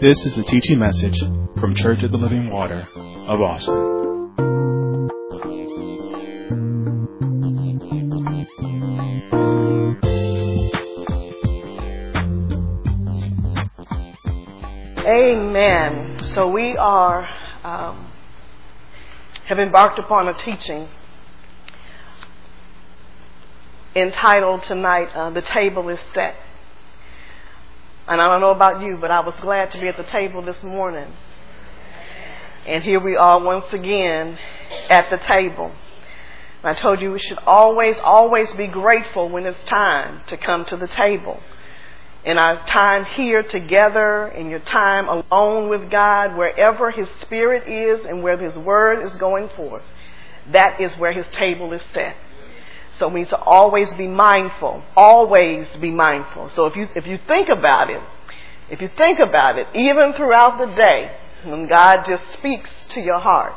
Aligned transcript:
This 0.00 0.24
is 0.24 0.38
a 0.38 0.44
teaching 0.44 0.78
message 0.78 1.18
from 1.60 1.74
Church 1.74 2.04
of 2.04 2.12
the 2.12 2.18
Living 2.18 2.52
Water 2.52 2.86
of 3.26 3.40
Austin. 3.40 3.74
Amen. 15.04 16.20
So 16.28 16.46
we 16.46 16.76
are 16.76 17.28
um, 17.64 18.12
have 19.48 19.58
embarked 19.58 19.98
upon 19.98 20.28
a 20.28 20.34
teaching 20.44 20.86
entitled 23.96 24.62
tonight 24.68 25.08
uh, 25.16 25.30
"The 25.30 25.42
Table 25.42 25.88
Is 25.88 25.98
Set." 26.14 26.36
And 28.08 28.20
I 28.20 28.28
don't 28.28 28.40
know 28.40 28.50
about 28.50 28.80
you, 28.82 28.96
but 28.96 29.10
I 29.10 29.20
was 29.20 29.34
glad 29.42 29.70
to 29.72 29.80
be 29.80 29.88
at 29.88 29.96
the 29.96 30.04
table 30.04 30.40
this 30.42 30.62
morning. 30.62 31.12
And 32.66 32.82
here 32.82 33.00
we 33.00 33.16
are 33.16 33.38
once 33.38 33.66
again 33.72 34.38
at 34.88 35.10
the 35.10 35.18
table. 35.18 35.72
I 36.64 36.74
told 36.74 37.00
you 37.00 37.12
we 37.12 37.18
should 37.18 37.38
always, 37.46 37.96
always 37.98 38.50
be 38.54 38.66
grateful 38.66 39.28
when 39.28 39.46
it's 39.46 39.62
time 39.68 40.22
to 40.28 40.36
come 40.36 40.64
to 40.66 40.76
the 40.76 40.88
table 40.88 41.38
in 42.24 42.36
our 42.36 42.64
time 42.66 43.04
here 43.04 43.42
together, 43.42 44.28
in 44.28 44.50
your 44.50 44.60
time 44.60 45.08
alone 45.08 45.68
with 45.68 45.90
God, 45.90 46.36
wherever 46.36 46.90
His 46.90 47.08
Spirit 47.22 47.68
is 47.68 48.04
and 48.04 48.22
where 48.22 48.36
His 48.36 48.56
Word 48.58 49.06
is 49.06 49.16
going 49.18 49.48
forth, 49.50 49.84
that 50.52 50.80
is 50.80 50.96
where 50.96 51.12
His 51.12 51.26
table 51.28 51.72
is 51.72 51.82
set. 51.94 52.16
So 52.98 53.08
we 53.08 53.20
need 53.20 53.28
to 53.28 53.38
always 53.38 53.92
be 53.94 54.08
mindful, 54.08 54.82
always 54.96 55.68
be 55.80 55.90
mindful. 55.90 56.50
So 56.50 56.66
if 56.66 56.76
you, 56.76 56.88
if 56.96 57.06
you 57.06 57.18
think 57.28 57.48
about 57.48 57.90
it, 57.90 58.00
if 58.70 58.80
you 58.80 58.90
think 58.96 59.18
about 59.20 59.58
it, 59.58 59.66
even 59.74 60.12
throughout 60.14 60.58
the 60.58 60.74
day, 60.74 61.16
when 61.44 61.68
God 61.68 62.04
just 62.04 62.22
speaks 62.34 62.70
to 62.90 63.00
your 63.00 63.20
heart, 63.20 63.54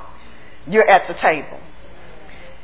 you're 0.68 0.88
at 0.88 1.08
the 1.08 1.16
table. 1.16 1.60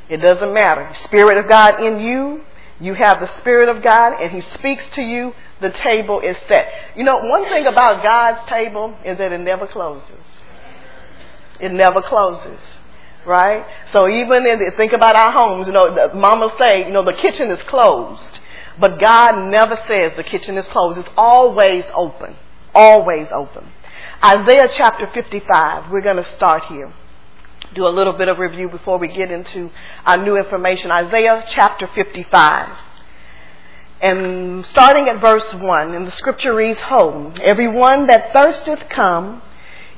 It 0.08 0.18
doesn't 0.18 0.54
matter. 0.54 0.90
Spirit 1.04 1.36
of 1.36 1.48
God 1.48 1.82
in 1.82 2.00
you, 2.00 2.42
you 2.80 2.94
have 2.94 3.20
the 3.20 3.26
Spirit 3.38 3.68
of 3.68 3.82
God, 3.82 4.22
and 4.22 4.30
He 4.30 4.40
speaks 4.52 4.84
to 4.94 5.02
you 5.02 5.34
the 5.60 5.70
table 5.70 6.20
is 6.20 6.36
set. 6.46 6.66
You 6.96 7.04
know, 7.04 7.18
one 7.18 7.44
thing 7.48 7.66
about 7.66 8.02
God's 8.02 8.48
table 8.48 8.96
is 9.04 9.18
that 9.18 9.32
it 9.32 9.40
never 9.40 9.66
closes. 9.66 10.08
It 11.60 11.72
never 11.72 12.00
closes. 12.02 12.60
Right? 13.28 13.66
So 13.92 14.08
even 14.08 14.46
in, 14.46 14.72
think 14.78 14.94
about 14.94 15.14
our 15.14 15.32
homes, 15.32 15.66
you 15.66 15.72
know, 15.74 16.10
mama 16.14 16.50
say, 16.58 16.86
you 16.86 16.90
know, 16.90 17.04
the 17.04 17.12
kitchen 17.12 17.50
is 17.50 17.62
closed. 17.68 18.40
But 18.80 18.98
God 18.98 19.50
never 19.50 19.76
says 19.86 20.12
the 20.16 20.24
kitchen 20.24 20.56
is 20.56 20.66
closed. 20.68 20.98
It's 20.98 21.08
always 21.14 21.84
open. 21.94 22.36
Always 22.74 23.26
open. 23.34 23.70
Isaiah 24.24 24.68
chapter 24.72 25.10
55, 25.12 25.90
we're 25.90 26.00
going 26.00 26.16
to 26.16 26.34
start 26.36 26.64
here. 26.70 26.92
Do 27.74 27.86
a 27.86 27.90
little 27.90 28.14
bit 28.14 28.28
of 28.28 28.38
review 28.38 28.70
before 28.70 28.98
we 28.98 29.08
get 29.08 29.30
into 29.30 29.70
our 30.06 30.16
new 30.16 30.36
information. 30.36 30.90
Isaiah 30.90 31.44
chapter 31.50 31.88
55. 31.94 32.78
And 34.00 34.64
starting 34.64 35.08
at 35.08 35.20
verse 35.20 35.52
1, 35.52 35.94
and 35.94 36.06
the 36.06 36.12
scripture 36.12 36.54
reads, 36.54 36.80
Ho, 36.80 37.32
everyone 37.42 38.06
that 38.06 38.32
thirsteth 38.32 38.88
come, 38.88 39.42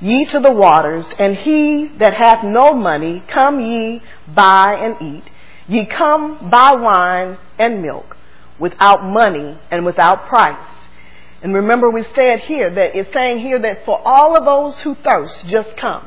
ye 0.01 0.25
to 0.27 0.41
the 0.41 0.53
waters, 0.53 1.05
and 1.19 1.37
he 1.37 1.89
that 1.99 2.15
hath 2.15 2.45
no 2.45 2.75
money, 2.75 3.23
come 3.29 3.61
ye 3.61 4.03
buy 4.29 4.75
and 4.75 5.17
eat. 5.17 5.25
Ye 5.69 5.87
come 5.87 6.51
buy 6.51 6.73
wine 6.73 7.39
and 7.59 7.83
milk, 7.83 8.17
without 8.59 9.05
money 9.05 9.59
and 9.71 9.85
without 9.85 10.27
price. 10.29 10.67
And 11.43 11.55
remember 11.55 11.89
we 11.89 12.05
said 12.15 12.41
here 12.41 12.71
that 12.71 12.95
it's 12.95 13.13
saying 13.13 13.39
here 13.39 13.59
that 13.61 13.85
for 13.85 14.01
all 14.05 14.37
of 14.37 14.45
those 14.45 14.81
who 14.81 14.95
thirst, 14.97 15.49
just 15.49 15.77
come. 15.77 16.07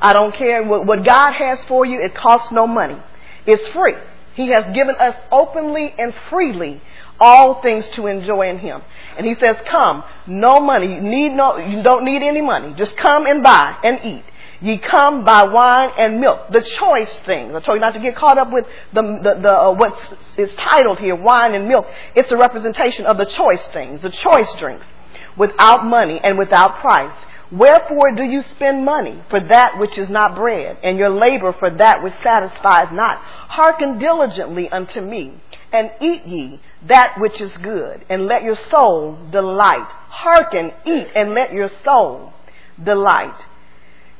I 0.00 0.12
don't 0.12 0.34
care 0.34 0.62
what, 0.62 0.86
what 0.86 1.04
God 1.04 1.32
has 1.32 1.62
for 1.64 1.84
you, 1.84 2.00
it 2.00 2.14
costs 2.14 2.52
no 2.52 2.66
money. 2.66 2.98
It's 3.46 3.66
free. 3.68 3.94
He 4.34 4.48
has 4.50 4.72
given 4.72 4.94
us 4.94 5.16
openly 5.32 5.92
and 5.98 6.14
freely 6.30 6.80
all 7.20 7.60
things 7.62 7.86
to 7.94 8.06
enjoy 8.06 8.48
in 8.48 8.58
him. 8.58 8.82
And 9.16 9.26
he 9.26 9.34
says, 9.34 9.56
come, 9.66 10.04
no 10.26 10.60
money, 10.60 10.94
you 10.94 11.00
need 11.00 11.30
no, 11.30 11.58
you 11.58 11.82
don't 11.82 12.04
need 12.04 12.22
any 12.22 12.40
money. 12.40 12.74
Just 12.74 12.96
come 12.96 13.26
and 13.26 13.42
buy 13.42 13.76
and 13.82 14.00
eat. 14.04 14.24
Ye 14.60 14.78
come 14.78 15.24
buy 15.24 15.44
wine 15.44 15.90
and 15.96 16.20
milk, 16.20 16.50
the 16.50 16.60
choice 16.60 17.14
things. 17.26 17.54
I 17.54 17.60
told 17.60 17.76
you 17.76 17.80
not 17.80 17.94
to 17.94 18.00
get 18.00 18.16
caught 18.16 18.38
up 18.38 18.52
with 18.52 18.64
the, 18.92 19.02
the, 19.02 19.40
the 19.40 19.52
uh, 19.52 19.72
what's 19.72 20.00
titled 20.56 20.98
here, 20.98 21.14
wine 21.14 21.54
and 21.54 21.68
milk. 21.68 21.86
It's 22.16 22.32
a 22.32 22.36
representation 22.36 23.06
of 23.06 23.18
the 23.18 23.26
choice 23.26 23.64
things, 23.72 24.02
the 24.02 24.10
choice 24.10 24.52
drinks, 24.56 24.84
without 25.36 25.84
money 25.84 26.20
and 26.22 26.36
without 26.36 26.80
price. 26.80 27.14
Wherefore 27.52 28.14
do 28.14 28.24
you 28.24 28.42
spend 28.42 28.84
money 28.84 29.22
for 29.30 29.40
that 29.40 29.78
which 29.78 29.96
is 29.96 30.10
not 30.10 30.34
bread, 30.34 30.78
and 30.82 30.98
your 30.98 31.10
labor 31.10 31.54
for 31.58 31.70
that 31.70 32.02
which 32.02 32.14
satisfies 32.22 32.88
not? 32.92 33.18
Hearken 33.22 33.98
diligently 33.98 34.68
unto 34.68 35.00
me, 35.00 35.40
and 35.72 35.90
eat 36.00 36.24
ye 36.26 36.60
that 36.86 37.14
which 37.18 37.40
is 37.40 37.50
good, 37.58 38.04
and 38.08 38.26
let 38.26 38.42
your 38.42 38.56
soul 38.70 39.18
delight. 39.30 39.88
Hearken, 40.08 40.72
eat, 40.86 41.08
and 41.14 41.34
let 41.34 41.52
your 41.52 41.68
soul 41.84 42.32
delight. 42.82 43.34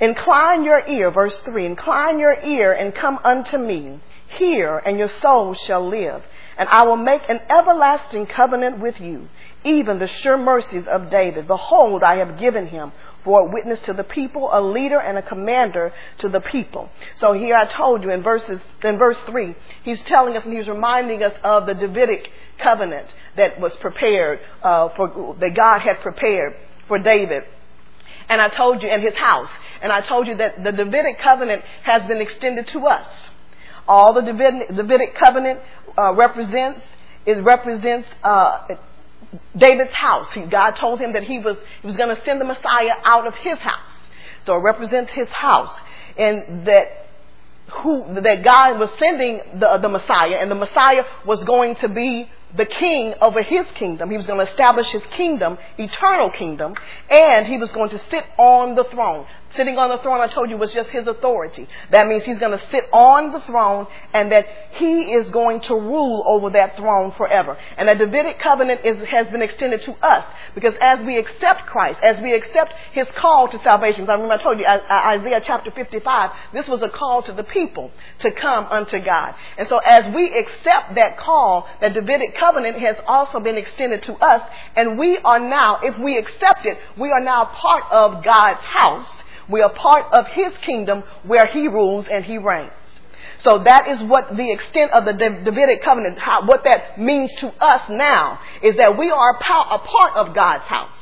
Incline 0.00 0.64
your 0.64 0.86
ear, 0.86 1.10
verse 1.10 1.36
3, 1.38 1.66
incline 1.66 2.18
your 2.18 2.38
ear 2.40 2.72
and 2.72 2.94
come 2.94 3.18
unto 3.24 3.58
me. 3.58 4.00
Hear, 4.38 4.78
and 4.78 4.98
your 4.98 5.08
soul 5.08 5.54
shall 5.54 5.88
live. 5.88 6.22
And 6.56 6.68
I 6.68 6.84
will 6.84 6.96
make 6.96 7.22
an 7.28 7.40
everlasting 7.48 8.26
covenant 8.26 8.80
with 8.80 9.00
you, 9.00 9.28
even 9.64 9.98
the 9.98 10.08
sure 10.08 10.36
mercies 10.36 10.86
of 10.86 11.10
David. 11.10 11.46
Behold, 11.46 12.02
I 12.02 12.16
have 12.18 12.38
given 12.38 12.66
him 12.66 12.92
for 13.28 13.46
witness 13.46 13.78
to 13.82 13.92
the 13.92 14.04
people, 14.04 14.48
a 14.50 14.62
leader 14.62 14.98
and 14.98 15.18
a 15.18 15.22
commander 15.22 15.92
to 16.18 16.30
the 16.30 16.40
people. 16.40 16.88
So 17.16 17.34
here 17.34 17.54
I 17.54 17.66
told 17.66 18.02
you 18.02 18.08
in 18.08 18.22
verses, 18.22 18.58
in 18.82 18.96
verse 18.96 19.18
three, 19.26 19.54
he's 19.82 20.00
telling 20.00 20.34
us 20.34 20.46
and 20.46 20.54
he's 20.54 20.66
reminding 20.66 21.22
us 21.22 21.34
of 21.44 21.66
the 21.66 21.74
Davidic 21.74 22.30
covenant 22.56 23.06
that 23.36 23.60
was 23.60 23.76
prepared, 23.76 24.40
uh, 24.62 24.88
for, 24.96 25.36
that 25.40 25.54
God 25.54 25.80
had 25.80 26.00
prepared 26.00 26.56
for 26.86 26.98
David. 26.98 27.42
And 28.30 28.40
I 28.40 28.48
told 28.48 28.82
you 28.82 28.88
in 28.88 29.02
his 29.02 29.14
house. 29.14 29.50
And 29.82 29.92
I 29.92 30.00
told 30.00 30.26
you 30.26 30.34
that 30.36 30.64
the 30.64 30.72
Davidic 30.72 31.18
covenant 31.18 31.64
has 31.82 32.08
been 32.08 32.22
extended 32.22 32.66
to 32.68 32.86
us. 32.86 33.12
All 33.86 34.14
the 34.14 34.22
Davidic, 34.22 34.74
Davidic 34.74 35.14
covenant 35.16 35.60
uh, 35.98 36.14
represents, 36.14 36.80
it 37.26 37.44
represents 37.44 38.08
uh, 38.24 38.68
David's 39.56 39.94
house. 39.94 40.26
He, 40.32 40.42
God 40.42 40.72
told 40.72 41.00
him 41.00 41.12
that 41.12 41.24
he 41.24 41.38
was, 41.38 41.56
he 41.80 41.86
was 41.86 41.96
going 41.96 42.14
to 42.14 42.22
send 42.24 42.40
the 42.40 42.44
Messiah 42.44 42.94
out 43.04 43.26
of 43.26 43.34
his 43.34 43.58
house. 43.58 43.90
So 44.44 44.54
it 44.54 44.60
represents 44.60 45.12
his 45.12 45.28
house. 45.28 45.74
And 46.16 46.66
that 46.66 47.06
who, 47.82 48.20
that 48.22 48.42
God 48.42 48.78
was 48.78 48.90
sending 48.98 49.40
the, 49.58 49.78
the 49.78 49.88
Messiah 49.88 50.38
and 50.40 50.50
the 50.50 50.54
Messiah 50.54 51.04
was 51.26 51.42
going 51.44 51.76
to 51.76 51.88
be 51.88 52.30
the 52.56 52.64
king 52.64 53.14
over 53.20 53.42
his 53.42 53.66
kingdom. 53.74 54.10
He 54.10 54.16
was 54.16 54.26
going 54.26 54.38
to 54.44 54.50
establish 54.50 54.88
his 54.90 55.02
kingdom, 55.16 55.58
eternal 55.76 56.30
kingdom, 56.30 56.74
and 57.10 57.46
he 57.46 57.58
was 57.58 57.70
going 57.70 57.90
to 57.90 57.98
sit 58.10 58.24
on 58.38 58.74
the 58.74 58.84
throne. 58.84 59.26
Sitting 59.56 59.78
on 59.78 59.88
the 59.88 59.98
throne, 59.98 60.20
I 60.20 60.28
told 60.28 60.50
you, 60.50 60.58
was 60.58 60.72
just 60.74 60.90
his 60.90 61.06
authority. 61.06 61.66
That 61.90 62.06
means 62.06 62.22
he's 62.24 62.38
going 62.38 62.56
to 62.56 62.62
sit 62.70 62.84
on 62.92 63.32
the 63.32 63.40
throne 63.40 63.86
and 64.12 64.30
that 64.30 64.46
he 64.72 65.12
is 65.14 65.30
going 65.30 65.62
to 65.62 65.74
rule 65.74 66.22
over 66.26 66.50
that 66.50 66.76
throne 66.76 67.12
forever. 67.12 67.56
And 67.78 67.88
the 67.88 67.94
Davidic 67.94 68.40
covenant 68.40 68.82
is, 68.84 68.98
has 69.08 69.26
been 69.28 69.40
extended 69.40 69.82
to 69.84 69.92
us 70.06 70.26
because 70.54 70.74
as 70.82 71.04
we 71.04 71.16
accept 71.16 71.64
Christ, 71.66 71.98
as 72.02 72.20
we 72.20 72.34
accept 72.34 72.74
his 72.92 73.06
call 73.16 73.48
to 73.48 73.58
salvation, 73.64 74.08
I 74.08 74.14
remember 74.14 74.34
I 74.34 74.42
told 74.42 74.58
you, 74.58 74.66
Isaiah 74.66 75.40
chapter 75.42 75.70
55, 75.70 76.30
this 76.52 76.68
was 76.68 76.82
a 76.82 76.90
call 76.90 77.22
to 77.22 77.32
the 77.32 77.44
people 77.44 77.90
to 78.18 78.30
come 78.30 78.66
unto 78.66 78.98
God. 79.02 79.34
And 79.56 79.66
so 79.66 79.78
as 79.78 80.14
we 80.14 80.38
accept 80.38 80.94
that 80.96 81.16
call, 81.16 81.66
the 81.80 81.88
Davidic 81.88 82.36
covenant 82.36 82.78
has 82.80 82.96
also 83.06 83.40
been 83.40 83.56
extended 83.56 84.02
to 84.02 84.12
us 84.14 84.42
and 84.76 84.98
we 84.98 85.16
are 85.18 85.40
now, 85.40 85.80
if 85.82 85.98
we 85.98 86.18
accept 86.18 86.66
it, 86.66 86.78
we 86.98 87.10
are 87.10 87.20
now 87.20 87.46
part 87.46 87.84
of 87.90 88.22
God's 88.22 88.60
house 88.60 89.08
we 89.48 89.62
are 89.62 89.72
part 89.72 90.12
of 90.12 90.26
his 90.28 90.52
kingdom 90.62 91.04
where 91.24 91.46
he 91.46 91.68
rules 91.68 92.06
and 92.10 92.24
he 92.24 92.38
reigns. 92.38 92.72
So 93.40 93.60
that 93.64 93.86
is 93.88 94.02
what 94.02 94.36
the 94.36 94.50
extent 94.50 94.92
of 94.92 95.04
the 95.04 95.12
Davidic 95.12 95.82
covenant, 95.82 96.18
how, 96.18 96.44
what 96.44 96.64
that 96.64 97.00
means 97.00 97.32
to 97.36 97.48
us 97.62 97.88
now, 97.88 98.40
is 98.62 98.76
that 98.76 98.98
we 98.98 99.10
are 99.10 99.36
a 99.36 99.78
part 99.78 100.16
of 100.16 100.34
God's 100.34 100.64
house. 100.64 100.92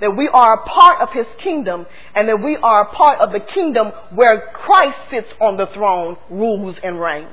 That 0.00 0.14
we 0.14 0.28
are 0.28 0.62
a 0.62 0.68
part 0.68 1.00
of 1.00 1.10
his 1.12 1.26
kingdom 1.38 1.86
and 2.14 2.28
that 2.28 2.42
we 2.42 2.56
are 2.58 2.82
a 2.82 2.94
part 2.94 3.18
of 3.20 3.32
the 3.32 3.40
kingdom 3.40 3.92
where 4.10 4.50
Christ 4.52 4.98
sits 5.08 5.32
on 5.40 5.56
the 5.56 5.66
throne, 5.68 6.18
rules 6.28 6.76
and 6.82 7.00
reigns. 7.00 7.30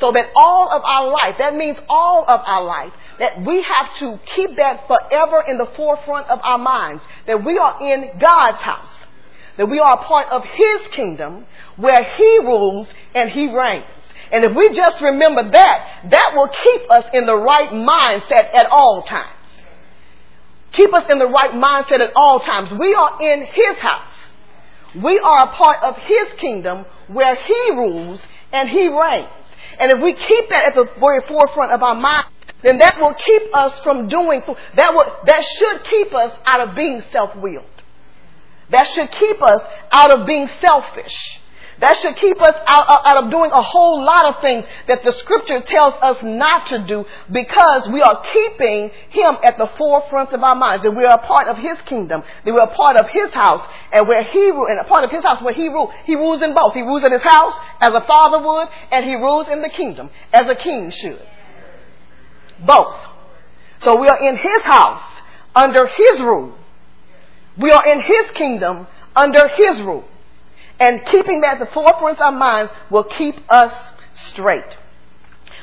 So 0.00 0.12
that 0.12 0.30
all 0.34 0.70
of 0.70 0.82
our 0.84 1.10
life, 1.10 1.34
that 1.38 1.54
means 1.54 1.76
all 1.88 2.24
of 2.26 2.40
our 2.46 2.64
life, 2.64 2.92
that 3.18 3.44
we 3.44 3.62
have 3.62 3.94
to 3.96 4.18
keep 4.34 4.56
that 4.56 4.86
forever 4.86 5.42
in 5.46 5.58
the 5.58 5.66
forefront 5.76 6.28
of 6.28 6.40
our 6.42 6.56
minds. 6.56 7.02
That 7.26 7.44
we 7.44 7.58
are 7.58 7.76
in 7.82 8.18
God's 8.18 8.58
house 8.58 8.97
that 9.58 9.66
we 9.66 9.78
are 9.78 10.00
a 10.00 10.04
part 10.04 10.28
of 10.30 10.44
His 10.44 10.88
kingdom 10.92 11.44
where 11.76 12.02
He 12.02 12.38
rules 12.38 12.88
and 13.14 13.28
He 13.30 13.52
reigns. 13.54 13.84
And 14.32 14.44
if 14.44 14.54
we 14.54 14.70
just 14.72 15.00
remember 15.00 15.50
that, 15.50 16.08
that 16.10 16.32
will 16.34 16.48
keep 16.48 16.90
us 16.90 17.04
in 17.12 17.26
the 17.26 17.36
right 17.36 17.70
mindset 17.70 18.54
at 18.54 18.66
all 18.70 19.02
times. 19.02 19.34
Keep 20.72 20.94
us 20.94 21.04
in 21.10 21.18
the 21.18 21.26
right 21.26 21.52
mindset 21.52 22.00
at 22.00 22.12
all 22.14 22.40
times. 22.40 22.70
We 22.72 22.94
are 22.94 23.20
in 23.20 23.46
His 23.46 23.76
house. 23.78 24.14
We 24.94 25.18
are 25.18 25.48
a 25.48 25.52
part 25.52 25.82
of 25.82 25.96
His 25.98 26.28
kingdom 26.38 26.86
where 27.08 27.34
He 27.34 27.70
rules 27.72 28.22
and 28.52 28.68
He 28.68 28.88
reigns. 28.88 29.28
And 29.78 29.92
if 29.92 30.00
we 30.00 30.12
keep 30.12 30.48
that 30.50 30.68
at 30.68 30.74
the 30.74 30.88
very 31.00 31.20
forefront 31.26 31.72
of 31.72 31.82
our 31.82 31.94
mind, 31.94 32.26
then 32.62 32.78
that 32.78 33.00
will 33.00 33.14
keep 33.14 33.42
us 33.54 33.78
from 33.80 34.08
doing, 34.08 34.42
that 34.74 34.94
will, 34.94 35.16
that 35.24 35.44
should 35.44 35.84
keep 35.84 36.14
us 36.14 36.32
out 36.44 36.68
of 36.68 36.74
being 36.74 37.02
self-willed. 37.12 37.64
That 38.70 38.86
should 38.88 39.10
keep 39.12 39.42
us 39.42 39.60
out 39.90 40.10
of 40.10 40.26
being 40.26 40.48
selfish. 40.60 41.14
That 41.80 41.96
should 42.00 42.16
keep 42.16 42.42
us 42.42 42.54
out, 42.66 42.86
out, 42.88 43.24
of 43.24 43.30
doing 43.30 43.52
a 43.52 43.62
whole 43.62 44.04
lot 44.04 44.34
of 44.34 44.42
things 44.42 44.64
that 44.88 45.04
the 45.04 45.12
scripture 45.12 45.60
tells 45.60 45.94
us 46.02 46.16
not 46.24 46.66
to 46.66 46.84
do 46.84 47.04
because 47.30 47.88
we 47.92 48.02
are 48.02 48.20
keeping 48.32 48.90
him 49.10 49.36
at 49.44 49.58
the 49.58 49.70
forefront 49.78 50.32
of 50.32 50.42
our 50.42 50.56
minds. 50.56 50.82
That 50.82 50.90
we 50.90 51.04
are 51.04 51.14
a 51.14 51.24
part 51.24 51.46
of 51.46 51.56
his 51.56 51.78
kingdom. 51.86 52.24
That 52.44 52.52
we 52.52 52.58
are 52.58 52.68
a 52.68 52.74
part 52.74 52.96
of 52.96 53.08
his 53.10 53.30
house. 53.30 53.64
And 53.92 54.08
where 54.08 54.24
he 54.24 54.48
and 54.48 54.80
a 54.80 54.84
part 54.84 55.04
of 55.04 55.12
his 55.12 55.22
house 55.22 55.40
where 55.40 55.54
he 55.54 55.68
rules. 55.68 55.92
He 56.04 56.16
rules 56.16 56.42
in 56.42 56.52
both. 56.52 56.74
He 56.74 56.82
rules 56.82 57.04
in 57.04 57.12
his 57.12 57.22
house 57.22 57.54
as 57.80 57.90
a 57.94 58.04
father 58.06 58.40
would, 58.44 58.68
and 58.90 59.04
he 59.04 59.14
rules 59.14 59.46
in 59.48 59.62
the 59.62 59.68
kingdom 59.68 60.10
as 60.32 60.46
a 60.48 60.56
king 60.56 60.90
should. 60.90 61.22
Both. 62.66 62.96
So 63.82 64.00
we 64.00 64.08
are 64.08 64.18
in 64.18 64.36
his 64.36 64.62
house 64.64 65.02
under 65.54 65.86
his 65.86 66.20
rule. 66.20 66.57
We 67.58 67.70
are 67.70 67.86
in 67.86 68.00
his 68.00 68.30
kingdom 68.34 68.86
under 69.16 69.48
his 69.48 69.80
rule. 69.80 70.04
And 70.80 71.04
keeping 71.06 71.40
that 71.40 71.60
at 71.60 71.68
the 71.68 71.74
forefront 71.74 72.18
of 72.18 72.22
our 72.22 72.32
minds 72.32 72.72
will 72.90 73.04
keep 73.04 73.34
us 73.48 73.72
straight. 74.14 74.76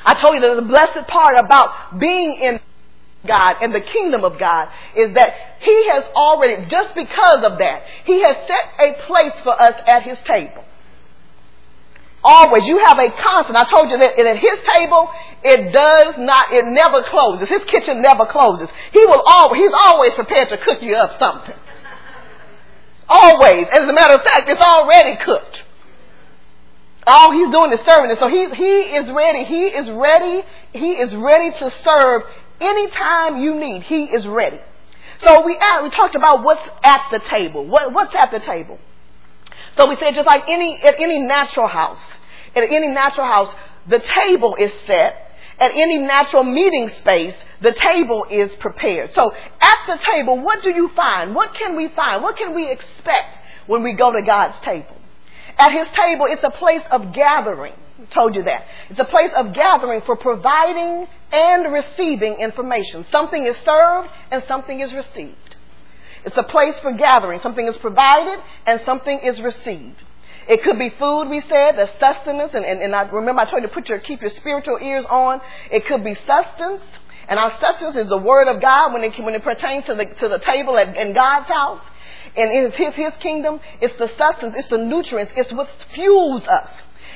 I 0.04 0.14
told 0.20 0.34
you 0.34 0.40
that 0.40 0.54
the 0.56 0.68
blessed 0.68 1.08
part 1.08 1.36
about 1.36 1.98
being 1.98 2.34
in 2.34 2.60
God 3.26 3.56
and 3.60 3.74
the 3.74 3.80
kingdom 3.80 4.24
of 4.24 4.38
God 4.38 4.68
is 4.94 5.12
that 5.14 5.34
He 5.60 5.88
has 5.90 6.04
already, 6.14 6.66
just 6.66 6.94
because 6.94 7.42
of 7.42 7.58
that, 7.58 7.82
He 8.04 8.22
has 8.22 8.36
set 8.46 8.64
a 8.78 9.02
place 9.06 9.32
for 9.42 9.60
us 9.60 9.74
at 9.86 10.04
His 10.04 10.18
table. 10.24 10.64
Always. 12.22 12.66
You 12.66 12.78
have 12.84 12.98
a 12.98 13.10
constant. 13.10 13.56
I 13.56 13.64
told 13.64 13.90
you 13.90 13.98
that 13.98 14.18
at 14.18 14.38
His 14.38 14.58
table, 14.74 15.08
it 15.42 15.72
does 15.72 16.14
not, 16.18 16.52
it 16.52 16.66
never 16.66 17.02
closes. 17.02 17.48
His 17.48 17.62
kitchen 17.64 18.02
never 18.02 18.26
closes. 18.26 18.68
He 18.92 19.00
will 19.00 19.22
always, 19.26 19.62
He's 19.62 19.72
always 19.72 20.12
prepared 20.12 20.48
to 20.50 20.58
cook 20.58 20.82
you 20.82 20.94
up 20.94 21.18
something. 21.18 21.56
Always. 23.08 23.66
As 23.70 23.80
a 23.80 23.92
matter 23.92 24.14
of 24.14 24.22
fact, 24.22 24.48
it's 24.48 24.60
already 24.60 25.16
cooked. 25.16 25.64
All 27.06 27.32
he's 27.32 27.50
doing 27.50 27.72
is 27.72 27.80
serving 27.86 28.10
it. 28.10 28.18
So 28.18 28.28
he, 28.28 28.48
he 28.54 28.80
is 28.96 29.10
ready. 29.10 29.44
He 29.44 29.66
is 29.66 29.88
ready. 29.90 30.42
He 30.72 30.92
is 30.92 31.14
ready 31.14 31.52
to 31.58 31.70
serve 31.84 32.22
anytime 32.60 33.36
you 33.38 33.54
need. 33.54 33.84
He 33.84 34.04
is 34.04 34.26
ready. 34.26 34.58
So 35.18 35.46
we, 35.46 35.52
we 35.52 35.90
talked 35.90 36.16
about 36.16 36.42
what's 36.42 36.68
at 36.82 37.08
the 37.12 37.20
table. 37.20 37.66
What, 37.66 37.92
what's 37.92 38.14
at 38.14 38.32
the 38.32 38.40
table? 38.40 38.78
So 39.76 39.88
we 39.88 39.96
said 39.96 40.14
just 40.14 40.26
like 40.26 40.44
any, 40.48 40.80
at 40.82 41.00
any 41.00 41.20
natural 41.20 41.68
house, 41.68 42.00
at 42.54 42.64
any 42.64 42.88
natural 42.88 43.26
house, 43.26 43.54
the 43.88 44.00
table 44.00 44.56
is 44.56 44.72
set 44.86 45.25
at 45.58 45.72
any 45.72 45.98
natural 45.98 46.44
meeting 46.44 46.90
space, 46.98 47.34
the 47.60 47.72
table 47.72 48.26
is 48.30 48.54
prepared. 48.56 49.12
So 49.14 49.32
at 49.60 49.78
the 49.86 49.98
table, 50.04 50.40
what 50.40 50.62
do 50.62 50.70
you 50.70 50.88
find? 50.94 51.34
What 51.34 51.54
can 51.54 51.76
we 51.76 51.88
find? 51.88 52.22
What 52.22 52.36
can 52.36 52.54
we 52.54 52.70
expect 52.70 53.38
when 53.66 53.82
we 53.82 53.94
go 53.94 54.12
to 54.12 54.22
God's 54.22 54.58
table? 54.60 54.96
At 55.58 55.72
his 55.72 55.88
table, 55.96 56.26
it's 56.28 56.44
a 56.44 56.50
place 56.50 56.82
of 56.90 57.14
gathering. 57.14 57.72
I 57.98 58.04
told 58.06 58.36
you 58.36 58.42
that. 58.44 58.66
It's 58.90 59.00
a 59.00 59.04
place 59.04 59.30
of 59.34 59.54
gathering 59.54 60.02
for 60.02 60.16
providing 60.16 61.06
and 61.32 61.72
receiving 61.72 62.34
information. 62.34 63.06
Something 63.10 63.46
is 63.46 63.56
served 63.64 64.10
and 64.30 64.44
something 64.46 64.80
is 64.80 64.92
received. 64.92 65.56
It's 66.24 66.36
a 66.36 66.42
place 66.42 66.78
for 66.80 66.92
gathering. 66.92 67.40
Something 67.40 67.68
is 67.68 67.76
provided 67.78 68.42
and 68.66 68.82
something 68.84 69.20
is 69.20 69.40
received. 69.40 70.02
It 70.48 70.62
could 70.62 70.78
be 70.78 70.90
food, 70.90 71.28
we 71.28 71.40
said, 71.40 71.76
the 71.76 71.90
sustenance, 71.98 72.52
and, 72.54 72.64
and, 72.64 72.80
and 72.80 72.94
I 72.94 73.02
remember 73.02 73.42
I 73.42 73.50
told 73.50 73.62
you 73.62 73.68
to 73.68 73.74
put 73.74 73.88
your, 73.88 73.98
keep 73.98 74.20
your 74.20 74.30
spiritual 74.30 74.78
ears 74.80 75.04
on. 75.06 75.40
It 75.72 75.86
could 75.86 76.04
be 76.04 76.14
sustenance, 76.14 76.84
and 77.28 77.38
our 77.38 77.50
sustenance 77.60 77.96
is 77.96 78.08
the 78.08 78.18
word 78.18 78.46
of 78.46 78.60
God 78.60 78.92
when 78.92 79.02
it, 79.02 79.18
when 79.22 79.34
it 79.34 79.42
pertains 79.42 79.86
to 79.86 79.94
the, 79.94 80.04
to 80.04 80.28
the 80.28 80.38
table 80.38 80.78
at, 80.78 80.96
in 80.96 81.14
God's 81.14 81.48
house. 81.48 81.82
And 82.36 82.52
in 82.52 82.70
his, 82.70 82.94
his 82.94 83.16
kingdom, 83.20 83.60
it's 83.80 83.96
the 83.98 84.08
sustenance. 84.16 84.54
it's 84.56 84.68
the 84.68 84.78
nutrients, 84.78 85.32
it's 85.36 85.52
what 85.52 85.68
fuels 85.94 86.46
us. 86.46 86.70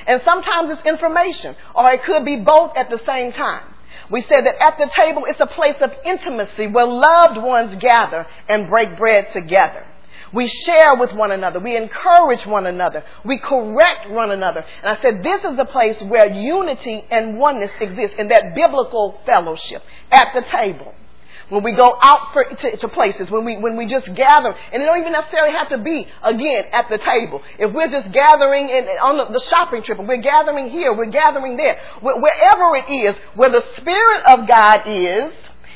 And 0.07 0.21
sometimes 0.25 0.71
it's 0.71 0.85
information, 0.85 1.55
or 1.75 1.89
it 1.91 2.03
could 2.03 2.25
be 2.25 2.37
both 2.37 2.75
at 2.75 2.89
the 2.89 2.99
same 3.05 3.31
time. 3.31 3.63
We 4.09 4.21
said 4.21 4.45
that 4.45 4.61
at 4.61 4.77
the 4.77 4.89
table, 4.93 5.23
it's 5.25 5.39
a 5.39 5.47
place 5.47 5.75
of 5.79 5.91
intimacy 6.03 6.67
where 6.67 6.85
loved 6.85 7.37
ones 7.37 7.75
gather 7.75 8.27
and 8.49 8.67
break 8.67 8.97
bread 8.97 9.27
together. 9.31 9.85
We 10.33 10.47
share 10.47 10.95
with 10.95 11.13
one 11.13 11.31
another. 11.31 11.59
We 11.59 11.75
encourage 11.75 12.45
one 12.45 12.65
another. 12.65 13.03
We 13.25 13.37
correct 13.37 14.09
one 14.09 14.31
another. 14.31 14.65
And 14.81 14.97
I 14.97 15.01
said, 15.01 15.23
this 15.23 15.43
is 15.43 15.57
the 15.57 15.65
place 15.65 16.01
where 16.01 16.31
unity 16.31 17.05
and 17.11 17.37
oneness 17.37 17.71
exists 17.79 18.15
in 18.17 18.29
that 18.29 18.55
biblical 18.55 19.19
fellowship 19.25 19.83
at 20.09 20.27
the 20.33 20.41
table. 20.41 20.93
When 21.49 21.63
we 21.63 21.73
go 21.73 21.97
out 22.01 22.31
for, 22.31 22.45
to, 22.45 22.77
to, 22.77 22.87
places, 22.87 23.29
when 23.29 23.43
we, 23.43 23.57
when 23.57 23.75
we 23.75 23.85
just 23.85 24.05
gather, 24.15 24.55
and 24.71 24.81
it 24.81 24.85
don't 24.85 25.01
even 25.01 25.11
necessarily 25.11 25.51
have 25.51 25.67
to 25.69 25.79
be, 25.79 26.07
again, 26.23 26.63
at 26.71 26.87
the 26.89 26.97
table. 26.97 27.41
If 27.59 27.73
we're 27.73 27.89
just 27.89 28.09
gathering 28.13 28.69
in, 28.69 28.85
on 29.03 29.17
the, 29.17 29.37
the 29.37 29.45
shopping 29.47 29.83
trip, 29.83 29.99
and 29.99 30.07
we're 30.07 30.21
gathering 30.21 30.69
here, 30.69 30.95
we're 30.95 31.07
gathering 31.07 31.57
there, 31.57 31.77
wherever 32.01 32.77
it 32.77 32.89
is, 32.89 33.17
where 33.35 33.49
the 33.49 33.65
Spirit 33.75 34.23
of 34.27 34.47
God 34.47 34.83
is, 34.85 35.33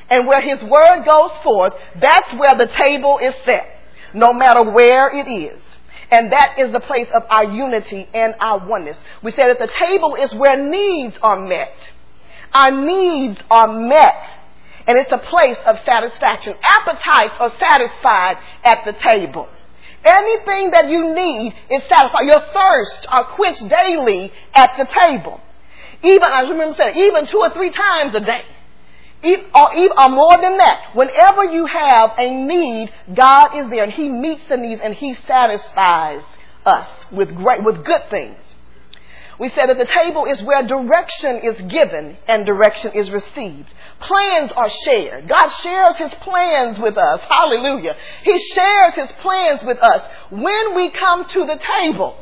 and 0.09 0.25
where 0.27 0.39
His 0.39 0.63
Word 0.63 1.03
goes 1.03 1.31
forth, 1.43 1.73
that's 1.99 2.33
where 2.35 2.55
the 2.55 2.67
table 2.67 3.19
is 3.21 3.33
set 3.43 3.74
no 4.13 4.33
matter 4.33 4.71
where 4.71 5.09
it 5.09 5.27
is. 5.27 5.61
And 6.11 6.31
that 6.31 6.55
is 6.59 6.71
the 6.71 6.79
place 6.79 7.07
of 7.13 7.23
our 7.29 7.45
unity 7.45 8.07
and 8.13 8.35
our 8.39 8.67
oneness. 8.67 8.97
We 9.23 9.31
said 9.31 9.47
that 9.47 9.59
the 9.59 9.71
table 9.79 10.15
is 10.15 10.33
where 10.33 10.57
needs 10.57 11.17
are 11.21 11.39
met. 11.39 11.73
Our 12.53 12.71
needs 12.71 13.39
are 13.49 13.67
met. 13.67 14.29
And 14.87 14.97
it's 14.99 15.11
a 15.11 15.17
place 15.17 15.57
of 15.65 15.79
satisfaction. 15.79 16.53
Appetites 16.61 17.37
are 17.39 17.51
satisfied 17.59 18.37
at 18.63 18.85
the 18.85 18.93
table. 18.93 19.47
Anything 20.03 20.71
that 20.71 20.87
you 20.87 21.15
need 21.15 21.55
is 21.71 21.81
satisfied. 21.89 22.25
Your 22.25 22.41
thirst 22.53 23.07
are 23.09 23.23
quenched 23.35 23.67
daily 23.67 24.31
at 24.53 24.71
the 24.77 24.85
table. 24.85 25.41
Even, 26.03 26.23
I 26.23 26.43
remember 26.43 26.75
saying, 26.77 26.97
even 26.97 27.25
two 27.25 27.39
or 27.39 27.49
three 27.49 27.71
times 27.71 28.13
a 28.13 28.19
day 28.19 28.43
or, 29.25 29.39
or 29.53 29.75
uh, 29.75 30.05
uh, 30.05 30.09
more 30.09 30.37
than 30.41 30.57
that, 30.57 30.91
whenever 30.93 31.45
you 31.45 31.65
have 31.65 32.11
a 32.17 32.45
need, 32.45 32.91
God 33.13 33.57
is 33.57 33.69
there 33.69 33.83
and 33.83 33.93
He 33.93 34.09
meets 34.09 34.47
the 34.47 34.57
needs 34.57 34.81
and 34.83 34.93
He 34.93 35.13
satisfies 35.13 36.23
us 36.65 36.89
with 37.11 37.35
great, 37.35 37.63
with 37.63 37.83
good 37.83 38.09
things. 38.09 38.37
We 39.37 39.49
said 39.49 39.67
that 39.67 39.77
the 39.77 39.85
table 39.85 40.25
is 40.25 40.41
where 40.41 40.65
direction 40.65 41.41
is 41.43 41.61
given 41.69 42.17
and 42.27 42.45
direction 42.45 42.93
is 42.93 43.11
received. 43.11 43.67
Plans 43.99 44.51
are 44.53 44.69
shared. 44.69 45.27
God 45.27 45.47
shares 45.47 45.95
His 45.97 46.13
plans 46.21 46.79
with 46.79 46.97
us. 46.97 47.19
Hallelujah. 47.27 47.97
He 48.23 48.37
shares 48.37 48.93
His 48.93 49.11
plans 49.21 49.63
with 49.63 49.77
us 49.79 50.01
when 50.29 50.75
we 50.75 50.89
come 50.89 51.27
to 51.27 51.45
the 51.45 51.59
table. 51.83 52.15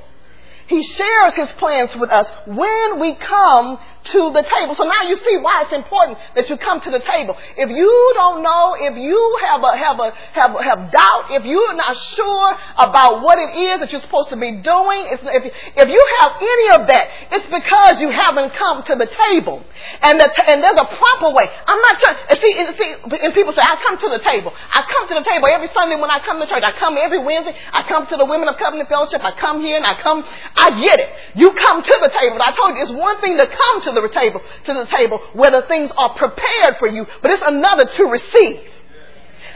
He 0.67 0.81
shares 0.81 1.33
His 1.33 1.51
plans 1.53 1.95
with 1.95 2.09
us 2.09 2.27
when 2.47 2.99
we 2.99 3.13
come 3.15 3.77
to 4.03 4.31
the 4.35 4.43
table. 4.43 4.75
So 4.75 4.83
now 4.83 5.07
you 5.07 5.15
see 5.15 5.37
why 5.39 5.63
it's 5.63 5.73
important 5.73 6.17
that 6.35 6.49
you 6.49 6.57
come 6.57 6.81
to 6.81 6.91
the 6.91 6.99
table. 6.99 7.37
If 7.55 7.69
you 7.69 8.11
don't 8.15 8.43
know, 8.43 8.75
if 8.75 8.97
you 8.97 9.39
have 9.47 9.63
a, 9.63 9.77
have 9.77 9.99
a, 9.99 10.11
have, 10.33 10.51
have 10.59 10.91
doubt, 10.91 11.31
if 11.31 11.45
you're 11.45 11.73
not 11.73 11.95
sure 11.95 12.57
about 12.77 13.23
what 13.23 13.39
it 13.39 13.55
is 13.55 13.79
that 13.79 13.91
you're 13.91 14.03
supposed 14.03 14.29
to 14.29 14.37
be 14.37 14.59
doing, 14.59 15.01
if, 15.15 15.19
if, 15.23 15.87
you 15.87 16.03
have 16.19 16.31
any 16.35 16.67
of 16.75 16.87
that, 16.87 17.05
it's 17.31 17.47
because 17.47 18.01
you 18.01 18.11
haven't 18.11 18.51
come 18.53 18.83
to 18.83 18.95
the 18.95 19.07
table. 19.07 19.63
And 20.01 20.19
the, 20.19 20.27
and 20.51 20.63
there's 20.63 20.77
a 20.77 20.89
proper 20.89 21.31
way. 21.31 21.47
I'm 21.47 21.79
not 21.79 21.95
trying, 21.99 22.17
and 22.27 22.37
see, 22.39 22.53
and 22.59 22.75
see, 22.75 22.89
and 23.23 23.33
people 23.33 23.53
say, 23.53 23.63
I 23.63 23.79
come 23.79 23.97
to 23.97 24.09
the 24.11 24.19
table. 24.19 24.51
I 24.51 24.83
come 24.83 25.07
to 25.07 25.15
the 25.15 25.25
table 25.25 25.47
every 25.47 25.71
Sunday 25.71 25.95
when 25.95 26.11
I 26.11 26.19
come 26.19 26.39
to 26.39 26.47
church. 26.47 26.63
I 26.63 26.75
come 26.75 26.97
every 26.99 27.19
Wednesday. 27.19 27.55
I 27.71 27.87
come 27.87 28.07
to 28.07 28.17
the 28.17 28.25
Women 28.25 28.47
of 28.47 28.57
Covenant 28.57 28.89
Fellowship. 28.89 29.23
I 29.23 29.31
come 29.31 29.61
here 29.61 29.77
and 29.77 29.85
I 29.85 29.95
come, 30.01 30.23
I 30.55 30.75
get 30.75 30.99
it. 30.99 31.09
You 31.35 31.53
come 31.53 31.81
to 31.81 31.95
the 32.03 32.09
table. 32.11 32.37
I 32.41 32.51
told 32.51 32.75
you, 32.75 32.83
it's 32.83 32.91
one 32.91 33.21
thing 33.21 33.37
to 33.37 33.47
come 33.47 33.81
to 33.81 33.92
the 33.93 34.09
table, 34.09 34.41
to 34.65 34.73
the 34.73 34.85
table 34.85 35.19
where 35.33 35.51
the 35.51 35.63
things 35.63 35.91
are 35.97 36.15
prepared 36.15 36.77
for 36.79 36.87
you, 36.87 37.05
but 37.21 37.31
it's 37.31 37.43
another 37.45 37.85
to 37.85 38.03
receive. 38.05 38.61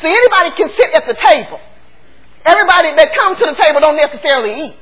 See, 0.01 0.07
anybody 0.07 0.55
can 0.55 0.69
sit 0.69 0.93
at 0.93 1.07
the 1.07 1.13
table. 1.13 1.59
Everybody 2.45 2.95
that 2.95 3.13
comes 3.13 3.37
to 3.39 3.45
the 3.45 3.61
table 3.61 3.79
don't 3.81 3.97
necessarily 3.97 4.67
eat. 4.67 4.75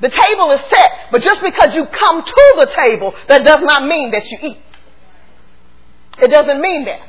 The 0.00 0.10
table 0.10 0.50
is 0.50 0.60
set, 0.68 0.90
but 1.12 1.22
just 1.22 1.40
because 1.40 1.74
you 1.74 1.86
come 1.86 2.24
to 2.24 2.54
the 2.58 2.70
table, 2.74 3.14
that 3.28 3.44
does 3.44 3.60
not 3.62 3.86
mean 3.86 4.10
that 4.10 4.30
you 4.30 4.38
eat. 4.42 4.58
It 6.18 6.28
doesn't 6.28 6.60
mean 6.60 6.84
that. 6.84 7.00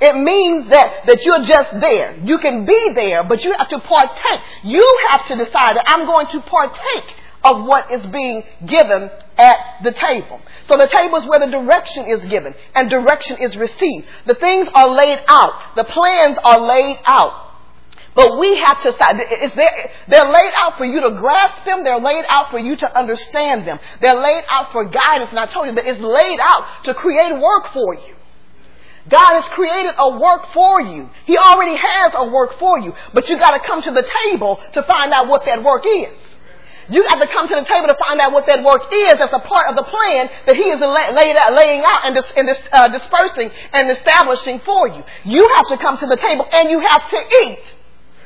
It 0.00 0.14
means 0.14 0.68
that, 0.70 1.06
that 1.06 1.24
you're 1.24 1.42
just 1.42 1.80
there. 1.80 2.16
You 2.22 2.38
can 2.38 2.66
be 2.66 2.90
there, 2.94 3.24
but 3.24 3.44
you 3.44 3.54
have 3.56 3.68
to 3.68 3.78
partake. 3.80 4.40
You 4.64 4.98
have 5.10 5.26
to 5.28 5.36
decide 5.36 5.76
that 5.76 5.84
I'm 5.86 6.06
going 6.06 6.26
to 6.28 6.40
partake 6.42 7.16
of 7.46 7.64
what 7.64 7.90
is 7.92 8.04
being 8.06 8.42
given 8.66 9.10
at 9.38 9.56
the 9.84 9.92
table. 9.92 10.40
So 10.68 10.76
the 10.76 10.88
table 10.88 11.16
is 11.18 11.24
where 11.26 11.38
the 11.38 11.46
direction 11.46 12.06
is 12.06 12.24
given 12.26 12.54
and 12.74 12.90
direction 12.90 13.38
is 13.40 13.56
received. 13.56 14.06
The 14.26 14.34
things 14.34 14.68
are 14.74 14.90
laid 14.90 15.20
out. 15.28 15.76
The 15.76 15.84
plans 15.84 16.38
are 16.42 16.60
laid 16.60 16.98
out. 17.04 17.44
But 18.16 18.38
we 18.38 18.56
have 18.56 18.82
to 18.82 18.92
decide. 18.92 19.16
They're 20.08 20.32
laid 20.32 20.52
out 20.58 20.78
for 20.78 20.86
you 20.86 21.02
to 21.02 21.10
grasp 21.10 21.66
them. 21.66 21.84
They're 21.84 22.00
laid 22.00 22.24
out 22.30 22.50
for 22.50 22.58
you 22.58 22.74
to 22.76 22.98
understand 22.98 23.66
them. 23.68 23.78
They're 24.00 24.18
laid 24.18 24.42
out 24.48 24.72
for 24.72 24.84
guidance. 24.86 25.30
And 25.30 25.38
I 25.38 25.44
told 25.44 25.66
you 25.68 25.74
that 25.74 25.86
it's 25.86 26.00
laid 26.00 26.40
out 26.40 26.84
to 26.84 26.94
create 26.94 27.38
work 27.38 27.72
for 27.74 27.94
you. 27.94 28.16
God 29.08 29.40
has 29.40 29.44
created 29.50 29.94
a 29.98 30.18
work 30.18 30.46
for 30.52 30.80
you. 30.80 31.10
He 31.26 31.36
already 31.36 31.76
has 31.76 32.12
a 32.14 32.30
work 32.30 32.58
for 32.58 32.80
you. 32.80 32.94
But 33.12 33.28
you 33.28 33.38
gotta 33.38 33.60
come 33.64 33.82
to 33.82 33.90
the 33.92 34.08
table 34.24 34.60
to 34.72 34.82
find 34.82 35.12
out 35.12 35.28
what 35.28 35.44
that 35.44 35.62
work 35.62 35.84
is. 35.86 36.16
You 36.88 37.02
have 37.08 37.20
to 37.20 37.26
come 37.26 37.48
to 37.48 37.54
the 37.54 37.64
table 37.64 37.88
to 37.88 37.96
find 38.06 38.20
out 38.20 38.32
what 38.32 38.46
that 38.46 38.62
work 38.62 38.82
is 38.92 39.14
as 39.14 39.30
a 39.32 39.40
part 39.40 39.68
of 39.70 39.76
the 39.76 39.82
plan 39.82 40.30
that 40.46 40.54
He 40.54 40.70
is 40.70 40.78
laying 40.78 41.82
out 41.84 42.06
and, 42.06 42.16
uh, 42.72 42.88
dispersing 42.88 43.50
and 43.72 43.90
establishing 43.90 44.60
for 44.60 44.88
you. 44.88 45.02
You 45.24 45.48
have 45.56 45.66
to 45.68 45.76
come 45.78 45.98
to 45.98 46.06
the 46.06 46.16
table 46.16 46.46
and 46.52 46.70
you 46.70 46.80
have 46.80 47.10
to 47.10 47.18
eat. 47.44 47.74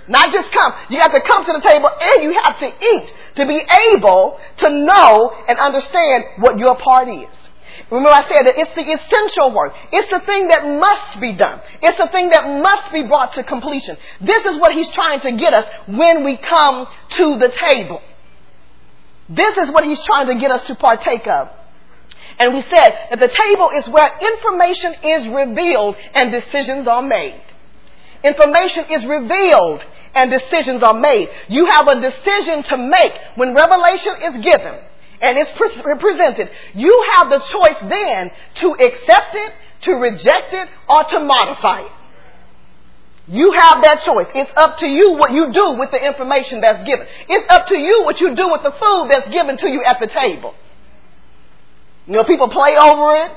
Not 0.09 0.33
just 0.33 0.51
come. 0.51 0.75
You 0.91 0.99
have 1.01 1.13
to 1.13 1.21
come 1.21 1.47
to 1.47 1.53
the 1.53 1.61
table 1.61 1.89
and 1.89 2.23
you 2.23 2.35
have 2.43 2.59
to 2.59 2.67
eat 2.67 3.15
to 3.37 3.47
be 3.47 3.63
able 3.93 4.39
to 4.59 4.71
know 4.71 5.33
and 5.49 5.59
understand 5.59 6.25
what 6.39 6.59
your 6.59 6.77
part 6.77 7.09
is. 7.09 7.29
Remember 7.91 8.11
I 8.11 8.23
said 8.29 8.47
that 8.47 8.55
it's 8.59 8.75
the 8.75 8.83
essential 8.83 9.53
work. 9.53 9.73
It's 9.93 10.11
the 10.11 10.21
thing 10.21 10.49
that 10.49 10.65
must 10.65 11.21
be 11.21 11.33
done. 11.33 11.61
It's 11.83 11.97
the 11.97 12.09
thing 12.09 12.29
that 12.31 12.61
must 12.61 12.93
be 12.93 13.05
brought 13.05 13.33
to 13.35 13.45
completion. 13.45 13.97
This 14.21 14.45
is 14.47 14.57
what 14.59 14.73
he's 14.73 14.89
trying 14.91 15.21
to 15.21 15.33
get 15.33 15.55
us 15.55 15.65
when 15.87 16.25
we 16.25 16.37
come 16.37 16.87
to 17.11 17.39
the 17.39 17.49
table. 17.49 18.03
This 19.31 19.57
is 19.59 19.71
what 19.71 19.85
he's 19.85 20.03
trying 20.03 20.27
to 20.27 20.35
get 20.41 20.51
us 20.51 20.67
to 20.67 20.75
partake 20.75 21.27
of. 21.27 21.49
And 22.39 22.55
we 22.55 22.63
said 22.63 22.91
that 23.11 23.21
the 23.21 23.29
table 23.29 23.71
is 23.75 23.87
where 23.89 24.11
information 24.21 24.95
is 25.05 25.29
revealed 25.29 25.97
and 26.15 26.33
decisions 26.33 26.89
are 26.89 27.03
made. 27.03 27.41
Information 28.25 28.87
is 28.91 29.07
revealed 29.07 29.85
and 30.15 30.31
decisions 30.31 30.83
are 30.83 30.95
made. 30.95 31.29
You 31.49 31.67
have 31.67 31.87
a 31.87 32.01
decision 32.01 32.63
to 32.65 32.77
make 32.77 33.13
when 33.37 33.55
revelation 33.55 34.15
is 34.23 34.45
given 34.45 34.81
and 35.21 35.39
it's 35.39 35.51
pre- 35.53 35.97
presented. 35.99 36.51
You 36.75 37.05
have 37.17 37.31
the 37.31 37.39
choice 37.39 37.89
then 37.89 38.31
to 38.55 38.73
accept 38.73 39.35
it, 39.35 39.53
to 39.83 39.93
reject 39.93 40.53
it, 40.53 40.69
or 40.89 41.05
to 41.05 41.21
modify 41.21 41.83
it. 41.83 41.93
You 43.31 43.53
have 43.53 43.85
that 43.85 44.03
choice. 44.03 44.27
It's 44.35 44.51
up 44.57 44.79
to 44.79 44.89
you 44.89 45.13
what 45.13 45.31
you 45.31 45.53
do 45.53 45.79
with 45.79 45.93
the 45.93 46.05
information 46.05 46.61
that's 46.61 46.83
given. 46.83 47.07
It's 47.29 47.47
up 47.49 47.67
to 47.67 47.79
you 47.79 48.03
what 48.03 48.21
you 48.21 48.35
do 48.35 48.51
with 48.51 48.65
the 48.65 48.73
food 48.73 49.09
that's 49.09 49.31
given 49.31 49.57
to 49.57 49.69
you 49.71 49.85
at 49.85 50.01
the 50.01 50.09
table. 50.09 50.53
You 52.09 52.15
know, 52.15 52.25
people 52.25 52.49
play 52.49 52.77
over 52.77 53.15
it. 53.15 53.31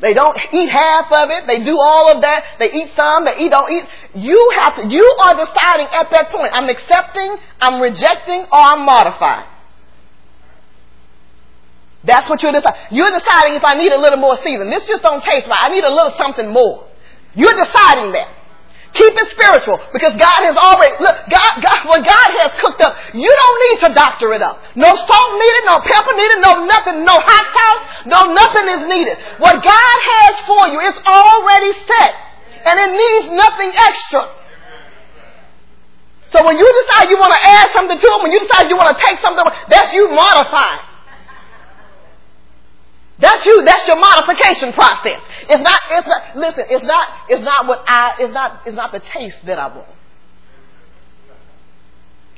They 0.00 0.12
don't 0.12 0.36
eat 0.52 0.68
half 0.68 1.10
of 1.10 1.30
it. 1.30 1.46
They 1.46 1.64
do 1.64 1.78
all 1.80 2.12
of 2.12 2.20
that. 2.20 2.44
They 2.58 2.72
eat 2.72 2.90
some. 2.94 3.24
They 3.24 3.38
eat 3.38 3.50
don't 3.50 3.72
eat. 3.72 3.84
You 4.14 4.52
have 4.60 4.76
to. 4.76 4.86
You 4.86 5.16
are 5.22 5.32
deciding 5.32 5.86
at 5.92 6.10
that 6.12 6.30
point. 6.30 6.50
I'm 6.52 6.68
accepting. 6.68 7.36
I'm 7.58 7.80
rejecting, 7.80 8.40
or 8.40 8.58
I'm 8.58 8.84
modifying. 8.84 9.46
That's 12.04 12.28
what 12.28 12.42
you're 12.42 12.52
deciding. 12.52 12.80
You're 12.90 13.16
deciding 13.18 13.54
if 13.54 13.64
I 13.64 13.76
need 13.76 13.92
a 13.92 14.00
little 14.00 14.18
more 14.18 14.36
season. 14.36 14.68
This 14.68 14.86
just 14.86 15.02
don't 15.02 15.22
taste 15.22 15.46
right. 15.46 15.58
I 15.58 15.68
need 15.70 15.84
a 15.84 15.94
little 15.94 16.12
something 16.18 16.52
more. 16.52 16.86
You're 17.34 17.54
deciding 17.54 18.12
that. 18.12 18.41
Keep 18.92 19.16
it 19.16 19.28
spiritual 19.32 19.80
because 19.92 20.12
God 20.20 20.40
has 20.44 20.52
already, 20.52 20.92
look, 21.00 21.16
God, 21.32 21.52
God, 21.64 21.80
what 21.88 22.04
God 22.04 22.28
has 22.44 22.52
cooked 22.60 22.84
up, 22.84 22.92
you 23.16 23.32
don't 23.32 23.58
need 23.64 23.78
to 23.88 23.90
doctor 23.96 24.36
it 24.36 24.44
up. 24.44 24.60
No 24.76 24.92
salt 24.92 25.30
needed, 25.40 25.62
no 25.64 25.80
pepper 25.80 26.12
needed, 26.12 26.44
no 26.44 26.68
nothing, 26.68 27.00
no 27.00 27.16
hot 27.16 27.46
sauce, 27.56 27.82
no 28.04 28.20
nothing 28.36 28.68
is 28.68 28.82
needed. 28.92 29.16
What 29.40 29.64
God 29.64 29.96
has 30.12 30.34
for 30.44 30.68
you 30.68 30.80
is 30.92 30.96
already 31.08 31.72
set 31.88 32.12
and 32.68 32.76
it 32.84 32.90
needs 32.92 33.26
nothing 33.32 33.72
extra. 33.72 34.28
So 36.36 36.44
when 36.44 36.60
you 36.60 36.68
decide 36.84 37.08
you 37.08 37.16
want 37.16 37.32
to 37.32 37.42
add 37.48 37.72
something 37.72 37.96
to 37.96 38.06
it, 38.06 38.18
when 38.22 38.32
you 38.32 38.40
decide 38.44 38.68
you 38.68 38.76
want 38.76 38.92
to 38.92 39.00
take 39.00 39.20
something, 39.24 39.44
that's 39.72 39.92
you 39.96 40.12
modifying. 40.12 40.91
That's 43.22 43.46
you. 43.46 43.62
That's 43.64 43.86
your 43.86 44.00
modification 44.00 44.72
process. 44.72 45.20
It's 45.48 45.62
not. 45.62 45.80
It's 45.92 46.06
not. 46.08 46.36
Listen. 46.36 46.64
It's 46.68 46.82
not. 46.82 47.08
It's 47.28 47.42
not 47.42 47.66
what 47.68 47.84
I. 47.86 48.16
It's 48.18 48.34
not. 48.34 48.62
It's 48.66 48.74
not 48.74 48.90
the 48.90 48.98
taste 48.98 49.46
that 49.46 49.60
I 49.60 49.68
want. 49.68 49.88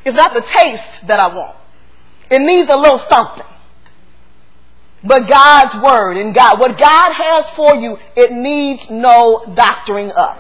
It's 0.05 0.17
not 0.17 0.35
the 0.35 0.43
taste 0.43 1.07
that 1.07 1.19
I 1.19 1.35
want. 1.35 1.57
It 2.31 2.41
needs 2.41 2.71
a 2.71 2.76
little 2.76 3.03
something. 3.09 3.47
But 5.03 5.26
God's 5.26 5.75
word 5.76 6.19
and 6.19 6.35
God, 6.35 6.61
what 6.61 6.79
God 6.79 7.11
has 7.12 7.50
for 7.50 7.75
you, 7.76 7.97
it 8.14 8.33
needs 8.33 8.85
no 8.91 9.53
doctoring 9.55 10.12
up. 10.12 10.38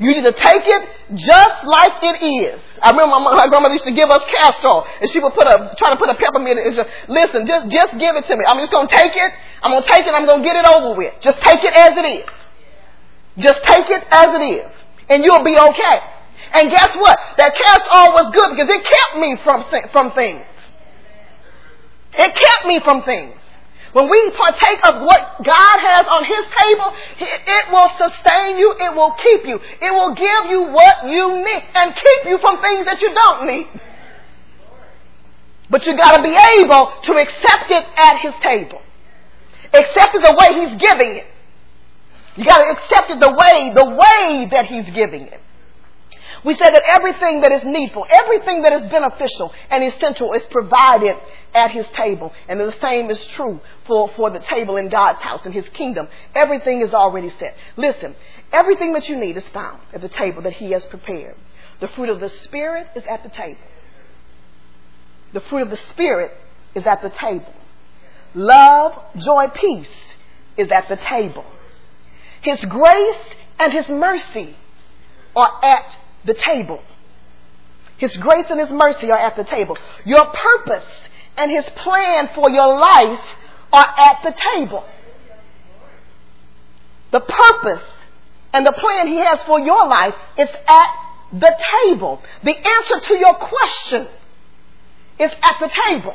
You 0.00 0.10
need 0.10 0.26
to 0.26 0.32
take 0.34 0.66
it 0.66 0.82
just 1.14 1.58
like 1.64 2.02
it 2.02 2.18
is. 2.26 2.60
I 2.82 2.90
remember 2.90 3.14
my, 3.22 3.34
my 3.34 3.46
grandmother 3.46 3.74
used 3.74 3.86
to 3.86 3.94
give 3.94 4.10
us 4.10 4.24
castor 4.26 4.82
and 5.00 5.08
she 5.10 5.20
would 5.20 5.34
put 5.34 5.46
a 5.46 5.74
try 5.78 5.90
to 5.90 5.96
put 5.96 6.10
a 6.10 6.18
peppermint. 6.18 6.58
in 6.58 6.74
it. 6.74 6.86
Listen, 7.08 7.46
just 7.46 7.70
just 7.70 7.92
give 7.98 8.16
it 8.16 8.26
to 8.26 8.36
me. 8.36 8.42
I'm 8.46 8.58
just 8.58 8.72
gonna 8.72 8.90
take 8.90 9.14
it. 9.14 9.32
I'm 9.62 9.70
gonna 9.70 9.86
take 9.86 10.02
it. 10.02 10.12
I'm 10.14 10.26
gonna 10.26 10.42
get 10.42 10.56
it 10.56 10.66
over 10.66 10.98
with. 10.98 11.14
Just 11.20 11.40
take 11.42 11.62
it 11.62 11.74
as 11.74 11.94
it 11.94 12.06
is. 12.10 12.26
Just 13.38 13.62
take 13.62 13.86
it 13.90 14.02
as 14.10 14.28
it 14.34 14.42
is, 14.42 14.70
and 15.08 15.24
you'll 15.24 15.44
be 15.44 15.58
okay. 15.58 15.96
And 16.54 16.70
guess 16.70 16.94
what? 16.96 17.18
That 17.38 17.54
castor 17.54 18.10
was 18.14 18.34
good 18.34 18.50
because 18.50 18.68
it 18.70 18.82
kept 18.82 19.14
me 19.22 19.36
from 19.42 19.64
from 19.92 20.12
things. 20.12 20.42
It 22.14 22.34
kept 22.34 22.66
me 22.66 22.80
from 22.82 23.02
things. 23.02 23.38
When 23.94 24.10
we 24.10 24.30
partake 24.30 24.80
of 24.82 25.02
what 25.06 25.38
God 25.44 25.76
has 25.78 26.04
on 26.10 26.24
His 26.26 26.44
table, 26.50 26.90
it 27.46 27.70
will 27.70 27.88
sustain 27.94 28.58
you, 28.58 28.74
it 28.74 28.92
will 28.92 29.14
keep 29.22 29.46
you, 29.46 29.60
it 29.80 29.92
will 29.94 30.14
give 30.14 30.50
you 30.50 30.62
what 30.74 31.06
you 31.06 31.36
need 31.36 31.62
and 31.74 31.94
keep 31.94 32.26
you 32.26 32.38
from 32.38 32.60
things 32.60 32.86
that 32.86 33.00
you 33.00 33.14
don't 33.14 33.46
need. 33.46 33.68
But 35.70 35.86
you 35.86 35.96
gotta 35.96 36.24
be 36.24 36.34
able 36.34 36.92
to 37.02 37.12
accept 37.22 37.70
it 37.70 37.84
at 37.96 38.18
His 38.18 38.34
table. 38.42 38.82
Accept 39.72 40.14
it 40.16 40.22
the 40.24 40.34
way 40.38 40.66
He's 40.66 40.80
giving 40.80 41.16
it. 41.16 41.26
You 42.34 42.44
gotta 42.44 42.72
accept 42.72 43.10
it 43.10 43.20
the 43.20 43.30
way, 43.30 43.72
the 43.74 43.84
way 43.84 44.48
that 44.50 44.66
He's 44.66 44.90
giving 44.90 45.28
it. 45.28 45.40
We 46.44 46.52
said 46.54 46.74
that 46.74 46.82
everything 46.94 47.40
that 47.40 47.52
is 47.52 47.64
needful, 47.64 48.06
everything 48.10 48.62
that 48.62 48.72
is 48.74 48.84
beneficial 48.86 49.52
and 49.70 49.82
essential 49.82 50.32
is 50.34 50.44
provided 50.44 51.16
at 51.54 51.70
his 51.70 51.88
table. 51.88 52.32
And 52.48 52.60
the 52.60 52.72
same 52.80 53.10
is 53.10 53.24
true 53.28 53.60
for, 53.86 54.10
for 54.14 54.30
the 54.30 54.40
table 54.40 54.76
in 54.76 54.90
God's 54.90 55.20
house, 55.20 55.44
in 55.46 55.52
his 55.52 55.68
kingdom. 55.70 56.08
Everything 56.34 56.82
is 56.82 56.92
already 56.92 57.30
set. 57.30 57.56
Listen, 57.76 58.14
everything 58.52 58.92
that 58.92 59.08
you 59.08 59.16
need 59.16 59.36
is 59.36 59.48
found 59.48 59.80
at 59.94 60.02
the 60.02 60.08
table 60.08 60.42
that 60.42 60.52
he 60.52 60.72
has 60.72 60.84
prepared. 60.86 61.36
The 61.80 61.88
fruit 61.88 62.10
of 62.10 62.20
the 62.20 62.28
Spirit 62.28 62.88
is 62.94 63.04
at 63.08 63.22
the 63.22 63.30
table. 63.30 63.60
The 65.32 65.40
fruit 65.40 65.62
of 65.62 65.70
the 65.70 65.76
Spirit 65.76 66.32
is 66.74 66.84
at 66.84 67.02
the 67.02 67.10
table. 67.10 67.52
Love, 68.34 68.92
joy, 69.16 69.46
peace 69.54 69.88
is 70.56 70.70
at 70.70 70.88
the 70.88 70.96
table. 70.96 71.44
His 72.42 72.62
grace 72.66 73.24
and 73.58 73.72
His 73.72 73.88
mercy 73.88 74.56
are 75.34 75.64
at 75.64 75.98
the 76.24 76.34
table. 76.34 76.80
His 77.98 78.16
grace 78.16 78.46
and 78.50 78.60
His 78.60 78.70
mercy 78.70 79.10
are 79.10 79.18
at 79.18 79.36
the 79.36 79.44
table. 79.44 79.78
Your 80.04 80.26
purpose 80.26 80.86
and 81.36 81.50
His 81.50 81.64
plan 81.76 82.30
for 82.34 82.50
your 82.50 82.78
life 82.78 83.20
are 83.72 83.94
at 83.98 84.22
the 84.22 84.34
table. 84.54 84.84
The 87.12 87.20
purpose 87.20 87.86
and 88.52 88.66
the 88.66 88.72
plan 88.72 89.08
He 89.08 89.18
has 89.18 89.42
for 89.44 89.60
your 89.60 89.86
life 89.86 90.14
is 90.38 90.48
at 90.48 90.88
the 91.32 91.56
table. 91.86 92.22
The 92.42 92.56
answer 92.56 93.00
to 93.00 93.18
your 93.18 93.34
question 93.34 94.08
is 95.18 95.30
at 95.30 95.56
the 95.60 95.68
table. 95.68 96.14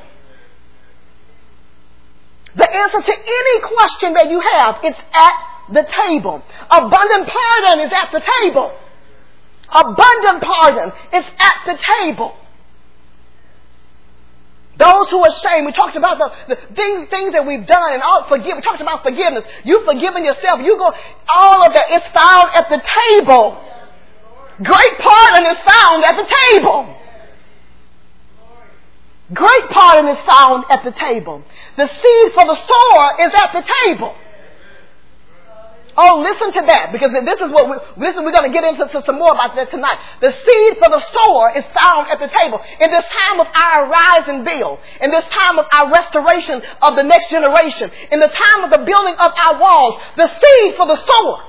The 2.56 2.70
answer 2.70 3.02
to 3.02 3.14
any 3.14 3.62
question 3.62 4.14
that 4.14 4.30
you 4.30 4.42
have, 4.42 4.76
it's 4.84 5.00
at 5.14 5.74
the 5.74 5.84
table. 5.84 6.42
Abundant 6.70 7.30
pardon 7.30 7.86
is 7.86 7.94
at 7.94 8.12
the 8.12 8.22
table. 8.42 8.78
Abundant 9.72 10.42
pardon 10.42 10.92
is 11.14 11.26
at 11.38 11.56
the 11.66 11.78
table. 11.78 12.36
Those 14.78 15.10
who 15.10 15.20
are 15.20 15.28
ashamed, 15.28 15.66
we 15.66 15.74
talked 15.74 15.98
about 15.98 16.18
the, 16.18 16.56
the 16.56 16.74
things, 16.74 17.10
things 17.10 17.34
that 17.34 17.46
we've 17.46 17.68
done 17.68 17.94
and 17.94 18.02
all 18.02 18.26
forgive. 18.30 18.56
We 18.56 18.62
talked 18.62 18.82
about 18.82 19.04
forgiveness. 19.04 19.44
You've 19.66 19.84
forgiven 19.84 20.24
yourself. 20.24 20.62
You 20.64 20.78
go, 20.78 20.94
all 21.28 21.64
of 21.68 21.74
that 21.74 22.00
is 22.00 22.04
found 22.16 22.50
at 22.56 22.70
the 22.70 22.80
table. 22.80 23.62
Great 24.64 25.00
pardon 25.00 25.46
is 25.52 25.58
found 25.68 26.04
at 26.06 26.16
the 26.16 26.36
table. 26.36 26.96
Great 29.34 29.70
pardon 29.70 30.16
is 30.16 30.22
found 30.24 30.64
at 30.70 30.84
the 30.84 30.92
table. 30.92 31.44
The 31.76 31.88
seed 31.88 32.34
for 32.34 32.46
the 32.46 32.56
sower 32.56 33.28
is 33.28 33.34
at 33.36 33.52
the 33.54 33.74
table. 33.86 34.16
Oh, 36.00 36.24
listen 36.24 36.56
to 36.56 36.64
that 36.64 36.96
because 36.96 37.12
this 37.12 37.44
is 37.44 37.52
what 37.52 37.68
we, 37.68 37.76
listen, 38.00 38.24
we're 38.24 38.32
going 38.32 38.48
to 38.48 38.56
get 38.56 38.64
into 38.64 38.88
some 39.04 39.20
more 39.20 39.36
about 39.36 39.52
that 39.60 39.68
tonight. 39.68 40.00
The 40.24 40.32
seed 40.32 40.80
for 40.80 40.88
the 40.88 41.04
sower 41.12 41.52
is 41.60 41.68
found 41.76 42.08
at 42.08 42.24
the 42.24 42.32
table. 42.32 42.64
In 42.80 42.88
this 42.88 43.04
time 43.04 43.44
of 43.44 43.48
our 43.52 43.92
rise 43.92 44.24
and 44.32 44.48
build, 44.48 44.80
in 45.04 45.12
this 45.12 45.28
time 45.28 45.60
of 45.60 45.68
our 45.76 45.92
restoration 45.92 46.64
of 46.80 46.96
the 46.96 47.04
next 47.04 47.28
generation, 47.28 47.92
in 48.16 48.24
the 48.24 48.32
time 48.32 48.64
of 48.64 48.72
the 48.72 48.80
building 48.88 49.20
of 49.20 49.32
our 49.36 49.60
walls, 49.60 50.00
the 50.16 50.32
seed 50.32 50.80
for 50.80 50.88
the 50.88 50.96
sower. 50.96 51.44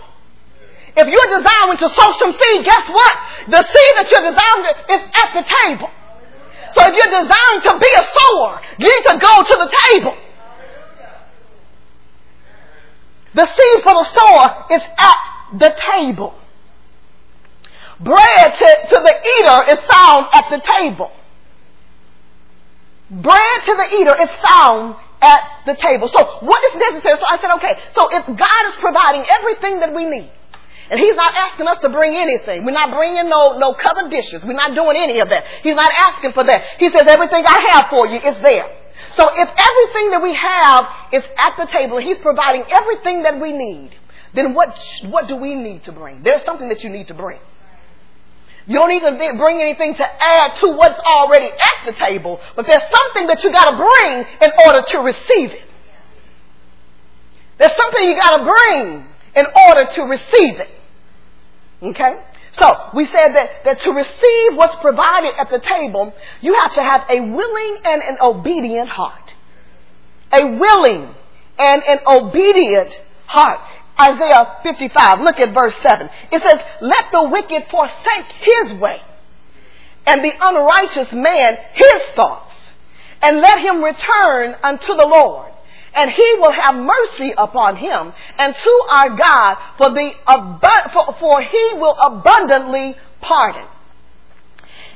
If 0.99 1.07
you're 1.07 1.31
desiring 1.31 1.79
to 1.87 1.89
sow 1.95 2.11
some 2.19 2.35
seed, 2.35 2.67
guess 2.67 2.91
what? 2.91 3.15
The 3.55 3.63
seed 3.63 3.93
that 4.03 4.07
you're 4.11 4.35
desiring 4.35 4.67
is 4.99 5.03
at 5.15 5.31
the 5.31 5.45
table. 5.47 5.95
So 6.75 6.91
if 6.91 6.93
you're 6.99 7.15
desiring 7.23 7.61
to 7.71 7.73
be 7.79 7.91
a 7.95 8.05
sower, 8.19 8.51
you 8.83 8.91
need 8.91 9.05
to 9.15 9.17
go 9.23 9.33
to 9.47 9.55
the 9.63 9.71
table. 9.95 10.15
The 13.35 13.47
seed 13.47 13.83
for 13.85 13.95
the 13.95 14.05
sower 14.05 14.65
is 14.71 14.83
at 14.99 15.59
the 15.59 15.75
table. 15.93 16.35
Bread 18.01 18.55
to, 18.59 18.89
to 18.89 18.97
the 19.05 19.15
eater 19.39 19.73
is 19.73 19.85
found 19.91 20.27
at 20.33 20.45
the 20.51 20.61
table. 20.61 21.11
Bread 23.11 23.65
to 23.67 23.75
the 23.77 23.97
eater 24.01 24.23
is 24.23 24.31
found 24.41 24.97
at 25.21 25.41
the 25.67 25.75
table. 25.75 26.09
So 26.09 26.39
what 26.41 26.63
is 26.73 26.81
necessary? 26.81 27.19
So 27.19 27.27
I 27.29 27.39
said, 27.41 27.51
okay, 27.57 27.81
so 27.95 28.09
if 28.11 28.27
God 28.27 28.63
is 28.69 28.77
providing 28.81 29.25
everything 29.39 29.81
that 29.81 29.95
we 29.95 30.07
need, 30.07 30.33
and 30.91 30.99
he's 30.99 31.15
not 31.15 31.33
asking 31.37 31.69
us 31.69 31.79
to 31.83 31.89
bring 31.89 32.17
anything. 32.17 32.65
We're 32.65 32.73
not 32.73 32.91
bringing 32.91 33.29
no, 33.29 33.59
no 33.59 33.75
covered 33.75 34.11
dishes. 34.11 34.45
We're 34.45 34.55
not 34.55 34.75
doing 34.75 34.97
any 34.97 35.21
of 35.21 35.29
that. 35.29 35.45
He's 35.63 35.77
not 35.77 35.93
asking 35.97 36.33
for 36.33 36.43
that. 36.43 36.63
He 36.79 36.91
says 36.91 37.03
everything 37.07 37.45
I 37.47 37.69
have 37.71 37.91
for 37.91 38.09
you 38.09 38.19
is 38.19 38.43
there. 38.43 38.80
So 39.15 39.29
if 39.33 39.49
everything 39.49 40.11
that 40.11 40.23
we 40.23 40.35
have 40.35 40.87
is 41.13 41.25
at 41.39 41.57
the 41.57 41.67
table, 41.67 41.99
He's 41.99 42.19
providing 42.19 42.65
everything 42.71 43.23
that 43.25 43.41
we 43.41 43.53
need, 43.53 43.91
then 44.35 44.55
what, 44.55 44.79
what 45.05 45.27
do 45.27 45.37
we 45.37 45.55
need 45.55 45.85
to 45.85 45.93
bring? 45.93 46.23
There's 46.23 46.43
something 46.45 46.69
that 46.69 46.85
you 46.85 46.91
need 46.91 47.09
to 47.09 47.15
bring. 47.15 47.41
You 48.67 48.75
don't 48.75 48.89
need 48.89 49.01
to 49.01 49.37
bring 49.37 49.61
anything 49.61 49.95
to 49.95 50.07
add 50.23 50.55
to 50.57 50.69
what's 50.69 50.99
already 51.01 51.47
at 51.47 51.87
the 51.87 51.93
table, 51.93 52.41
but 52.55 52.67
there's 52.67 52.83
something 52.83 53.27
that 53.27 53.43
you 53.43 53.53
gotta 53.53 53.77
bring 53.77 54.27
in 54.41 54.51
order 54.65 54.83
to 54.83 54.99
receive 54.99 55.51
it. 55.51 55.65
There's 57.59 57.77
something 57.77 58.03
you 58.03 58.17
gotta 58.17 58.45
bring 58.45 59.07
in 59.35 59.47
order 59.69 59.91
to 59.93 60.03
receive 60.03 60.61
it. 60.61 60.71
Okay? 61.83 62.17
So, 62.53 62.91
we 62.95 63.07
said 63.07 63.35
that, 63.35 63.65
that 63.65 63.81
to 63.81 63.93
receive 63.93 64.57
what's 64.57 64.77
provided 64.77 65.35
at 65.39 65.51
the 65.51 65.61
table, 65.61 66.13
you 66.41 66.55
have 66.55 66.75
to 66.75 66.83
have 66.83 67.05
a 67.09 67.21
willing 67.21 67.79
and 67.85 68.03
an 68.03 68.17
obedient 68.21 68.89
heart. 68.89 69.35
A 70.33 70.45
willing 70.45 71.15
and 71.59 71.83
an 71.83 71.99
obedient 72.07 73.01
heart. 73.27 73.61
Isaiah 73.99 74.57
55, 74.63 75.21
look 75.21 75.39
at 75.39 75.55
verse 75.55 75.75
7. 75.83 76.09
It 76.33 76.43
says, 76.43 76.61
Let 76.81 77.05
the 77.13 77.29
wicked 77.29 77.67
forsake 77.71 78.27
his 78.41 78.73
way, 78.75 79.01
and 80.07 80.25
the 80.25 80.33
unrighteous 80.41 81.13
man 81.13 81.59
his 81.75 82.03
thoughts, 82.17 82.55
and 83.23 83.41
let 83.41 83.61
him 83.61 83.85
return 83.85 84.57
unto 84.63 84.95
the 84.95 85.07
Lord 85.07 85.53
and 85.95 86.11
he 86.11 86.35
will 86.39 86.53
have 86.53 86.75
mercy 86.75 87.33
upon 87.37 87.77
him 87.77 88.13
and 88.39 88.55
to 88.55 88.83
our 88.91 89.11
God 89.11 89.57
for 89.77 89.91
the 89.91 90.13
for, 90.93 91.15
for 91.19 91.43
he 91.43 91.71
will 91.75 91.97
abundantly 92.01 92.97
pardon. 93.21 93.67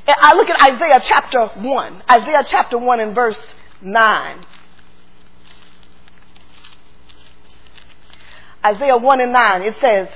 And 0.07 0.17
I 0.21 0.35
look 0.35 0.49
at 0.51 0.75
Isaiah 0.75 1.01
chapter 1.03 1.47
1. 1.47 2.03
Isaiah 2.11 2.45
chapter 2.47 2.79
1 2.79 3.01
and 3.01 3.15
verse 3.15 3.39
9. 3.81 4.45
Isaiah 8.65 8.97
1 8.97 9.21
and 9.21 9.33
9, 9.33 9.63
it 9.63 9.77
says, 9.81 10.09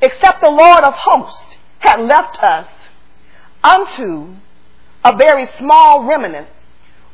Except 0.00 0.40
the 0.42 0.50
Lord 0.50 0.84
of 0.84 0.94
hosts 0.94 1.56
had 1.78 2.00
left 2.00 2.42
us 2.42 2.66
unto 3.62 4.34
a 5.02 5.16
very 5.16 5.48
small 5.58 6.04
remnant, 6.04 6.48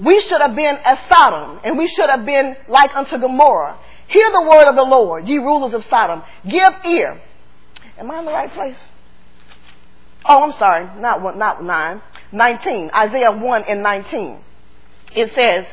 we 0.05 0.21
should 0.21 0.41
have 0.41 0.57
been 0.57 0.77
as 0.85 0.99
Sodom, 1.09 1.61
and 1.65 1.77
we 1.77 1.89
should 1.89 2.09
have 2.09 2.25
been 2.25 2.57
like 2.69 2.95
unto 2.97 3.19
Gomorrah. 3.19 3.79
Hear 4.09 4.31
the 4.31 4.43
word 4.43 4.69
of 4.69 4.77
the 4.77 4.83
Lord, 4.83 5.29
ye 5.29 5.39
rulers 5.39 5.75
of 5.75 5.85
Sodom. 5.85 6.23
Give 6.49 6.73
ear. 6.87 7.21
Am 7.99 8.11
I 8.11 8.19
in 8.21 8.25
the 8.25 8.33
right 8.33 8.53
place? 8.53 8.77
Oh, 10.25 10.43
I'm 10.43 10.53
sorry. 10.59 11.01
Not 11.01 11.23
one, 11.23 11.39
not 11.39 11.63
nine. 11.63 12.03
19. 12.33 12.91
Isaiah 12.95 13.33
1 13.33 13.65
and 13.69 13.83
19. 13.83 14.39
It 15.15 15.33
says, 15.35 15.67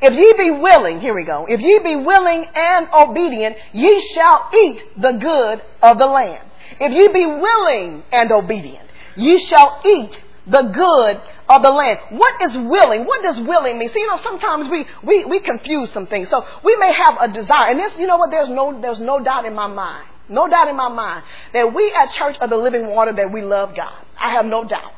if 0.00 0.12
ye 0.12 0.32
be 0.36 0.50
willing, 0.50 1.00
here 1.00 1.14
we 1.14 1.24
go. 1.24 1.46
If 1.48 1.60
ye 1.60 1.78
be 1.82 1.96
willing 1.96 2.46
and 2.54 2.88
obedient, 2.92 3.56
ye 3.72 4.00
shall 4.14 4.50
eat 4.54 4.84
the 5.00 5.12
good 5.12 5.62
of 5.82 5.98
the 5.98 6.06
land. 6.06 6.48
If 6.80 6.92
ye 6.92 7.08
be 7.08 7.26
willing 7.26 8.02
and 8.12 8.30
obedient, 8.32 8.88
ye 9.16 9.38
shall 9.38 9.80
eat 9.84 10.22
the 10.46 10.62
good 10.62 11.20
of 11.48 11.62
the 11.62 11.70
land. 11.70 11.98
What 12.10 12.42
is 12.42 12.56
willing? 12.56 13.04
What 13.04 13.22
does 13.22 13.40
willing 13.40 13.78
mean? 13.78 13.88
See, 13.88 14.00
you 14.00 14.06
know, 14.06 14.20
sometimes 14.22 14.68
we, 14.68 14.86
we, 15.02 15.24
we 15.24 15.40
confuse 15.40 15.90
some 15.92 16.06
things. 16.06 16.28
So 16.30 16.44
we 16.64 16.76
may 16.76 16.92
have 16.92 17.16
a 17.20 17.28
desire, 17.32 17.70
and 17.70 17.80
this, 17.80 17.92
you 17.98 18.06
know 18.06 18.16
what, 18.16 18.30
there's 18.30 18.48
no, 18.48 18.80
there's 18.80 19.00
no 19.00 19.20
doubt 19.20 19.44
in 19.44 19.54
my 19.54 19.66
mind, 19.66 20.06
no 20.28 20.48
doubt 20.48 20.68
in 20.68 20.76
my 20.76 20.88
mind 20.88 21.24
that 21.52 21.74
we 21.74 21.92
at 21.92 22.12
Church 22.12 22.36
of 22.38 22.50
the 22.50 22.56
Living 22.56 22.88
Water, 22.88 23.12
that 23.12 23.32
we 23.32 23.42
love 23.42 23.74
God. 23.74 23.92
I 24.18 24.32
have 24.32 24.46
no 24.46 24.64
doubt 24.64 24.92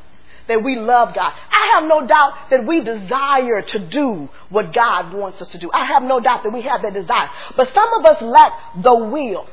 that 0.49 0.65
we 0.65 0.77
love 0.77 1.15
God. 1.15 1.33
I 1.51 1.75
have 1.75 1.89
no 1.89 2.07
doubt 2.07 2.33
that 2.51 2.67
we 2.67 2.81
desire 2.81 3.63
to 3.63 3.79
do 3.79 4.29
what 4.49 4.73
God 4.73 5.13
wants 5.13 5.41
us 5.43 5.49
to 5.49 5.59
do. 5.59 5.71
I 5.73 5.85
have 5.85 6.03
no 6.03 6.21
doubt 6.21 6.43
that 6.43 6.53
we 6.53 6.63
have 6.63 6.83
that 6.83 6.95
desire. 6.95 7.29
But 7.57 7.73
some 7.75 7.93
of 7.99 8.07
us 8.07 8.23
lack 8.23 8.53
the 8.83 8.95
will. 8.95 9.47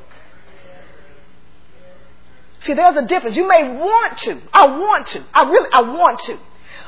See, 2.66 2.74
there's 2.74 2.96
a 2.96 3.06
difference. 3.06 3.38
You 3.38 3.48
may 3.48 3.78
want 3.78 4.18
to. 4.20 4.42
I 4.52 4.66
want 4.66 5.08
to. 5.08 5.24
I 5.34 5.44
really, 5.50 5.70
I 5.72 5.82
want 5.82 6.20
to. 6.22 6.40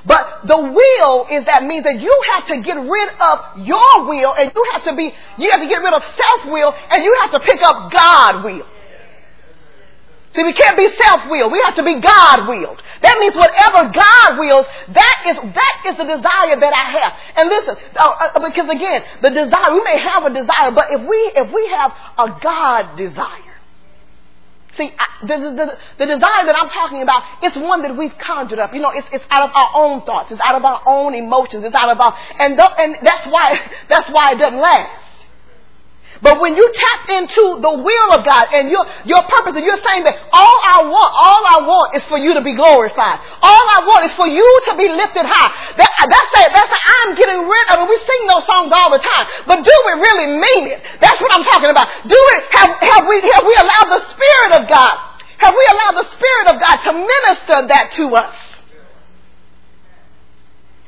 But 0.06 0.48
the 0.48 0.58
will 0.58 1.28
is 1.30 1.46
that 1.46 1.64
means 1.64 1.84
that 1.84 2.00
you 2.00 2.24
have 2.34 2.46
to 2.48 2.62
get 2.62 2.76
rid 2.76 3.10
of 3.20 3.68
your 3.68 4.08
will 4.08 4.34
and 4.34 4.52
you 4.56 4.66
have 4.74 4.84
to 4.86 4.96
be, 4.96 5.14
you 5.38 5.50
have 5.52 5.62
to 5.62 5.68
get 5.68 5.84
rid 5.84 5.94
of 5.94 6.04
self 6.04 6.46
will 6.46 6.74
and 6.92 7.04
you 7.04 7.16
have 7.22 7.32
to 7.32 7.40
pick 7.40 7.62
up 7.62 7.92
God 7.92 8.44
will. 8.44 8.66
See, 10.36 10.44
we 10.44 10.54
can't 10.54 10.78
be 10.78 10.88
self-willed. 11.02 11.52
We 11.52 11.60
have 11.66 11.76
to 11.78 11.84
be 11.84 12.00
God-willed. 12.00 12.80
That 13.02 13.18
means 13.18 13.34
whatever 13.34 13.90
God 13.90 14.38
wills, 14.38 14.68
that 14.94 15.18
is, 15.26 15.36
that 15.36 15.76
is 15.88 15.98
the 15.98 16.04
desire 16.04 16.60
that 16.62 16.74
I 16.78 16.86
have. 16.94 17.14
And 17.38 17.50
listen, 17.50 17.76
uh, 17.96 18.06
uh, 18.06 18.48
because 18.48 18.70
again, 18.70 19.02
the 19.24 19.30
desire, 19.32 19.74
we 19.74 19.82
may 19.82 19.98
have 19.98 20.30
a 20.30 20.34
desire, 20.34 20.70
but 20.76 20.92
if 20.92 21.02
we, 21.02 21.18
if 21.34 21.52
we 21.52 21.74
have 21.74 21.92
a 22.20 22.40
God 22.40 22.96
desire, 22.98 23.57
See, 24.78 24.94
the, 25.22 25.28
the, 25.28 25.78
the, 25.98 26.06
desire 26.06 26.46
that 26.46 26.56
I'm 26.56 26.70
talking 26.70 27.02
about, 27.02 27.24
it's 27.42 27.58
one 27.58 27.82
that 27.82 27.98
we've 27.98 28.16
conjured 28.20 28.60
up. 28.60 28.74
You 28.74 28.80
know, 28.80 28.92
it's, 28.92 29.08
it's 29.12 29.26
out 29.32 29.50
of 29.50 29.56
our 29.56 29.72
own 29.74 30.06
thoughts. 30.06 30.32
It's 30.32 30.42
out 30.46 30.56
of 30.56 30.64
our 30.64 30.82
own 30.86 31.16
emotions. 31.16 31.66
It's 31.66 31.76
out 31.76 31.90
of 31.90 32.00
our, 32.00 32.16
and, 32.40 32.60
and 32.60 32.96
that's 33.02 33.26
why, 33.26 33.58
that's 33.90 34.10
why 34.12 34.34
it 34.34 34.38
doesn't 34.38 34.60
last. 34.60 35.07
But 36.22 36.42
when 36.42 36.56
you 36.58 36.66
tap 36.74 37.10
into 37.10 37.62
the 37.62 37.74
will 37.78 38.10
of 38.18 38.26
God 38.26 38.50
and 38.54 38.70
your, 38.70 38.86
your 39.06 39.22
purpose, 39.30 39.54
and 39.54 39.66
you're 39.66 39.82
saying 39.82 40.04
that 40.06 40.18
all 40.34 40.58
I 40.66 40.88
want, 40.90 41.12
all 41.14 41.44
I 41.46 41.58
want 41.62 41.88
is 41.94 42.04
for 42.10 42.18
you 42.18 42.34
to 42.34 42.42
be 42.42 42.58
glorified. 42.58 43.22
All 43.42 43.66
I 43.70 43.86
want 43.86 44.10
is 44.10 44.14
for 44.18 44.26
you 44.26 44.46
to 44.70 44.74
be 44.74 44.90
lifted 44.90 45.26
high. 45.30 45.52
That, 45.78 45.92
that's 46.10 46.34
it. 46.42 46.50
That's 46.54 46.72
it. 46.72 46.84
I'm 47.02 47.12
getting 47.14 47.42
rid 47.46 47.66
of 47.74 47.86
it. 47.86 47.86
We 47.86 47.98
sing 48.02 48.22
those 48.26 48.46
songs 48.50 48.74
all 48.74 48.90
the 48.90 49.02
time. 49.02 49.26
But 49.46 49.62
do 49.62 49.74
we 49.86 49.94
really 50.02 50.30
mean 50.42 50.64
it? 50.74 50.82
That's 51.02 51.20
what 51.22 51.30
I'm 51.34 51.46
talking 51.46 51.70
about. 51.70 51.86
Do 52.10 52.20
it, 52.38 52.42
have, 52.58 52.72
have 52.82 53.04
we, 53.06 53.22
have 53.22 53.46
we 53.46 53.56
allowed 53.62 53.90
the 53.94 54.04
Spirit 54.10 54.52
of 54.58 54.64
God, 54.66 54.96
have 55.38 55.54
we 55.54 55.66
allowed 55.70 56.02
the 56.02 56.08
Spirit 56.10 56.46
of 56.50 56.56
God 56.58 56.78
to 56.82 56.92
minister 56.98 57.58
that 57.70 57.94
to 58.02 58.04
us? 58.18 58.47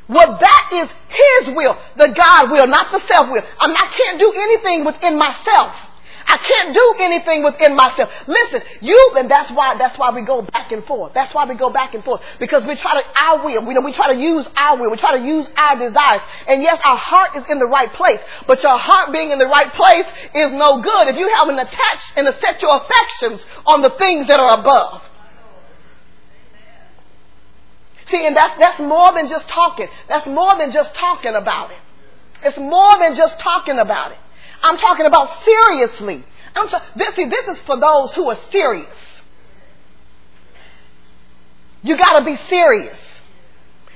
Well, 0.10 0.40
that 0.42 0.70
is 0.74 0.90
His 1.08 1.56
will, 1.56 1.78
the 1.96 2.10
God 2.18 2.50
will, 2.50 2.66
not 2.66 2.92
the 2.92 3.00
self 3.08 3.30
will. 3.30 3.44
I, 3.60 3.72
I 3.72 3.88
can't 3.96 4.20
do 4.20 4.34
anything 4.34 4.84
within 4.84 5.18
myself. 5.18 5.74
I 6.30 6.38
can't 6.38 6.74
do 6.74 6.96
anything 7.00 7.44
within 7.44 7.76
myself. 7.76 8.10
Listen, 8.28 8.62
you, 8.82 9.14
and 9.18 9.30
that's 9.30 9.52
why, 9.52 9.78
that's 9.80 9.98
why 9.98 10.12
we 10.12 10.22
go 10.22 10.44
back 10.44 10.72
and 10.72 10.86
forth. 10.86 11.14
That's 11.16 11.34
why 11.34 11.46
we 11.46 11.56
go 11.56 11.72
back 11.72 11.96
and 11.96 12.04
forth. 12.04 12.22
Because 12.40 12.64
we 12.66 12.76
try 12.76 13.02
to, 13.02 13.20
our 13.20 13.46
will, 13.46 13.66
we, 13.66 13.74
know 13.74 13.82
we 13.82 13.94
try 13.94 14.14
to 14.14 14.20
use 14.20 14.48
our 14.56 14.78
will. 14.78 14.92
We 14.92 14.98
try 14.98 15.18
to 15.18 15.26
use 15.26 15.48
our 15.58 15.78
desires. 15.80 16.22
And 16.48 16.62
yes, 16.62 16.80
our 16.86 16.98
heart 16.98 17.36
is 17.36 17.44
in 17.50 17.58
the 17.58 17.66
right 17.66 17.92
place. 17.94 18.20
But 18.46 18.62
your 18.62 18.78
heart 18.78 19.12
being 19.12 19.32
in 19.32 19.40
the 19.40 19.48
right 19.48 19.74
place 19.74 20.06
is 20.36 20.52
no 20.54 20.82
good 20.82 21.08
if 21.08 21.18
you 21.18 21.30
haven't 21.36 21.58
attached 21.58 22.14
and 22.16 22.28
set 22.40 22.62
your 22.62 22.78
affections 22.78 23.44
on 23.66 23.82
the 23.82 23.90
things 23.92 24.28
that 24.28 24.40
are 24.40 24.60
above. 24.60 25.02
See, 28.10 28.26
and 28.26 28.36
that's, 28.36 28.60
that's 28.60 28.80
more 28.80 29.14
than 29.14 29.28
just 29.28 29.48
talking. 29.48 29.88
That's 30.08 30.26
more 30.26 30.58
than 30.58 30.72
just 30.72 30.94
talking 30.96 31.36
about 31.36 31.72
it. 31.72 31.78
It's 32.44 32.58
more 32.58 32.98
than 32.98 33.16
just 33.16 33.38
talking 33.40 33.78
about 33.78 34.12
it. 34.12 34.18
I'm 34.64 34.78
talking 34.78 35.06
about 35.06 35.44
seriously. 35.44 36.26
I'm 36.56 36.70
so, 36.70 36.80
this, 36.96 37.16
see, 37.16 37.26
this 37.26 37.48
is 37.48 37.60
for 37.62 37.80
those 37.80 38.14
who 38.16 38.30
are 38.30 38.40
serious. 38.52 38.88
You 41.84 41.98
gotta 41.98 42.26
be 42.26 42.36
serious. 42.50 42.98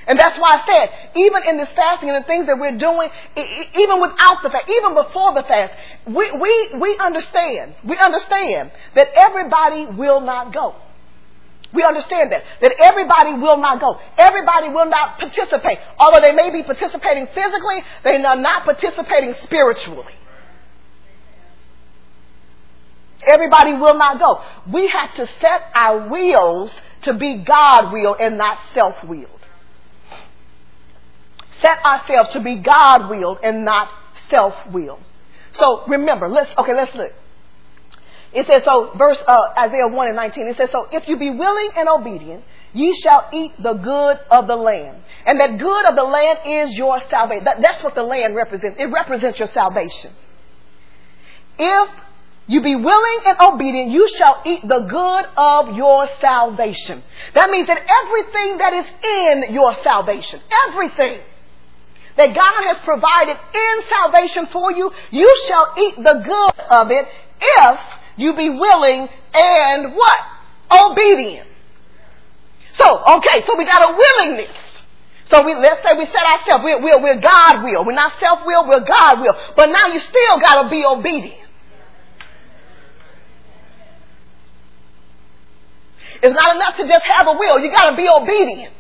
And 0.06 0.20
that's 0.20 0.38
why 0.38 0.62
I 0.62 0.66
said, 0.66 1.12
even 1.16 1.44
in 1.48 1.58
this 1.58 1.72
fasting 1.72 2.10
and 2.10 2.24
the 2.24 2.28
things 2.28 2.46
that 2.48 2.60
we're 2.60 2.78
doing, 2.78 3.10
even 3.76 4.02
without 4.02 4.44
the 4.44 4.50
fast, 4.50 4.70
even 4.70 4.94
before 4.96 5.34
the 5.34 5.44
fast, 5.44 5.74
we, 6.06 6.30
we, 6.32 6.72
we 6.80 6.98
understand, 6.98 7.76
we 7.86 7.98
understand 7.98 8.72
that 8.96 9.08
everybody 9.16 9.86
will 9.86 10.20
not 10.20 10.54
go. 10.54 10.76
We 11.74 11.84
understand 11.84 12.32
that. 12.32 12.44
That 12.62 12.74
everybody 12.80 13.34
will 13.34 13.58
not 13.58 13.80
go. 13.80 14.00
Everybody 14.18 14.70
will 14.70 14.86
not 14.86 15.20
participate. 15.20 15.80
Although 15.98 16.22
they 16.22 16.32
may 16.32 16.52
be 16.52 16.64
participating 16.64 17.28
physically, 17.34 17.84
they 18.04 18.24
are 18.24 18.36
not 18.36 18.66
participating 18.66 19.34
spiritually. 19.42 20.14
Everybody 23.26 23.74
will 23.74 23.96
not 23.96 24.20
go. 24.20 24.42
We 24.72 24.88
have 24.88 25.16
to 25.16 25.28
set 25.40 25.64
our 25.74 26.10
wills 26.10 26.72
to 27.04 27.14
be 27.14 27.38
God 27.38 27.92
will 27.92 28.16
and 28.20 28.38
not 28.38 28.60
self 28.74 29.04
willed. 29.04 29.28
Set 31.62 31.84
ourselves 31.86 32.30
to 32.34 32.42
be 32.42 32.56
God 32.56 33.10
willed 33.10 33.40
and 33.44 33.64
not 33.64 33.90
self 34.30 34.54
willed. 34.72 35.00
So 35.54 35.86
remember, 35.88 36.28
let's, 36.28 36.52
okay, 36.58 36.74
let's 36.76 36.94
look. 36.96 37.14
It 38.34 38.48
says, 38.48 38.64
so 38.66 38.92
verse, 38.98 39.22
uh, 39.28 39.54
Isaiah 39.58 39.88
1 39.88 40.08
and 40.08 40.16
19, 40.16 40.48
it 40.48 40.58
says, 40.58 40.70
so 40.72 40.88
if 40.92 41.08
you 41.08 41.18
be 41.18 41.30
willing 41.30 41.70
and 41.78 41.88
obedient, 41.88 42.44
ye 42.74 42.94
shall 42.96 43.30
eat 43.32 43.54
the 43.62 43.74
good 43.74 44.18
of 44.32 44.48
the 44.48 44.56
land. 44.56 45.04
And 45.26 45.40
that 45.40 45.60
good 45.60 45.86
of 45.86 45.96
the 45.96 46.04
land 46.04 46.40
is 46.46 46.74
your 46.76 47.00
salvation. 47.10 47.44
That, 47.46 47.62
that's 47.62 47.84
what 47.84 47.94
the 47.94 48.04
land 48.04 48.36
represents. 48.36 48.80
It 48.80 48.86
represents 48.86 49.38
your 49.38 49.50
salvation. 49.50 50.12
If 51.60 51.90
you 52.48 52.62
be 52.62 52.76
willing 52.76 53.20
and 53.28 53.38
obedient, 53.40 53.92
you 53.92 54.10
shall 54.18 54.42
eat 54.46 54.68
the 54.68 54.80
good 54.80 55.26
of 55.38 55.76
your 55.76 56.10
salvation. 56.20 57.04
That 57.36 57.52
means 57.52 57.68
that 57.68 57.78
everything 57.78 58.58
that 58.58 58.74
is 58.74 58.86
in 59.48 59.54
your 59.54 59.76
salvation, 59.84 60.42
everything 60.68 61.20
that 62.18 62.36
God 62.36 62.64
has 62.68 62.80
provided 62.80 63.38
in 63.54 63.84
salvation 63.90 64.48
for 64.52 64.72
you, 64.72 64.92
you 65.12 65.38
shall 65.48 65.74
eat 65.78 65.96
the 65.98 66.24
good 66.26 66.66
of 66.70 66.90
it 66.90 67.08
if 67.40 67.80
you 68.18 68.34
be 68.34 68.50
willing 68.50 69.10
and 69.34 69.96
what? 69.96 70.20
Obedient. 70.72 71.48
So, 72.74 73.04
okay, 73.18 73.44
so 73.46 73.56
we 73.58 73.66
got 73.66 73.92
a 73.92 73.98
willingness. 73.98 74.56
So 75.30 75.44
we, 75.46 75.56
let's 75.56 75.82
say 75.84 75.98
we 75.98 76.06
set 76.06 76.24
ourselves, 76.24 76.64
we're, 76.64 76.82
we're, 76.82 77.02
we're 77.02 77.20
God 77.20 77.64
will. 77.64 77.86
We're 77.86 77.94
not 77.94 78.14
self 78.20 78.40
will, 78.46 78.68
we're 78.68 78.86
God 78.86 79.20
will. 79.20 79.36
But 79.56 79.68
now 79.68 79.88
you 79.88 80.00
still 80.00 80.40
got 80.42 80.64
to 80.64 80.70
be 80.70 80.86
obedient. 80.86 81.40
It's 86.22 86.36
not 86.36 86.56
enough 86.56 86.78
to 86.78 86.88
just 86.88 87.06
have 87.06 87.28
a 87.28 87.38
will. 87.38 87.60
You 87.60 87.72
got 87.72 87.92
to 87.92 87.98
be 87.98 88.08
obedient. 88.10 88.74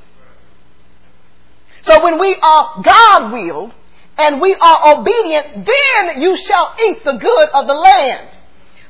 So 1.84 2.04
when 2.04 2.20
we 2.20 2.36
are 2.42 2.82
God 2.84 3.34
willed 3.34 3.74
and 4.18 4.40
we 4.40 4.56
are 4.56 4.98
obedient, 4.98 5.66
then 5.66 6.22
you 6.22 6.38
shall 6.38 6.76
eat 6.88 7.04
the 7.04 7.14
good 7.14 7.50
of 7.54 7.68
the 7.68 7.74
land. 7.74 8.30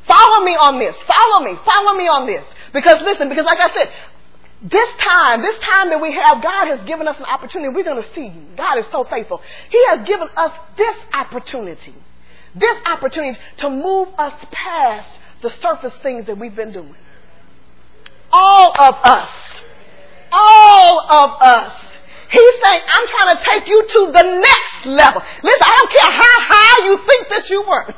Follow 0.08 0.44
me 0.44 0.56
on 0.56 0.80
this. 0.80 0.96
Follow 0.96 1.46
me. 1.46 1.58
Follow 1.66 1.98
me 1.98 2.08
on 2.08 2.28
this. 2.28 2.44
Because 2.74 2.98
listen, 3.04 3.30
because 3.30 3.46
like 3.46 3.60
I 3.60 3.74
said, 3.74 3.94
this 4.64 4.90
time, 4.98 5.42
this 5.42 5.58
time 5.60 5.90
that 5.90 6.02
we 6.02 6.14
have, 6.14 6.42
God 6.42 6.68
has 6.68 6.88
given 6.88 7.08
us 7.08 7.18
an 7.20 7.26
opportunity. 7.26 7.74
We're 7.74 7.84
going 7.84 8.02
to 8.02 8.10
see. 8.16 8.28
you. 8.28 8.48
God 8.56 8.80
is 8.80 8.86
so 8.92 9.04
faithful. 9.04 9.42
He 9.70 9.80
has 9.90 10.08
given 10.08 10.28
us 10.36 10.52
this 10.78 10.96
opportunity, 11.14 11.94
this 12.56 12.76
opportunity 12.86 13.38
to 13.58 13.70
move 13.70 14.08
us 14.18 14.34
past 14.52 15.20
the 15.42 15.50
surface 15.50 15.96
things 15.98 16.28
that 16.28 16.38
we've 16.38 16.56
been 16.56 16.72
doing. 16.72 16.96
All 18.32 18.72
of 18.72 18.96
us. 19.04 19.30
All 20.32 21.02
of 21.12 21.42
us. 21.42 21.74
He's 22.32 22.64
saying, 22.64 22.82
I'm 22.88 23.08
trying 23.08 23.38
to 23.38 23.44
take 23.44 23.68
you 23.68 23.86
to 23.86 24.12
the 24.12 24.40
next 24.40 24.86
level. 24.86 25.22
Listen, 25.44 25.62
I 25.62 25.76
don't 25.78 25.92
care 25.92 26.12
how 26.12 26.40
high 26.40 26.86
you 26.88 26.98
think 27.06 27.30
that 27.30 27.50
you 27.50 27.62
were. 27.62 27.94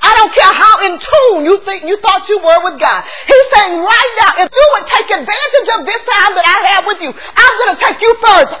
I 0.00 0.10
don't 0.20 0.32
care 0.36 0.52
how 0.52 0.74
in 0.84 0.94
tune 1.00 1.40
you 1.48 1.64
think 1.64 1.88
you 1.88 1.96
thought 2.04 2.28
you 2.28 2.38
were 2.38 2.60
with 2.68 2.76
God. 2.78 3.00
He's 3.26 3.46
saying 3.56 3.80
right 3.80 4.12
now, 4.20 4.30
if 4.44 4.50
you 4.52 4.66
would 4.76 4.86
take 4.86 5.08
advantage 5.16 5.68
of 5.74 5.80
this 5.88 6.02
time 6.04 6.32
that 6.36 6.46
I 6.46 6.58
have 6.76 6.84
with 6.86 7.00
you, 7.00 7.10
I'm 7.12 7.54
going 7.64 7.72
to 7.72 7.80
take 7.80 8.00
you 8.04 8.12
further. 8.20 8.60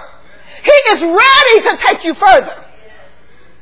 He 0.64 0.76
is 0.96 1.00
ready 1.04 1.56
to 1.68 1.72
take 1.84 2.00
you 2.04 2.14
further. 2.16 2.64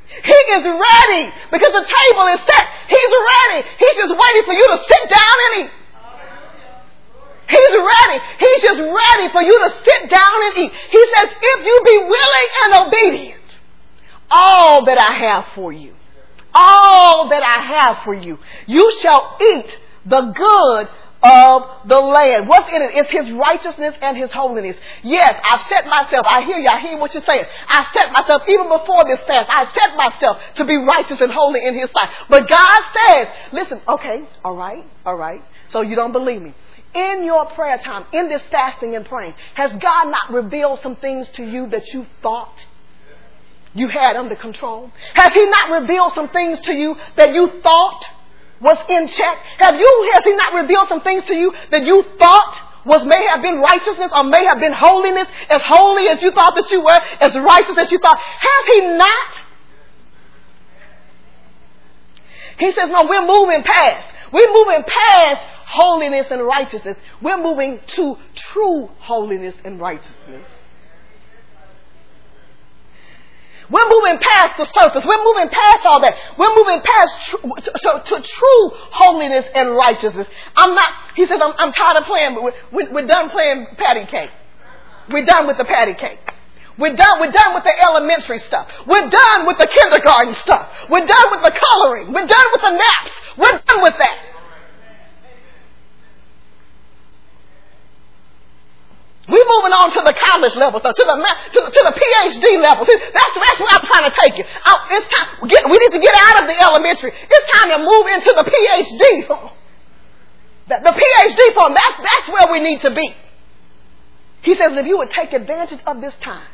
He 0.07 0.39
is 0.55 0.63
ready 0.63 1.23
because 1.51 1.73
the 1.75 1.83
table 1.83 2.25
is 2.31 2.39
set. 2.47 2.65
He's 2.87 3.13
ready. 3.13 3.59
He's 3.77 3.97
just 3.99 4.15
waiting 4.15 4.45
for 4.47 4.55
you 4.55 4.65
to 4.71 4.77
sit 4.87 5.03
down 5.11 5.35
and 5.45 5.53
eat. 5.67 5.71
He's 7.49 7.75
ready. 7.75 8.17
He's 8.39 8.61
just 8.61 8.79
ready 8.79 9.27
for 9.31 9.41
you 9.41 9.55
to 9.67 9.69
sit 9.83 10.09
down 10.09 10.37
and 10.47 10.57
eat. 10.57 10.71
He 10.71 11.01
says, 11.15 11.29
if 11.35 11.65
you 11.65 11.81
be 11.85 11.97
willing 11.97 12.49
and 12.65 12.87
obedient, 12.87 13.57
all 14.31 14.85
that 14.85 14.97
I 14.99 15.13
have 15.27 15.45
for 15.55 15.71
you, 15.71 15.96
all 16.57 17.29
that 17.29 17.43
I 17.43 17.79
have 17.79 18.03
for 18.03 18.15
you, 18.15 18.39
you 18.65 18.91
shall 19.01 19.37
eat 19.39 19.77
the 20.05 20.21
good 20.35 20.87
of 21.21 21.87
the 21.87 21.99
land. 21.99 22.47
What's 22.47 22.73
in 22.73 22.81
it? 22.81 22.91
It's 22.93 23.11
His 23.11 23.31
righteousness 23.31 23.95
and 24.01 24.17
His 24.17 24.31
holiness. 24.31 24.75
Yes, 25.03 25.39
I've 25.43 25.61
set 25.69 25.85
myself, 25.85 26.25
I 26.27 26.43
hear 26.45 26.57
you, 26.57 26.67
I 26.67 26.79
hear 26.81 26.97
what 26.97 27.13
you're 27.13 27.23
saying. 27.23 27.45
I 27.67 27.85
set 27.93 28.11
myself, 28.11 28.41
even 28.47 28.69
before 28.69 29.05
this 29.05 29.19
fast, 29.27 29.49
I 29.49 29.71
set 29.73 29.95
myself 29.95 30.37
to 30.55 30.65
be 30.65 30.77
righteous 30.77 31.21
and 31.21 31.31
holy 31.31 31.65
in 31.65 31.77
His 31.79 31.89
sight. 31.91 32.09
But 32.29 32.47
God 32.47 32.79
says, 32.93 33.27
listen, 33.51 33.81
okay, 33.87 34.27
alright, 34.43 34.85
alright. 35.05 35.43
So 35.71 35.81
you 35.81 35.95
don't 35.95 36.11
believe 36.11 36.41
me 36.41 36.55
in 36.93 37.25
your 37.25 37.45
prayer 37.47 37.77
time, 37.77 38.05
in 38.13 38.29
this 38.29 38.41
fasting 38.49 38.95
and 38.95 39.05
praying, 39.05 39.35
has 39.53 39.71
God 39.79 40.05
not 40.05 40.31
revealed 40.31 40.79
some 40.81 40.95
things 40.95 41.29
to 41.31 41.43
you 41.43 41.67
that 41.69 41.85
you 41.93 42.05
thought 42.21 42.65
you 43.73 43.87
had 43.87 44.15
under 44.15 44.35
control? 44.35 44.91
Has 45.13 45.29
He 45.33 45.45
not 45.45 45.81
revealed 45.81 46.13
some 46.13 46.29
things 46.29 46.59
to 46.61 46.73
you 46.73 46.95
that 47.15 47.33
you 47.33 47.61
thought 47.61 48.05
was 48.59 48.77
in 48.89 49.07
check? 49.07 49.37
Have 49.59 49.75
you, 49.75 50.11
has 50.13 50.23
He 50.23 50.35
not 50.35 50.53
revealed 50.61 50.87
some 50.89 51.01
things 51.01 51.23
to 51.25 51.35
you 51.35 51.53
that 51.71 51.83
you 51.83 52.03
thought 52.19 52.57
was 52.85 53.05
may 53.05 53.27
have 53.27 53.41
been 53.41 53.59
righteousness 53.59 54.11
or 54.15 54.23
may 54.23 54.45
have 54.49 54.59
been 54.59 54.73
holiness, 54.73 55.27
as 55.49 55.61
holy 55.63 56.07
as 56.07 56.21
you 56.21 56.31
thought 56.31 56.55
that 56.55 56.71
you 56.71 56.81
were, 56.81 56.99
as 57.19 57.37
righteous 57.37 57.77
as 57.77 57.91
you 57.91 57.99
thought? 57.99 58.17
Has 58.17 58.73
He 58.73 58.81
not? 58.97 59.31
He 62.59 62.71
says, 62.73 62.89
no, 62.89 63.05
we're 63.05 63.27
moving 63.27 63.63
past. 63.63 64.13
We're 64.31 64.51
moving 64.51 64.83
past 64.83 65.45
holiness 65.67 66.27
and 66.31 66.43
righteousness. 66.43 66.97
We're 67.21 67.37
moving 67.41 67.79
to 67.87 68.17
true 68.33 68.89
holiness 68.99 69.53
and 69.63 69.79
righteousness. 69.79 70.45
We're 73.69 73.89
moving 73.89 74.17
past 74.19 74.57
the 74.57 74.65
surface. 74.65 75.03
We're 75.05 75.23
moving 75.23 75.49
past 75.49 75.85
all 75.85 76.01
that. 76.01 76.15
We're 76.37 76.55
moving 76.55 76.81
past 76.83 77.11
tr- 77.27 77.37
to, 77.37 78.03
to, 78.05 78.21
true 78.21 78.69
holiness 78.91 79.45
and 79.53 79.75
righteousness. 79.75 80.27
I'm 80.55 80.73
not, 80.73 80.93
he 81.15 81.25
says, 81.25 81.39
I'm, 81.43 81.53
I'm 81.57 81.73
tired 81.73 81.97
of 81.97 82.05
playing, 82.05 82.35
but 82.35 82.43
we're, 82.71 82.93
we're 82.93 83.07
done 83.07 83.29
playing 83.29 83.67
patty 83.77 84.05
cake. 84.05 84.31
We're 85.09 85.25
done 85.25 85.47
with 85.47 85.57
the 85.57 85.65
patty 85.65 85.93
cake. 85.95 86.19
We're 86.77 86.95
done. 86.95 87.19
We're 87.19 87.31
done 87.31 87.55
with 87.55 87.63
the 87.63 87.73
elementary 87.83 88.39
stuff. 88.39 88.69
We're 88.85 89.09
done 89.09 89.47
with 89.47 89.57
the 89.57 89.67
kindergarten 89.67 90.35
stuff. 90.35 90.71
We're 90.89 91.05
done 91.05 91.31
with 91.31 91.41
the 91.41 91.59
coloring. 91.59 92.13
We're 92.13 92.27
done 92.27 92.47
with 92.53 92.61
the 92.61 92.71
naps. 92.71 93.11
We're 93.35 93.59
done 93.65 93.81
with 93.81 93.95
that. 93.97 94.36
We're 99.27 99.43
moving 99.43 99.75
on 99.75 99.91
to 99.91 100.01
the 100.07 100.15
college 100.15 100.55
level, 100.55 100.79
so 100.79 100.87
to 100.87 101.03
the 101.03 101.15
to 101.19 101.59
the, 101.59 101.69
to 101.71 101.81
the 101.83 101.95
PhD 101.99 102.63
level. 102.63 102.87
That's 102.87 103.33
that's 103.35 103.59
where 103.59 103.71
I'm 103.75 103.83
trying 103.83 104.07
to 104.07 104.15
take 104.15 104.39
you. 104.39 104.45
I, 104.47 104.71
it's 104.95 105.07
time. 105.11 105.27
Get, 105.51 105.67
we 105.67 105.75
need 105.75 105.93
to 105.95 105.99
get 105.99 106.15
out 106.15 106.43
of 106.43 106.45
the 106.47 106.55
elementary. 106.55 107.11
It's 107.11 107.47
time 107.51 107.75
to 107.75 107.79
move 107.83 108.07
into 108.07 108.31
the 108.31 108.45
PhD. 108.47 109.03
The, 110.67 110.75
the 110.83 110.91
PhD 110.91 111.55
form. 111.55 111.73
That's 111.73 111.95
that's 111.95 112.27
where 112.27 112.51
we 112.51 112.59
need 112.59 112.81
to 112.81 112.93
be. 112.93 113.15
He 114.41 114.53
says, 114.55 114.67
if 114.71 114.85
you 114.85 114.97
would 114.97 115.09
take 115.09 115.31
advantage 115.31 115.79
of 115.85 116.01
this 116.01 116.13
time, 116.21 116.45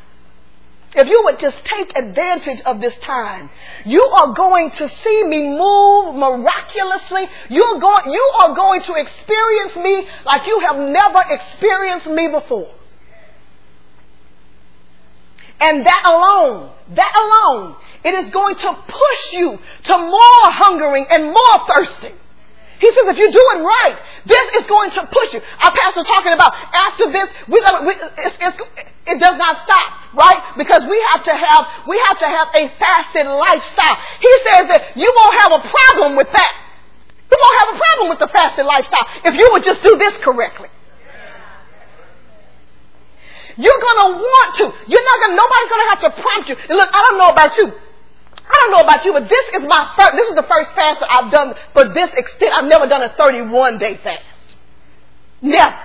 if 0.95 1.07
you 1.07 1.21
would 1.25 1.39
just 1.39 1.57
take 1.65 1.97
advantage 1.97 2.61
of 2.61 2.79
this 2.79 2.95
time, 2.97 3.49
you 3.85 4.01
are 4.01 4.33
going 4.33 4.71
to 4.71 4.89
see 4.89 5.23
me 5.23 5.49
move 5.49 6.15
miraculously. 6.15 7.27
You're 7.49 7.79
going, 7.79 8.13
you 8.13 8.31
are 8.41 8.55
going 8.55 8.81
to 8.83 8.93
experience 8.95 9.75
me 9.75 10.07
like 10.25 10.45
you 10.45 10.59
have 10.59 10.77
never 10.77 11.23
experienced 11.29 12.07
me 12.07 12.27
before. 12.27 12.71
And 15.59 15.85
that 15.85 16.03
alone, 16.05 16.71
that 16.95 17.13
alone, 17.23 17.75
it 18.03 18.13
is 18.13 18.29
going 18.31 18.55
to 18.55 18.73
push 18.87 19.33
you 19.33 19.59
to 19.83 19.97
more 19.97 20.51
hungering 20.51 21.05
and 21.09 21.25
more 21.25 21.67
thirsting. 21.67 22.13
He 22.83 22.91
says 22.91 23.15
if 23.15 23.17
you 23.17 23.31
do 23.31 23.43
it 23.55 23.59
right, 23.63 23.95
this 24.27 24.59
is 24.59 24.67
going 24.67 24.91
to 24.91 25.07
push 25.07 25.31
you. 25.31 25.39
Our 25.39 25.71
pastor's 25.71 26.03
talking 26.03 26.35
about 26.35 26.51
after 26.51 27.07
this, 27.15 27.31
we, 27.47 27.63
we 27.87 27.95
it's, 28.19 28.35
it's, 28.43 28.57
it 29.07 29.23
does 29.23 29.39
not 29.39 29.63
stop, 29.63 30.11
right? 30.11 30.51
Because 30.59 30.83
we 30.83 30.99
have 31.15 31.23
to 31.23 31.31
have, 31.31 31.87
we 31.87 31.95
have 32.11 32.19
to 32.19 32.27
have 32.27 32.47
a 32.51 32.67
fasted 32.75 33.23
lifestyle. 33.31 33.95
He 34.19 34.33
says 34.43 34.67
that 34.67 34.99
you 34.99 35.07
won't 35.15 35.35
have 35.39 35.51
a 35.55 35.61
problem 35.63 36.19
with 36.19 36.27
that. 36.35 36.51
You 37.31 37.39
won't 37.39 37.57
have 37.63 37.69
a 37.71 37.79
problem 37.79 38.05
with 38.11 38.19
the 38.19 38.27
fasted 38.27 38.65
lifestyle 38.67 39.07
if 39.31 39.31
you 39.31 39.47
would 39.55 39.63
just 39.63 39.81
do 39.81 39.95
this 39.95 40.19
correctly. 40.19 40.67
You're 43.55 43.79
gonna 43.79 44.19
want 44.19 44.55
to. 44.59 44.63
You're 44.91 45.07
not 45.07 45.17
gonna, 45.23 45.39
nobody's 45.39 45.69
gonna 45.71 45.89
have 45.95 46.01
to 46.03 46.11
prompt 46.19 46.49
you. 46.49 46.55
And 46.67 46.75
look, 46.75 46.89
I 46.91 46.99
don't 46.99 47.17
know 47.17 47.29
about 47.29 47.55
you. 47.55 47.71
I 48.53 48.57
don't 48.61 48.71
know 48.71 48.83
about 48.83 49.03
you, 49.03 49.13
but 49.13 49.27
this 49.27 49.61
is 49.61 49.67
my 49.67 49.93
first, 49.97 50.15
this 50.15 50.29
is 50.29 50.35
the 50.35 50.43
first 50.43 50.69
fast 50.75 50.99
that 50.99 51.09
I've 51.09 51.31
done 51.31 51.55
for 51.73 51.89
this 51.89 52.11
extent. 52.13 52.53
I've 52.55 52.65
never 52.65 52.87
done 52.87 53.01
a 53.01 53.09
31 53.09 53.79
day 53.79 53.99
fast. 54.03 54.21
Never. 55.41 55.79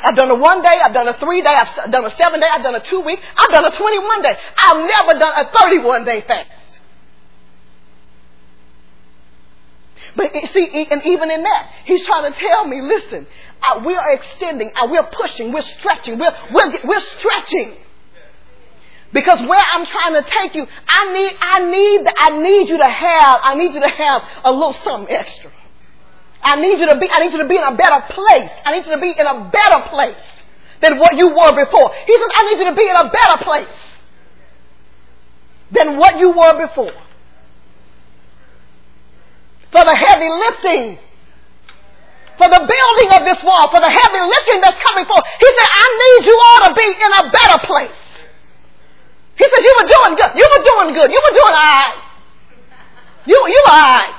I've 0.00 0.14
done 0.14 0.30
a 0.30 0.36
one 0.36 0.62
day, 0.62 0.76
I've 0.80 0.94
done 0.94 1.08
a 1.08 1.18
three 1.18 1.42
day, 1.42 1.50
I've 1.50 1.90
done 1.90 2.04
a 2.04 2.16
seven 2.16 2.38
day, 2.38 2.46
I've 2.52 2.62
done 2.62 2.76
a 2.76 2.80
two 2.80 3.00
week, 3.00 3.20
I've 3.36 3.50
done 3.50 3.64
a 3.64 3.76
21 3.76 4.22
day. 4.22 4.36
I've 4.56 4.76
never 4.76 5.18
done 5.18 5.46
a 5.46 5.50
31 5.50 6.04
day 6.04 6.20
fast. 6.20 6.50
But 10.14 10.32
see, 10.52 10.86
and 10.90 11.04
even 11.04 11.30
in 11.30 11.42
that, 11.42 11.72
he's 11.84 12.04
trying 12.06 12.32
to 12.32 12.38
tell 12.38 12.64
me, 12.66 12.80
listen, 12.80 13.26
we 13.84 13.94
are 13.94 14.12
extending, 14.12 14.70
we're 14.84 15.10
pushing, 15.10 15.52
we're 15.52 15.62
stretching, 15.62 16.18
we're, 16.18 16.34
we're, 16.52 16.78
we're 16.84 17.00
stretching. 17.00 17.76
Because 19.12 19.40
where 19.40 19.60
I'm 19.72 19.86
trying 19.86 20.22
to 20.22 20.28
take 20.28 20.54
you, 20.54 20.66
I 20.86 21.12
need, 21.12 21.36
I 21.40 21.70
need, 21.70 22.06
I 22.18 22.42
need 22.42 22.68
you 22.68 22.78
to 22.78 22.88
have, 22.88 23.36
I 23.42 23.54
need 23.54 23.72
you 23.72 23.80
to 23.80 23.88
have 23.88 24.22
a 24.44 24.52
little 24.52 24.76
something 24.84 25.14
extra. 25.14 25.50
I 26.42 26.60
need 26.60 26.78
you 26.78 26.88
to 26.88 26.98
be, 26.98 27.08
I 27.10 27.24
need 27.24 27.32
you 27.32 27.42
to 27.42 27.48
be 27.48 27.56
in 27.56 27.64
a 27.64 27.76
better 27.76 28.04
place. 28.12 28.50
I 28.64 28.72
need 28.72 28.84
you 28.84 28.92
to 28.92 29.00
be 29.00 29.10
in 29.10 29.26
a 29.26 29.50
better 29.50 29.88
place 29.88 30.16
than 30.82 30.98
what 30.98 31.16
you 31.16 31.28
were 31.28 31.52
before. 31.56 31.90
He 32.06 32.14
says, 32.14 32.30
I 32.36 32.50
need 32.50 32.58
you 32.58 32.70
to 32.70 32.76
be 32.76 32.88
in 32.88 32.96
a 32.96 33.10
better 33.10 33.44
place 33.44 33.68
than 35.72 35.98
what 35.98 36.18
you 36.18 36.30
were 36.30 36.66
before. 36.66 37.02
For 39.72 39.84
the 39.84 39.94
heavy 39.94 40.28
lifting 40.28 40.98
for 42.38 42.46
the 42.46 42.62
building 42.62 43.10
of 43.18 43.26
this 43.26 43.42
wall, 43.42 43.66
for 43.68 43.82
the 43.82 43.90
heavy 43.90 44.22
lifting 44.22 44.62
that's 44.62 44.78
coming 44.86 45.04
forth. 45.04 45.26
He 45.42 45.46
said, 45.58 45.68
I 45.74 45.86
need 45.98 46.22
you 46.30 46.36
all 46.38 46.60
to 46.70 46.72
be 46.78 46.86
in 46.86 47.12
a 47.18 47.22
better 47.34 47.58
place. 47.66 47.98
He 49.38 49.44
said, 49.44 49.62
you 49.62 49.74
were 49.78 49.88
doing 49.88 50.14
good. 50.18 50.32
You 50.34 50.46
were 50.50 50.64
doing 50.66 50.94
good. 50.94 51.10
You 51.12 51.20
were 51.22 51.34
doing 51.38 51.54
all 51.54 51.72
right. 51.78 52.02
You, 53.26 53.38
you 53.46 53.62
were 53.66 53.72
all 53.72 53.94
right. 53.94 54.14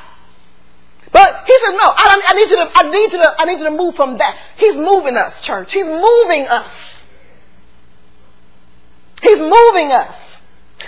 But 1.12 1.44
he 1.46 1.54
said, 1.66 1.74
no, 1.74 1.88
I, 1.92 2.22
I, 2.28 2.34
need 2.36 2.50
you 2.50 2.56
to, 2.58 2.70
I 2.74 2.84
need 2.90 3.12
you 3.12 3.20
to, 3.20 3.36
I 3.38 3.46
need 3.46 3.60
you 3.60 3.66
to 3.66 3.76
move 3.76 3.96
from 3.96 4.18
that. 4.20 4.36
He's 4.58 4.76
moving 4.76 5.18
us, 5.18 5.42
church. 5.42 5.74
He's 5.74 5.86
moving 5.86 6.48
us. 6.48 6.72
He's 9.22 9.40
moving 9.40 9.92
us. 9.92 10.16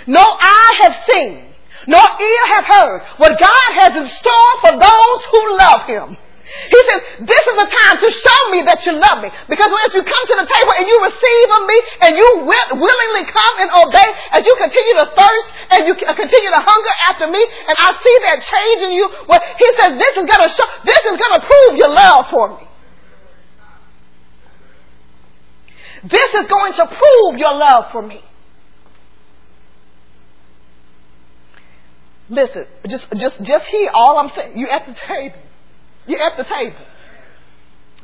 No 0.06 0.22
eye 0.22 0.80
have 0.82 0.96
seen, 1.10 1.44
nor 1.86 2.00
ear 2.00 2.46
have 2.54 2.64
heard 2.64 3.02
what 3.18 3.32
God 3.38 3.80
has 3.80 3.96
in 3.96 4.06
store 4.06 4.60
for 4.60 4.70
those 4.72 5.24
who 5.30 5.58
love 5.58 5.86
him. 5.86 6.16
He 6.52 6.80
says, 6.88 7.00
this 7.24 7.44
is 7.48 7.56
the 7.56 7.68
time 7.72 7.96
to 7.96 8.08
show 8.12 8.40
me 8.52 8.62
that 8.68 8.84
you 8.84 8.92
love 8.92 9.24
me. 9.24 9.32
Because 9.48 9.72
as 9.88 9.90
you 9.96 10.04
come 10.04 10.24
to 10.30 10.36
the 10.36 10.46
table 10.46 10.72
and 10.76 10.84
you 10.86 10.96
receive 11.00 11.48
of 11.48 11.62
me 11.64 11.78
and 12.04 12.10
you 12.16 12.28
will, 12.44 12.68
willingly 12.76 13.24
come 13.24 13.54
and 13.64 13.68
obey 13.72 14.08
as 14.36 14.44
you 14.44 14.54
continue 14.60 14.94
to 15.00 15.06
thirst 15.16 15.48
and 15.72 15.80
you 15.88 15.94
uh, 15.96 16.12
continue 16.12 16.50
to 16.52 16.62
hunger 16.62 16.94
after 17.08 17.26
me 17.26 17.40
and 17.40 17.74
I 17.80 17.88
see 17.96 18.16
that 18.28 18.36
change 18.44 18.80
in 18.84 18.92
you, 18.92 19.08
well, 19.26 19.40
he 19.56 19.68
says, 19.80 19.96
this 19.96 20.14
is 20.20 20.24
going 20.28 20.44
to 20.44 20.52
show, 20.52 20.66
this 20.84 21.02
is 21.08 21.16
to 21.16 21.40
prove 21.40 21.76
your 21.76 21.88
love 21.90 22.26
for 22.30 22.48
me. 22.60 22.68
This 26.04 26.34
is 26.34 26.46
going 26.46 26.72
to 26.74 26.86
prove 26.86 27.38
your 27.38 27.54
love 27.54 27.92
for 27.92 28.02
me. 28.02 28.22
Listen, 32.28 32.66
just, 32.88 33.06
just, 33.16 33.42
just 33.42 33.66
hear 33.66 33.90
all 33.92 34.18
I'm 34.18 34.30
saying. 34.34 34.58
You 34.58 34.68
at 34.68 34.86
the 34.86 34.94
table. 34.94 35.38
You're 36.06 36.22
at 36.22 36.36
the 36.36 36.44
table. 36.44 36.86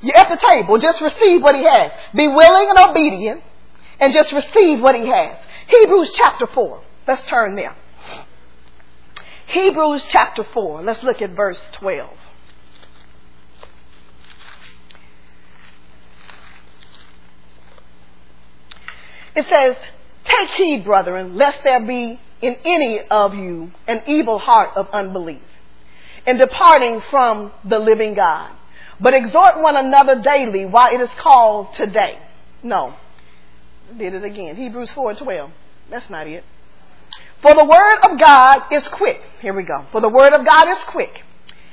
You're 0.01 0.17
at 0.17 0.29
the 0.29 0.47
table. 0.49 0.79
Just 0.79 1.01
receive 1.01 1.43
what 1.43 1.55
he 1.55 1.65
has. 1.65 1.93
Be 2.15 2.29
willing 2.29 2.71
and 2.71 2.91
obedient 2.91 3.43
and 4.01 4.13
just 4.13 4.33
receive 4.33 4.81
what 4.81 4.95
he 4.95 5.07
has. 5.09 5.39
Hebrews 5.67 6.13
chapter 6.15 6.47
4. 6.47 6.83
Let's 7.07 7.23
turn 7.23 7.57
there. 7.57 7.77
Hebrews 9.49 10.05
chapter 10.09 10.45
4. 10.45 10.83
Let's 10.83 11.03
look 11.03 11.21
at 11.21 11.31
verse 11.31 11.65
12. 11.73 12.11
It 19.35 19.49
says, 19.49 19.77
Take 20.25 20.51
heed, 20.51 20.85
brethren, 20.85 21.37
lest 21.37 21.63
there 21.65 21.85
be 21.85 22.21
in 22.43 22.57
any 22.65 23.01
of 23.01 23.35
you 23.35 23.73
an 23.87 24.03
evil 24.07 24.39
heart 24.39 24.71
of 24.77 24.89
unbelief 24.91 25.43
in 26.29 26.37
departing 26.37 27.01
from 27.11 27.51
the 27.65 27.79
living 27.79 28.13
God. 28.13 28.53
But 29.01 29.15
exhort 29.15 29.63
one 29.63 29.77
another 29.77 30.21
daily 30.21 30.67
while 30.67 30.95
it 30.95 31.01
is 31.01 31.09
called 31.11 31.73
today. 31.75 32.19
No. 32.63 32.95
Did 33.97 34.13
it 34.13 34.23
again. 34.23 34.55
Hebrews 34.57 34.93
4 34.93 35.15
12. 35.15 35.51
That's 35.91 36.11
not 36.11 36.27
it. 36.27 36.45
For 37.41 37.55
the 37.55 37.65
word 37.65 37.99
of 38.11 38.21
God 38.21 38.71
is 38.73 38.87
quick. 38.89 39.23
Here 39.41 39.55
we 39.55 39.63
go. 39.63 39.87
For 39.91 40.03
the 40.03 40.11
word 40.11 40.35
of 40.35 40.45
God 40.45 40.69
is 40.69 40.85
quick 40.85 41.23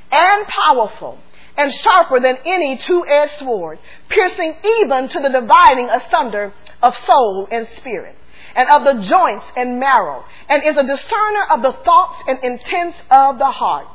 and 0.10 0.48
powerful 0.48 1.20
and 1.58 1.74
sharper 1.74 2.22
than 2.22 2.38
any 2.46 2.78
two-edged 2.78 3.40
sword, 3.40 3.80
piercing 4.08 4.56
even 4.64 5.10
to 5.10 5.20
the 5.20 5.30
dividing 5.30 5.90
asunder 5.90 6.54
of 6.82 6.96
soul 6.96 7.48
and 7.52 7.68
spirit, 7.68 8.16
and 8.56 8.70
of 8.70 8.84
the 8.84 9.02
joints 9.02 9.46
and 9.58 9.80
marrow, 9.80 10.24
and 10.48 10.64
is 10.64 10.78
a 10.78 10.84
discerner 10.84 11.44
of 11.52 11.62
the 11.62 11.74
thoughts 11.84 12.24
and 12.28 12.44
intents 12.44 13.02
of 13.10 13.38
the 13.38 13.52
heart. 13.52 13.88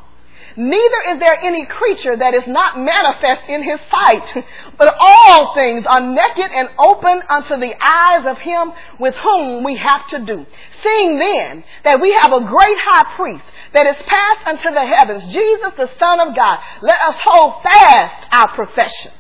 Neither 0.57 0.97
is 1.11 1.19
there 1.21 1.39
any 1.43 1.67
creature 1.67 2.17
that 2.17 2.35
is 2.35 2.47
not 2.47 2.79
manifest 2.79 3.49
in 3.49 3.63
his 3.63 3.81
sight, 3.91 4.45
but 4.77 4.95
all 4.99 5.55
things 5.55 5.85
are 5.87 6.01
naked 6.01 6.51
and 6.53 6.69
open 6.79 7.23
unto 7.29 7.57
the 7.59 7.75
eyes 7.81 8.27
of 8.27 8.39
him 8.39 8.73
with 8.99 9.15
whom 9.15 9.65
we 9.65 9.77
have 9.77 10.07
to 10.09 10.19
do. 10.19 10.47
Seeing 10.83 11.19
then 11.19 11.65
that 11.85 12.01
we 12.01 12.17
have 12.21 12.33
a 12.33 12.45
great 12.45 12.77
high 12.79 13.17
priest 13.17 13.45
that 13.73 13.87
is 13.87 14.03
passed 14.03 14.47
unto 14.47 14.75
the 14.75 14.87
heavens, 14.87 15.27
Jesus 15.27 15.73
the 15.77 15.91
Son 15.99 16.21
of 16.21 16.35
God, 16.35 16.59
let 16.83 17.01
us 17.03 17.17
hold 17.23 17.63
fast 17.63 18.27
our 18.33 18.55
profession. 18.55 19.13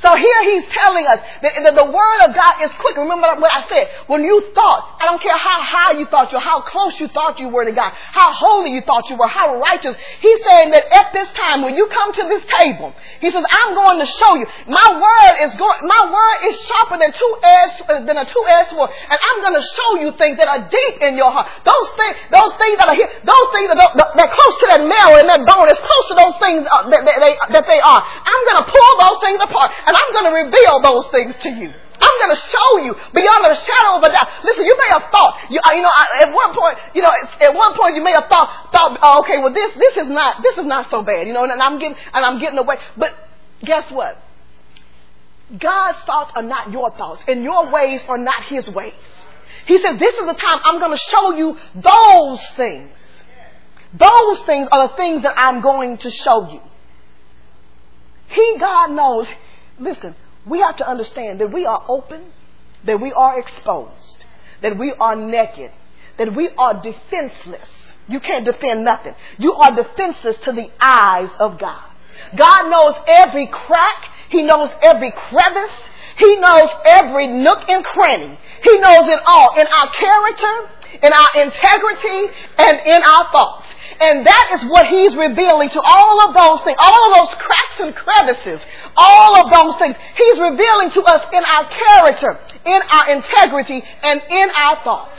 So 0.00 0.16
here 0.16 0.40
he's 0.48 0.64
telling 0.72 1.04
us 1.04 1.20
that, 1.44 1.52
that 1.60 1.76
the 1.76 1.84
word 1.84 2.20
of 2.24 2.32
God 2.32 2.64
is 2.64 2.72
quick. 2.80 2.96
Remember 2.96 3.36
what 3.36 3.52
I 3.52 3.68
said. 3.68 3.84
When 4.08 4.24
you 4.24 4.48
thought, 4.56 4.96
I 4.96 5.04
don't 5.04 5.20
care 5.20 5.36
how 5.36 5.60
high 5.60 6.00
you 6.00 6.08
thought 6.08 6.32
you, 6.32 6.40
how 6.40 6.64
close 6.64 6.96
you 6.96 7.08
thought 7.08 7.36
you 7.36 7.52
were 7.52 7.68
to 7.68 7.72
God, 7.76 7.92
how 7.92 8.32
holy 8.32 8.72
you 8.72 8.80
thought 8.80 9.12
you 9.12 9.16
were, 9.20 9.28
how 9.28 9.60
righteous. 9.60 9.92
He's 10.24 10.40
saying 10.40 10.72
that 10.72 10.88
at 10.88 11.12
this 11.12 11.28
time, 11.36 11.60
when 11.60 11.76
you 11.76 11.84
come 11.92 12.16
to 12.16 12.24
this 12.32 12.44
table, 12.48 12.96
he 13.20 13.28
says, 13.28 13.44
I'm 13.44 13.76
going 13.76 14.00
to 14.00 14.08
show 14.08 14.40
you. 14.40 14.48
My 14.72 14.88
word 14.88 15.34
is 15.44 15.52
going, 15.60 15.84
my 15.84 16.02
word 16.08 16.38
is 16.48 16.56
sharper 16.64 16.96
than 16.96 17.12
two 17.12 17.32
edged, 17.44 18.08
than 18.08 18.16
a 18.16 18.24
two-edged 18.24 18.72
sword. 18.72 18.88
And 18.88 19.18
I'm 19.20 19.38
going 19.44 19.56
to 19.60 19.64
show 19.68 19.90
you 20.00 20.16
things 20.16 20.40
that 20.40 20.48
are 20.48 20.64
deep 20.64 21.04
in 21.04 21.20
your 21.20 21.28
heart. 21.28 21.52
Those 21.68 21.88
things, 22.00 22.16
those 22.32 22.56
things 22.56 22.80
that 22.80 22.88
are 22.88 22.96
here, 22.96 23.12
those 23.20 23.48
things 23.52 23.68
that 23.68 23.76
are, 23.76 23.92
that 23.92 24.28
close 24.32 24.54
to 24.64 24.66
that 24.72 24.80
marrow 24.80 25.20
and 25.20 25.28
that 25.28 25.44
bone, 25.44 25.68
as 25.68 25.76
close 25.76 26.04
to 26.08 26.16
those 26.16 26.36
things 26.40 26.64
uh, 26.64 26.88
that, 26.88 27.04
they, 27.04 27.36
that 27.52 27.64
they 27.68 27.80
are. 27.84 28.00
I'm 28.00 28.42
going 28.48 28.60
to 28.64 28.66
pull 28.72 28.92
those 28.96 29.18
things 29.20 29.40
apart 29.44 29.76
and 29.90 29.96
I'm 29.98 30.10
going 30.14 30.28
to 30.30 30.34
reveal 30.46 30.78
those 30.86 31.10
things 31.10 31.34
to 31.42 31.50
you. 31.50 31.66
I'm 31.66 32.16
going 32.22 32.30
to 32.30 32.40
show 32.40 32.70
you 32.86 32.94
beyond 33.12 33.42
the 33.44 33.58
shadow 33.58 33.98
of 33.98 34.02
a 34.04 34.08
doubt. 34.08 34.28
Listen, 34.44 34.64
you 34.64 34.76
may 34.78 34.86
have 34.92 35.10
thought, 35.10 35.34
you, 35.50 35.58
uh, 35.58 35.72
you 35.72 35.82
know, 35.82 35.90
at 36.20 36.32
one 36.32 36.54
point, 36.54 36.78
you 36.94 37.02
know, 37.02 37.10
at 37.40 37.52
one 37.52 37.76
point 37.76 37.96
you 37.96 38.02
may 38.02 38.12
have 38.12 38.26
thought, 38.30 38.70
thought, 38.72 38.98
oh, 39.02 39.20
okay, 39.20 39.38
well 39.38 39.52
this, 39.52 39.74
this 39.74 39.96
is 39.96 40.08
not, 40.08 40.42
this 40.42 40.56
is 40.58 40.64
not 40.64 40.88
so 40.90 41.02
bad, 41.02 41.26
you 41.26 41.32
know, 41.32 41.42
and 41.42 41.60
I'm 41.60 41.80
getting, 41.80 41.96
and 42.14 42.24
I'm 42.24 42.38
getting 42.38 42.58
away. 42.58 42.76
But 42.96 43.14
guess 43.64 43.90
what? 43.90 44.16
God's 45.58 46.00
thoughts 46.02 46.30
are 46.36 46.42
not 46.42 46.70
your 46.70 46.92
thoughts, 46.92 47.24
and 47.26 47.42
your 47.42 47.70
ways 47.72 48.04
are 48.08 48.18
not 48.18 48.44
His 48.48 48.70
ways. 48.70 48.94
He 49.66 49.82
said, 49.82 49.98
this 49.98 50.14
is 50.14 50.26
the 50.26 50.34
time 50.34 50.60
I'm 50.64 50.78
going 50.78 50.92
to 50.92 51.02
show 51.10 51.34
you 51.34 51.58
those 51.74 52.46
things. 52.50 52.90
Those 53.92 54.40
things 54.46 54.68
are 54.70 54.88
the 54.88 54.94
things 54.94 55.22
that 55.24 55.34
I'm 55.36 55.60
going 55.60 55.98
to 55.98 56.10
show 56.10 56.48
you. 56.52 56.60
He, 58.28 58.56
God 58.60 58.92
knows, 58.92 59.26
listen, 59.80 60.14
we 60.46 60.60
have 60.60 60.76
to 60.76 60.88
understand 60.88 61.40
that 61.40 61.52
we 61.52 61.66
are 61.66 61.84
open, 61.88 62.32
that 62.84 63.00
we 63.00 63.12
are 63.12 63.38
exposed, 63.38 64.24
that 64.62 64.78
we 64.78 64.92
are 64.92 65.16
naked, 65.16 65.70
that 66.18 66.34
we 66.34 66.50
are 66.56 66.82
defenseless. 66.82 67.68
You 68.08 68.20
can't 68.20 68.44
defend 68.44 68.84
nothing. 68.84 69.14
You 69.38 69.52
are 69.52 69.74
defenseless 69.74 70.36
to 70.44 70.52
the 70.52 70.70
eyes 70.80 71.30
of 71.38 71.58
God. 71.58 71.84
God 72.36 72.68
knows 72.68 72.94
every 73.06 73.46
crack. 73.46 74.04
He 74.30 74.42
knows 74.42 74.70
every 74.82 75.12
crevice. 75.12 75.76
He 76.18 76.36
knows 76.36 76.68
every 76.84 77.28
nook 77.28 77.68
and 77.68 77.84
cranny. 77.84 78.38
He 78.62 78.78
knows 78.78 79.08
it 79.08 79.20
all 79.24 79.58
in 79.58 79.66
our 79.66 79.90
character, 79.92 80.70
in 81.02 81.12
our 81.12 81.28
integrity, 81.36 82.34
and 82.58 82.80
in 82.86 83.02
our 83.02 83.32
thoughts. 83.32 83.66
And 83.98 84.26
that 84.26 84.58
is 84.58 84.70
what 84.70 84.86
he's 84.86 85.16
revealing 85.16 85.68
to 85.70 85.80
all 85.80 86.28
of 86.28 86.34
those 86.34 86.60
things, 86.64 86.78
all 86.80 87.12
of 87.12 87.18
those 87.18 87.34
cracks 87.34 87.80
and 87.80 87.94
crevices, 87.94 88.60
all 88.96 89.36
of 89.36 89.50
those 89.52 89.76
things. 89.76 89.96
He's 90.16 90.38
revealing 90.38 90.90
to 90.90 91.02
us 91.02 91.28
in 91.32 91.44
our 91.44 91.68
character, 91.68 92.38
in 92.64 92.80
our 92.90 93.10
integrity, 93.10 93.82
and 94.02 94.22
in 94.30 94.50
our 94.50 94.84
thoughts. 94.84 95.18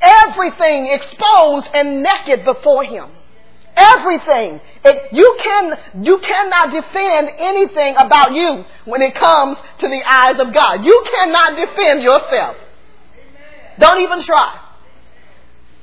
Everything 0.00 0.86
exposed 0.86 1.66
and 1.74 2.02
naked 2.02 2.44
before 2.44 2.84
him. 2.84 3.10
Everything. 3.76 4.60
It, 4.84 5.12
you 5.12 5.36
can, 5.42 5.78
you 6.04 6.18
cannot 6.18 6.70
defend 6.70 7.30
anything 7.38 7.96
about 7.96 8.32
you 8.32 8.64
when 8.84 9.02
it 9.02 9.14
comes 9.14 9.58
to 9.78 9.88
the 9.88 10.02
eyes 10.06 10.38
of 10.38 10.54
God. 10.54 10.84
You 10.84 11.04
cannot 11.10 11.56
defend 11.56 12.02
yourself. 12.02 12.56
Don't 13.78 14.00
even 14.02 14.22
try. 14.22 14.63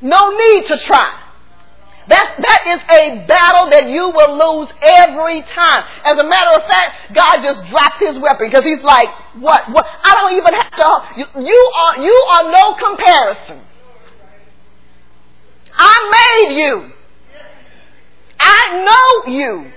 No 0.01 0.29
need 0.29 0.65
to 0.67 0.77
try. 0.77 1.21
That, 2.07 2.35
that 2.41 2.61
is 2.67 2.81
a 2.89 3.27
battle 3.27 3.69
that 3.69 3.87
you 3.87 4.09
will 4.09 4.33
lose 4.35 4.69
every 4.81 5.43
time. 5.43 5.83
As 6.03 6.17
a 6.17 6.23
matter 6.27 6.59
of 6.59 6.69
fact, 6.69 7.13
God 7.13 7.41
just 7.43 7.63
dropped 7.69 7.99
his 7.99 8.17
weapon 8.17 8.49
because 8.49 8.65
he's 8.65 8.81
like, 8.81 9.07
what, 9.39 9.71
what? 9.71 9.85
I 9.85 10.15
don't 10.15 10.33
even 10.33 10.53
have 10.53 10.75
to, 10.75 11.19
you, 11.19 11.45
you 11.45 11.71
are, 11.77 12.03
you 12.03 12.25
are 12.31 12.51
no 12.51 12.73
comparison. 12.73 13.61
I 15.73 16.47
made 16.49 16.57
you. 16.57 16.91
I 18.39 18.83
know 18.83 19.33
you 19.33 19.71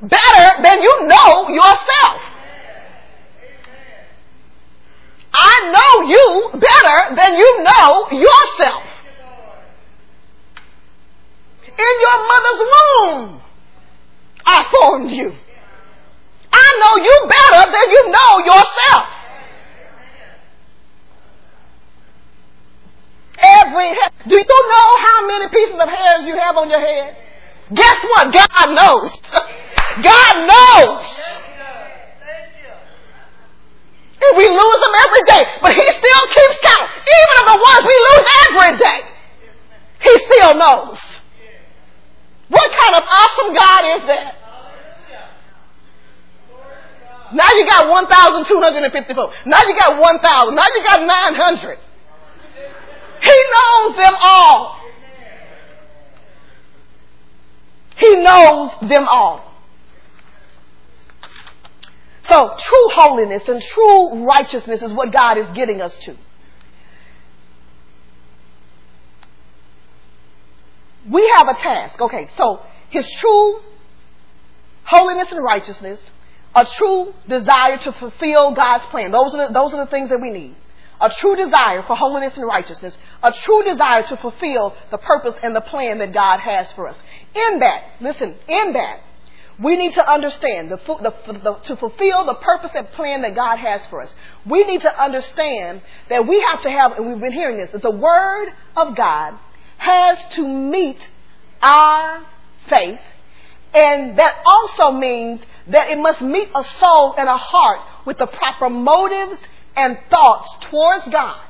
better 0.00 0.62
than 0.62 0.82
you 0.82 1.06
know 1.08 1.48
yourself. 1.48 2.22
I 5.34 5.72
know 5.74 6.08
you 6.08 6.50
better 6.54 7.16
than 7.16 7.34
you 7.34 7.62
know 7.64 8.08
yourself. 8.12 8.82
In 11.78 11.94
your 12.00 12.18
mother's 12.26 12.62
womb, 12.72 13.42
I 14.44 14.64
formed 14.70 15.10
you. 15.12 15.32
I 16.52 16.68
know 16.80 16.96
you 17.04 17.28
better 17.28 17.70
than 17.70 17.86
you 17.92 18.02
know 18.10 18.38
yourself. 18.44 19.18
Every. 23.38 23.90
Do 24.26 24.36
you 24.36 24.44
know 24.44 24.88
how 25.06 25.26
many 25.26 25.48
pieces 25.50 25.74
of 25.74 25.88
hairs 25.88 26.26
you 26.26 26.36
have 26.36 26.56
on 26.56 26.68
your 26.68 26.80
head? 26.80 27.16
Guess 27.74 28.02
what? 28.02 28.32
God 28.32 28.74
knows. 28.74 29.12
God 30.02 30.34
knows. 30.46 31.20
And 34.20 34.36
we 34.36 34.48
lose 34.48 34.78
them 34.82 34.94
every 35.06 35.22
day, 35.26 35.42
but 35.62 35.74
He 35.74 35.86
still 35.86 36.24
keeps 36.26 36.58
count. 36.60 36.90
Even 37.06 37.34
of 37.38 37.46
the 37.54 37.58
ones 37.62 37.86
we 37.86 37.96
lose 38.10 38.26
every 38.50 38.78
day, 38.78 39.00
He 40.00 40.26
still 40.26 40.54
knows. 40.56 40.98
What 42.48 42.70
kind 42.80 42.94
of 42.96 43.02
awesome 43.02 43.54
God 43.54 43.80
is 43.96 44.08
that? 44.08 44.34
Now 47.34 47.48
you 47.52 47.66
got 47.66 47.88
1,254. 47.88 49.32
Now 49.46 49.62
you 49.62 49.78
got 49.78 50.00
1,000. 50.00 50.54
Now 50.54 50.64
you 50.74 50.84
got 50.86 51.02
900. 51.06 51.78
He 53.20 53.44
knows 53.52 53.96
them 53.96 54.14
all. 54.18 54.80
He 57.96 58.14
knows 58.16 58.70
them 58.88 59.06
all. 59.08 59.44
So 62.28 62.54
true 62.58 62.88
holiness 62.90 63.48
and 63.48 63.60
true 63.60 64.24
righteousness 64.24 64.82
is 64.82 64.92
what 64.92 65.12
God 65.12 65.38
is 65.38 65.46
getting 65.54 65.80
us 65.80 65.96
to. 66.04 66.16
We 71.10 71.32
have 71.36 71.48
a 71.48 71.54
task. 71.54 72.00
Okay, 72.00 72.28
so 72.36 72.60
his 72.90 73.10
true 73.20 73.60
holiness 74.84 75.28
and 75.30 75.42
righteousness, 75.42 76.00
a 76.54 76.64
true 76.64 77.14
desire 77.28 77.78
to 77.78 77.92
fulfill 77.92 78.52
God's 78.52 78.86
plan. 78.86 79.10
Those 79.10 79.34
are 79.34 79.48
the, 79.48 79.52
those 79.52 79.72
are 79.72 79.84
the 79.84 79.90
things 79.90 80.08
that 80.08 80.20
we 80.20 80.30
need 80.30 80.56
a 81.00 81.10
true 81.10 81.36
desire 81.36 81.82
for 81.86 81.96
holiness 81.96 82.36
and 82.36 82.46
righteousness, 82.46 82.96
a 83.22 83.32
true 83.32 83.62
desire 83.64 84.02
to 84.02 84.16
fulfill 84.16 84.74
the 84.90 84.98
purpose 84.98 85.34
and 85.42 85.54
the 85.54 85.60
plan 85.60 85.98
that 85.98 86.12
God 86.12 86.40
has 86.40 86.70
for 86.72 86.88
us. 86.88 86.96
In 87.34 87.60
that, 87.60 87.82
listen, 88.00 88.34
in 88.48 88.72
that, 88.72 89.00
we 89.60 89.76
need 89.76 89.94
to 89.94 90.10
understand 90.10 90.70
the, 90.70 90.76
the, 90.76 91.32
the, 91.32 91.54
to 91.64 91.76
fulfill 91.76 92.24
the 92.24 92.34
purpose 92.34 92.70
and 92.74 92.88
plan 92.92 93.22
that 93.22 93.34
God 93.34 93.56
has 93.58 93.86
for 93.88 94.00
us. 94.00 94.14
We 94.46 94.64
need 94.64 94.82
to 94.82 95.02
understand 95.02 95.82
that 96.08 96.26
we 96.26 96.40
have 96.50 96.62
to 96.62 96.70
have, 96.70 96.92
and 96.92 97.08
we've 97.08 97.20
been 97.20 97.32
hearing 97.32 97.58
this, 97.58 97.70
that 97.70 97.82
the 97.82 97.90
Word 97.90 98.48
of 98.76 98.94
God 98.96 99.38
has 99.78 100.18
to 100.34 100.46
meet 100.46 101.08
our 101.62 102.26
faith, 102.68 103.00
and 103.72 104.18
that 104.18 104.42
also 104.44 104.92
means 104.92 105.40
that 105.68 105.90
it 105.90 105.98
must 105.98 106.20
meet 106.20 106.48
a 106.54 106.64
soul 106.64 107.14
and 107.16 107.28
a 107.28 107.36
heart 107.36 107.80
with 108.06 108.18
the 108.18 108.26
proper 108.26 108.68
motives 108.68 109.40
and 109.76 109.98
thoughts 110.10 110.56
towards 110.70 111.08
God. 111.08 111.40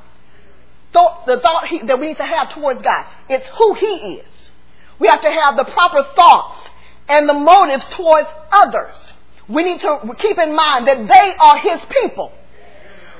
Thought, 0.91 1.25
the 1.25 1.39
thought 1.39 1.67
he, 1.67 1.81
that 1.83 1.99
we 1.99 2.07
need 2.07 2.17
to 2.17 2.25
have 2.25 2.53
towards 2.53 2.81
God. 2.81 3.05
It's 3.29 3.45
who 3.57 3.73
He 3.75 4.15
is. 4.15 4.51
We 4.99 5.07
have 5.07 5.21
to 5.21 5.31
have 5.31 5.55
the 5.55 5.65
proper 5.65 6.03
thoughts 6.15 6.69
and 7.07 7.29
the 7.29 7.33
motives 7.33 7.85
towards 7.91 8.27
others. 8.51 9.13
We 9.47 9.63
need 9.63 9.81
to 9.81 10.15
keep 10.19 10.37
in 10.37 10.55
mind 10.55 10.87
that 10.87 11.07
they 11.07 11.35
are 11.39 11.57
His 11.57 11.81
people. 12.01 12.31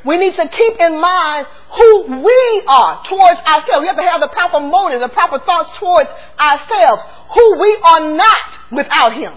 We 0.05 0.17
need 0.17 0.35
to 0.35 0.47
keep 0.47 0.79
in 0.79 1.01
mind 1.01 1.47
who 1.71 2.23
we 2.23 2.63
are 2.67 3.03
towards 3.03 3.39
ourselves. 3.41 3.81
We 3.81 3.87
have 3.87 3.97
to 3.97 4.03
have 4.03 4.21
the 4.21 4.29
proper 4.29 4.59
motives, 4.59 5.03
the 5.03 5.09
proper 5.09 5.39
thoughts 5.39 5.77
towards 5.77 6.09
ourselves, 6.39 7.03
who 7.33 7.59
we 7.59 7.77
are 7.83 8.15
not 8.15 8.59
without 8.71 9.13
Him. 9.13 9.33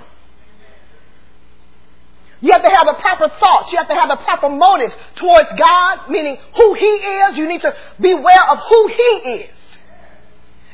You 2.41 2.53
have 2.53 2.63
to 2.63 2.71
have 2.71 2.87
the 2.87 3.01
proper 3.01 3.29
thoughts. 3.39 3.73
You 3.73 3.79
have 3.79 3.89
to 3.89 3.95
have 3.95 4.09
the 4.09 4.25
proper 4.25 4.49
motives 4.49 4.95
towards 5.17 5.49
God, 5.59 6.11
meaning 6.11 6.39
who 6.57 6.75
He 6.75 6.87
is. 6.87 7.39
You 7.39 7.49
need 7.49 7.61
to 7.61 7.75
be 8.01 8.13
aware 8.13 8.51
of 8.51 8.59
who 8.69 8.89
He 8.89 9.31
is. 9.43 9.51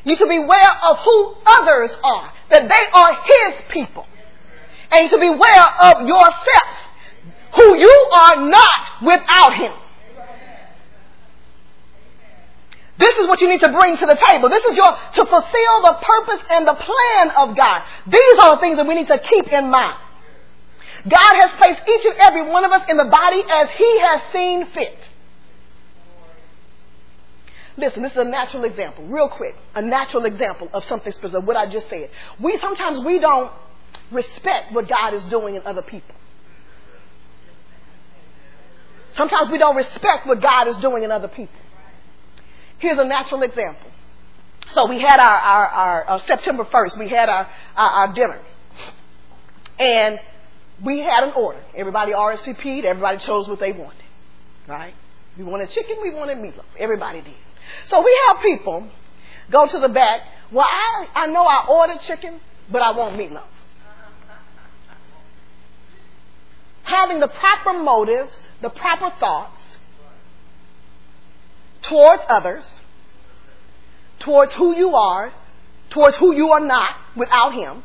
You 0.05 0.13
need 0.13 0.19
to 0.19 0.27
be 0.27 0.37
aware 0.37 0.71
of 0.85 0.99
who 1.05 1.35
others 1.45 1.91
are, 2.03 2.33
that 2.51 2.69
they 2.69 2.85
are 2.93 3.53
His 3.53 3.63
people. 3.71 4.07
And 4.91 5.05
you 5.05 5.11
to 5.11 5.19
be 5.19 5.27
aware 5.27 5.67
of 5.81 6.07
yourself, 6.09 6.77
who 7.55 7.77
you 7.77 8.11
are 8.15 8.49
not 8.49 9.03
without 9.03 9.55
Him. 9.55 9.73
This 12.99 13.17
is 13.17 13.29
what 13.29 13.41
you 13.41 13.49
need 13.49 13.61
to 13.61 13.71
bring 13.71 13.97
to 13.97 14.07
the 14.07 14.19
table. 14.29 14.49
This 14.49 14.65
is 14.65 14.77
your, 14.77 14.91
to 14.91 15.25
fulfill 15.25 15.83
the 15.83 15.99
purpose 16.03 16.45
and 16.51 16.67
the 16.67 16.75
plan 16.75 17.31
of 17.37 17.57
God. 17.57 17.83
These 18.09 18.39
are 18.43 18.57
the 18.57 18.61
things 18.61 18.77
that 18.77 18.87
we 18.89 18.95
need 18.95 19.07
to 19.07 19.19
keep 19.19 19.47
in 19.53 19.71
mind. 19.71 19.99
God 21.05 21.35
has 21.41 21.51
placed 21.59 21.81
each 21.89 22.05
and 22.07 22.17
every 22.21 22.43
one 22.43 22.65
of 22.65 22.73
us 22.73 22.83
in 22.89 22.97
the 22.97 23.05
body 23.05 23.43
as 23.49 23.69
He 23.77 24.01
has 24.01 24.21
seen 24.33 24.67
fit. 24.73 25.11
Listen, 27.77 28.03
this 28.03 28.11
is 28.11 28.19
a 28.19 28.25
natural 28.25 28.65
example, 28.65 29.05
real 29.07 29.29
quick. 29.29 29.55
A 29.77 29.81
natural 29.81 30.25
example 30.25 30.69
of 30.73 30.83
something 30.85 31.13
specific, 31.13 31.47
what 31.47 31.57
I 31.57 31.71
just 31.71 31.89
said. 31.89 32.11
We 32.41 32.57
sometimes 32.57 32.99
we 33.05 33.21
don't 33.21 33.53
respect 34.11 34.73
what 34.73 34.89
God 34.89 35.15
is 35.15 35.23
doing 35.25 35.55
in 35.55 35.63
other 35.65 35.83
people. 35.83 36.17
Sometimes 39.19 39.51
we 39.51 39.59
don't 39.59 39.75
respect 39.75 40.29
what 40.29 40.41
God 40.41 40.69
is 40.69 40.77
doing 40.77 41.03
in 41.03 41.11
other 41.11 41.27
people. 41.27 41.61
Here's 42.79 42.99
a 42.99 43.05
natural 43.05 43.43
example. 43.43 43.91
So 44.71 44.87
we 44.87 45.01
had 45.01 45.19
our, 45.19 45.39
our, 45.39 45.67
our, 45.67 46.05
our 46.05 46.23
September 46.29 46.65
1st, 46.65 46.99
we 46.99 47.09
had 47.09 47.29
our, 47.29 47.51
our, 47.77 47.91
our 47.91 48.15
dinner. 48.15 48.41
And 49.81 50.21
we 50.85 51.01
had 51.01 51.25
an 51.25 51.33
order. 51.35 51.61
Everybody 51.75 52.13
RSVP'd. 52.13 52.85
Everybody 52.85 53.19
chose 53.19 53.49
what 53.49 53.59
they 53.59 53.73
wanted. 53.73 54.05
Right? 54.69 54.95
We 55.37 55.43
wanted 55.43 55.71
chicken. 55.71 55.97
We 56.01 56.15
wanted 56.15 56.39
meatloaf. 56.39 56.65
Everybody 56.79 57.21
did. 57.23 57.35
So 57.87 58.01
we 58.01 58.17
have 58.29 58.41
people 58.41 58.89
go 59.51 59.67
to 59.67 59.79
the 59.81 59.89
back. 59.89 60.21
Well, 60.53 60.67
I, 60.69 61.09
I 61.15 61.27
know 61.27 61.45
I 61.45 61.67
ordered 61.69 62.01
chicken, 62.01 62.41
but 62.71 62.83
I 62.83 62.93
want 62.93 63.17
meatloaf. 63.17 63.43
Having 66.89 67.21
the 67.21 67.29
proper 67.29 67.79
motives, 67.79 68.39
the 68.63 68.71
proper 68.71 69.11
thoughts 69.21 69.61
towards 71.83 72.23
others, 72.29 72.65
towards 74.19 74.55
who 74.55 74.75
you 74.75 74.95
are, 74.95 75.33
towards 75.91 76.17
who 76.17 76.35
you 76.35 76.51
are 76.51 76.61
not 76.61 76.95
without 77.15 77.53
Him, 77.55 77.83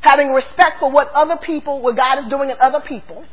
having 0.00 0.32
respect 0.32 0.78
for 0.78 0.90
what 0.90 1.10
other 1.12 1.36
people, 1.36 1.80
what 1.80 1.96
God 1.96 2.20
is 2.20 2.26
doing 2.26 2.50
in 2.50 2.56
other 2.60 2.80
people. 2.80 3.24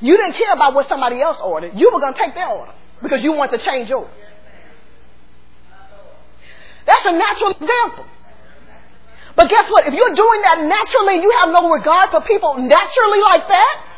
You 0.00 0.16
didn't 0.16 0.34
care 0.34 0.52
about 0.52 0.74
what 0.74 0.88
somebody 0.88 1.20
else 1.20 1.38
ordered. 1.42 1.78
You 1.78 1.90
were 1.92 2.00
going 2.00 2.14
to 2.14 2.18
take 2.18 2.34
their 2.34 2.48
order 2.48 2.72
because 3.02 3.22
you 3.22 3.32
want 3.32 3.52
to 3.52 3.58
change 3.58 3.88
yours. 3.88 4.10
That's 6.86 7.06
a 7.06 7.12
natural 7.12 7.50
example. 7.52 8.06
But 9.34 9.48
guess 9.48 9.70
what? 9.70 9.86
If 9.86 9.94
you're 9.94 10.14
doing 10.14 10.40
that 10.44 10.60
naturally, 10.60 11.22
you 11.22 11.32
have 11.40 11.50
no 11.50 11.70
regard 11.70 12.10
for 12.10 12.20
people 12.20 12.58
naturally 12.58 13.20
like 13.20 13.48
that, 13.48 13.92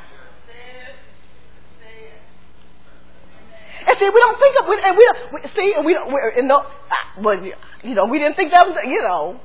And 3.87 3.99
see, 3.99 4.09
we 4.09 4.20
don't 4.20 4.39
think 4.41 4.61
of, 4.61 4.66
we, 4.66 4.80
and 4.82 4.97
we 4.97 5.05
don't, 5.05 5.55
see, 5.55 5.74
and 5.76 5.85
we 5.85 5.93
don't, 5.93 6.11
we're, 6.11 6.30
in 6.30 6.49
but, 6.49 7.45
you 7.85 7.95
know, 7.95 8.07
we 8.07 8.18
didn't 8.18 8.37
think 8.37 8.51
that 8.53 8.66
was, 8.66 8.76
you 8.85 9.03
know, 9.03 9.39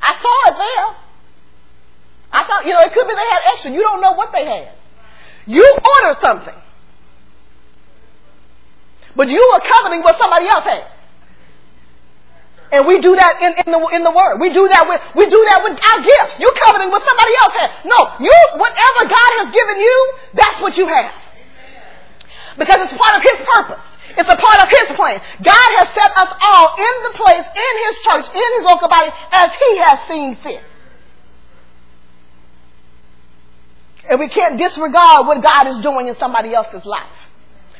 I 0.00 0.12
saw 0.22 0.50
it 0.52 0.56
there. 0.56 0.96
I 2.32 2.46
thought, 2.46 2.66
you 2.66 2.72
know, 2.72 2.80
it 2.80 2.92
could 2.92 3.08
be 3.08 3.14
they 3.14 3.30
had 3.32 3.42
extra. 3.54 3.72
You 3.72 3.82
don't 3.82 4.00
know 4.00 4.12
what 4.12 4.30
they 4.32 4.44
had. 4.44 4.74
You 5.46 5.62
order 5.62 6.18
something. 6.20 6.54
But 9.16 9.28
you 9.28 9.40
are 9.54 9.60
coveting 9.74 10.02
what 10.02 10.18
somebody 10.18 10.46
else 10.46 10.64
has. 10.64 10.95
And 12.72 12.86
we 12.86 12.98
do 12.98 13.14
that 13.14 13.34
in, 13.42 13.52
in 13.62 13.68
the 13.70 13.80
in 13.94 14.02
the 14.02 14.10
word. 14.10 14.42
We 14.42 14.50
do 14.50 14.66
that 14.66 14.90
with 14.90 14.98
we 15.14 15.30
do 15.30 15.40
that 15.54 15.62
with 15.62 15.78
our 15.78 16.00
gifts. 16.02 16.34
You're 16.42 16.56
coveting 16.66 16.90
what 16.90 17.02
somebody 17.06 17.34
else 17.46 17.54
has. 17.62 17.70
No, 17.86 17.98
you 18.18 18.34
whatever 18.58 19.00
God 19.06 19.30
has 19.38 19.48
given 19.54 19.78
you, 19.78 19.96
that's 20.34 20.58
what 20.60 20.74
you 20.74 20.86
have. 20.90 21.14
Because 22.58 22.90
it's 22.90 22.96
part 22.98 23.14
of 23.14 23.22
His 23.22 23.38
purpose. 23.54 23.84
It's 24.18 24.30
a 24.30 24.34
part 24.34 24.58
of 24.64 24.68
His 24.68 24.96
plan. 24.98 25.22
God 25.44 25.68
has 25.78 25.88
set 25.94 26.10
us 26.10 26.30
all 26.42 26.74
in 26.74 26.94
the 27.06 27.12
place, 27.14 27.46
in 27.54 27.74
His 27.86 27.96
church, 28.02 28.26
in 28.34 28.48
His 28.58 28.64
local 28.66 28.88
body, 28.88 29.10
as 29.30 29.50
He 29.54 29.70
has 29.78 29.98
seen 30.08 30.36
fit. 30.42 30.62
And 34.08 34.18
we 34.18 34.28
can't 34.28 34.58
disregard 34.58 35.26
what 35.26 35.42
God 35.42 35.68
is 35.68 35.78
doing 35.78 36.08
in 36.08 36.16
somebody 36.18 36.54
else's 36.54 36.84
life. 36.84 37.14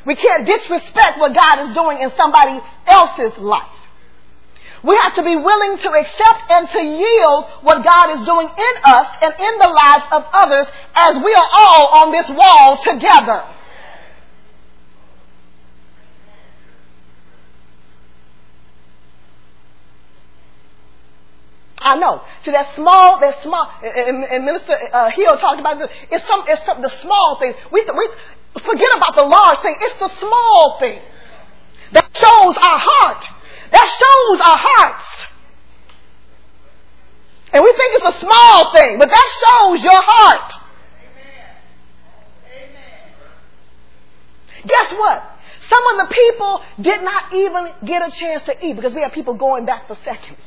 We 0.05 0.15
can't 0.15 0.45
disrespect 0.45 1.19
what 1.19 1.35
God 1.35 1.67
is 1.67 1.75
doing 1.75 1.99
in 1.99 2.11
somebody 2.15 2.59
else's 2.87 3.37
life. 3.39 3.76
We 4.87 4.95
have 4.95 5.15
to 5.15 5.23
be 5.23 5.35
willing 5.35 5.77
to 5.79 5.89
accept 5.91 6.49
and 6.49 6.69
to 6.69 6.81
yield 6.81 7.45
what 7.61 7.83
God 7.83 8.13
is 8.13 8.21
doing 8.21 8.47
in 8.47 8.73
us 8.85 9.07
and 9.21 9.33
in 9.37 9.57
the 9.59 9.67
lives 9.67 10.05
of 10.13 10.23
others 10.31 10.65
as 10.95 11.21
we 11.21 11.33
are 11.33 11.49
all 11.51 11.87
on 11.87 12.11
this 12.13 12.29
wall 12.29 12.81
together. 12.81 13.43
I 21.81 21.95
know. 21.95 22.23
See, 22.43 22.51
that 22.51 22.73
small, 22.75 23.19
that 23.19 23.43
small, 23.43 23.69
and, 23.83 24.23
and 24.23 24.45
Minister 24.45 24.77
uh, 24.93 25.11
Hill 25.11 25.37
talked 25.37 25.59
about 25.59 25.79
this. 25.79 25.89
It's 26.11 26.25
some, 26.25 26.45
it's 26.47 26.65
some, 26.65 26.81
the 26.81 26.89
small 26.89 27.37
thing. 27.41 27.53
We, 27.73 27.81
we 27.81 28.09
forget 28.61 28.89
about 28.95 29.15
the 29.17 29.23
large 29.23 29.59
thing. 29.59 29.75
It's 29.81 29.99
the 29.99 30.19
small 30.19 30.77
thing 30.79 31.01
that 31.91 32.09
shows 32.15 32.55
our 32.55 32.79
heart. 32.79 33.27
That 33.71 33.87
shows 33.87 34.39
our 34.39 34.57
hearts. 34.59 35.03
And 37.53 37.63
we 37.63 37.71
think 37.71 37.93
it's 37.95 38.17
a 38.17 38.19
small 38.19 38.73
thing, 38.73 38.99
but 38.99 39.09
that 39.09 39.27
shows 39.41 39.83
your 39.83 40.01
heart. 40.03 40.51
Guess 44.65 44.91
what? 44.93 45.23
Some 45.69 45.83
of 45.93 46.07
the 46.07 46.13
people 46.13 46.61
did 46.81 47.03
not 47.03 47.33
even 47.33 47.71
get 47.85 48.05
a 48.07 48.11
chance 48.11 48.43
to 48.43 48.65
eat 48.65 48.75
because 48.75 48.93
we 48.93 49.01
have 49.01 49.11
people 49.11 49.35
going 49.35 49.65
back 49.65 49.87
for 49.87 49.97
seconds. 50.03 50.43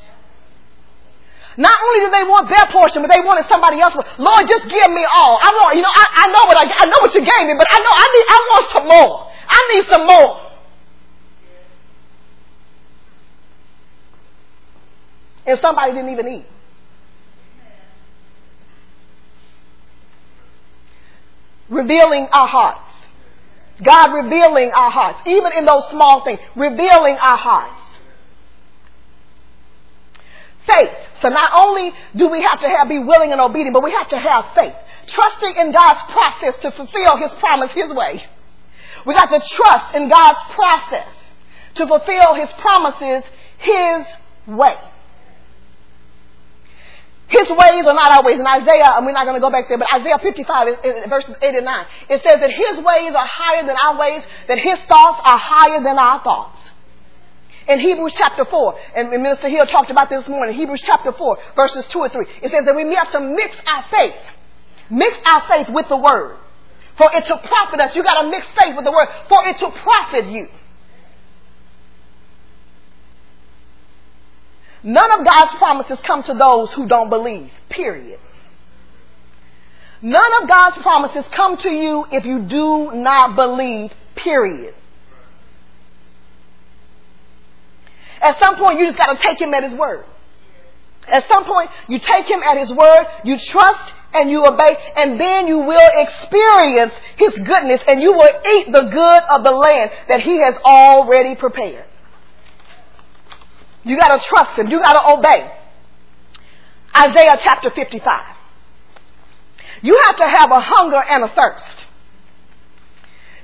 Not 1.56 1.74
only 1.74 2.00
did 2.06 2.12
they 2.12 2.24
want 2.28 2.48
their 2.48 2.66
portion, 2.72 3.02
but 3.02 3.10
they 3.12 3.20
wanted 3.20 3.44
somebody 3.50 3.80
else. 3.80 3.96
Lord, 4.18 4.48
just 4.48 4.64
give 4.64 4.90
me 4.92 5.04
all. 5.04 5.36
I 5.40 5.50
want, 5.60 5.76
you 5.76 5.82
know, 5.82 5.92
I, 5.92 6.24
I 6.24 6.26
know 6.28 6.44
what 6.46 6.56
I, 6.56 6.64
I 6.68 6.86
know 6.86 6.98
what 7.00 7.12
you 7.14 7.20
gave 7.20 7.44
me, 7.48 7.54
but 7.58 7.66
I 7.68 7.78
know 7.80 7.92
I 7.92 8.06
need, 8.12 8.26
I 8.28 8.38
want 8.48 8.64
some 8.72 8.86
more. 8.88 9.12
I 9.48 9.60
need 9.74 9.84
some 9.88 10.06
more. 10.06 10.49
And 15.46 15.58
somebody 15.60 15.92
didn't 15.92 16.10
even 16.10 16.28
eat. 16.28 16.46
Revealing 21.68 22.28
our 22.32 22.48
hearts. 22.48 22.88
God 23.82 24.12
revealing 24.12 24.72
our 24.72 24.90
hearts, 24.90 25.20
even 25.26 25.52
in 25.56 25.64
those 25.64 25.88
small 25.88 26.22
things, 26.24 26.38
revealing 26.54 27.16
our 27.16 27.38
hearts 27.38 27.80
faith. 30.70 30.90
So 31.22 31.28
not 31.28 31.50
only 31.62 31.92
do 32.16 32.28
we 32.28 32.42
have 32.42 32.60
to 32.60 32.68
have, 32.68 32.88
be 32.88 32.98
willing 32.98 33.32
and 33.32 33.40
obedient, 33.40 33.74
but 33.74 33.82
we 33.82 33.92
have 33.92 34.08
to 34.08 34.18
have 34.18 34.46
faith. 34.54 34.74
Trusting 35.06 35.54
in 35.56 35.72
God's 35.72 36.00
process 36.12 36.54
to 36.62 36.70
fulfill 36.72 37.16
His 37.18 37.34
promise 37.34 37.72
His 37.72 37.92
way. 37.92 38.22
We 39.06 39.14
got 39.14 39.26
to 39.26 39.40
trust 39.40 39.94
in 39.94 40.08
God's 40.08 40.40
process 40.54 41.08
to 41.74 41.86
fulfill 41.86 42.34
His 42.34 42.52
promises 42.52 43.24
His 43.58 44.06
way. 44.46 44.76
His 47.30 47.48
ways 47.48 47.86
are 47.86 47.94
not 47.94 48.12
our 48.12 48.24
ways. 48.24 48.38
In 48.38 48.46
Isaiah, 48.46 48.96
and 48.96 49.06
we're 49.06 49.12
not 49.12 49.24
going 49.24 49.36
to 49.36 49.40
go 49.40 49.50
back 49.50 49.68
there, 49.68 49.78
but 49.78 49.88
Isaiah 49.94 50.18
55, 50.18 51.08
verses 51.08 51.36
8 51.40 51.54
and 51.54 51.64
9, 51.64 51.86
it 52.10 52.22
says 52.22 52.40
that 52.40 52.50
His 52.50 52.78
ways 52.78 53.14
are 53.14 53.26
higher 53.26 53.64
than 53.66 53.76
our 53.84 53.98
ways, 53.98 54.22
that 54.48 54.58
His 54.58 54.82
thoughts 54.82 55.20
are 55.24 55.38
higher 55.38 55.82
than 55.82 55.98
our 55.98 56.22
thoughts 56.22 56.70
in 57.70 57.80
Hebrews 57.80 58.12
chapter 58.16 58.44
4, 58.44 58.78
and 58.96 59.10
Minister 59.10 59.48
Hill 59.48 59.66
talked 59.66 59.90
about 59.90 60.10
this 60.10 60.26
morning, 60.28 60.56
Hebrews 60.56 60.82
chapter 60.84 61.12
4, 61.12 61.38
verses 61.56 61.86
2 61.86 62.02
and 62.02 62.12
3. 62.12 62.26
It 62.42 62.50
says 62.50 62.64
that 62.64 62.74
we 62.74 62.94
have 62.94 63.12
to 63.12 63.20
mix 63.20 63.56
our 63.72 63.84
faith. 63.90 64.14
Mix 64.90 65.16
our 65.24 65.46
faith 65.48 65.68
with 65.68 65.88
the 65.88 65.96
word. 65.96 66.36
For 66.96 67.08
it 67.14 67.24
to 67.26 67.36
profit 67.36 67.80
us. 67.80 67.94
You 67.96 68.02
gotta 68.02 68.28
mix 68.28 68.46
faith 68.60 68.74
with 68.76 68.84
the 68.84 68.90
word. 68.90 69.08
For 69.28 69.48
it 69.48 69.58
to 69.58 69.70
profit 69.70 70.26
you. 70.26 70.48
None 74.82 75.20
of 75.20 75.26
God's 75.26 75.54
promises 75.54 75.98
come 76.04 76.22
to 76.24 76.34
those 76.34 76.72
who 76.72 76.86
don't 76.86 77.10
believe. 77.10 77.50
Period. 77.68 78.18
None 80.02 80.42
of 80.42 80.48
God's 80.48 80.78
promises 80.78 81.24
come 81.32 81.58
to 81.58 81.70
you 81.70 82.06
if 82.10 82.24
you 82.24 82.40
do 82.40 82.92
not 82.92 83.36
believe. 83.36 83.92
Period. 84.14 84.74
At 88.20 88.38
some 88.38 88.56
point, 88.56 88.78
you 88.78 88.86
just 88.86 88.98
got 88.98 89.14
to 89.14 89.22
take 89.22 89.40
him 89.40 89.52
at 89.54 89.62
his 89.62 89.74
word. 89.74 90.04
At 91.08 91.26
some 91.28 91.44
point, 91.44 91.70
you 91.88 91.98
take 91.98 92.26
him 92.26 92.40
at 92.42 92.58
his 92.58 92.70
word, 92.72 93.06
you 93.24 93.38
trust 93.38 93.94
and 94.12 94.30
you 94.30 94.44
obey, 94.44 94.76
and 94.96 95.18
then 95.18 95.46
you 95.46 95.58
will 95.58 95.90
experience 95.94 96.92
his 97.16 97.34
goodness 97.38 97.80
and 97.86 98.02
you 98.02 98.12
will 98.12 98.30
eat 98.54 98.70
the 98.70 98.82
good 98.82 99.22
of 99.30 99.44
the 99.44 99.50
land 99.50 99.90
that 100.08 100.20
he 100.20 100.38
has 100.38 100.56
already 100.64 101.34
prepared. 101.34 101.86
You 103.84 103.96
got 103.96 104.16
to 104.16 104.24
trust 104.26 104.58
him. 104.58 104.68
You 104.68 104.80
got 104.80 104.92
to 104.92 105.18
obey. 105.18 105.52
Isaiah 106.96 107.38
chapter 107.38 107.70
55. 107.70 108.36
You 109.82 109.98
have 110.06 110.16
to 110.16 110.24
have 110.24 110.50
a 110.50 110.60
hunger 110.60 111.02
and 111.02 111.24
a 111.24 111.28
thirst. 111.34 111.86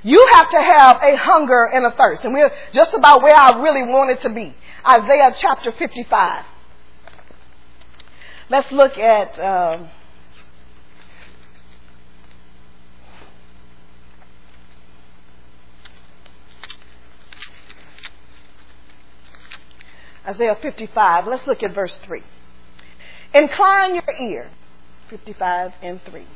You 0.03 0.25
have 0.33 0.49
to 0.49 0.57
have 0.57 0.97
a 1.01 1.17
hunger 1.17 1.65
and 1.73 1.85
a 1.85 1.91
thirst. 1.91 2.23
And 2.23 2.33
we're 2.33 2.51
just 2.73 2.93
about 2.93 3.21
where 3.23 3.35
I 3.35 3.61
really 3.61 3.83
wanted 3.83 4.21
to 4.21 4.29
be. 4.29 4.55
Isaiah 4.87 5.35
chapter 5.37 5.71
55. 5.71 6.45
Let's 8.49 8.71
look 8.71 8.97
at. 8.97 9.39
Um, 9.39 9.89
Isaiah 20.27 20.57
55. 20.61 21.27
Let's 21.27 21.47
look 21.47 21.63
at 21.63 21.73
verse 21.73 21.95
3. 22.05 22.21
Incline 23.33 23.95
your 23.95 24.15
ear. 24.19 24.49
55 25.09 25.71
and 25.81 26.01
3. 26.03 26.27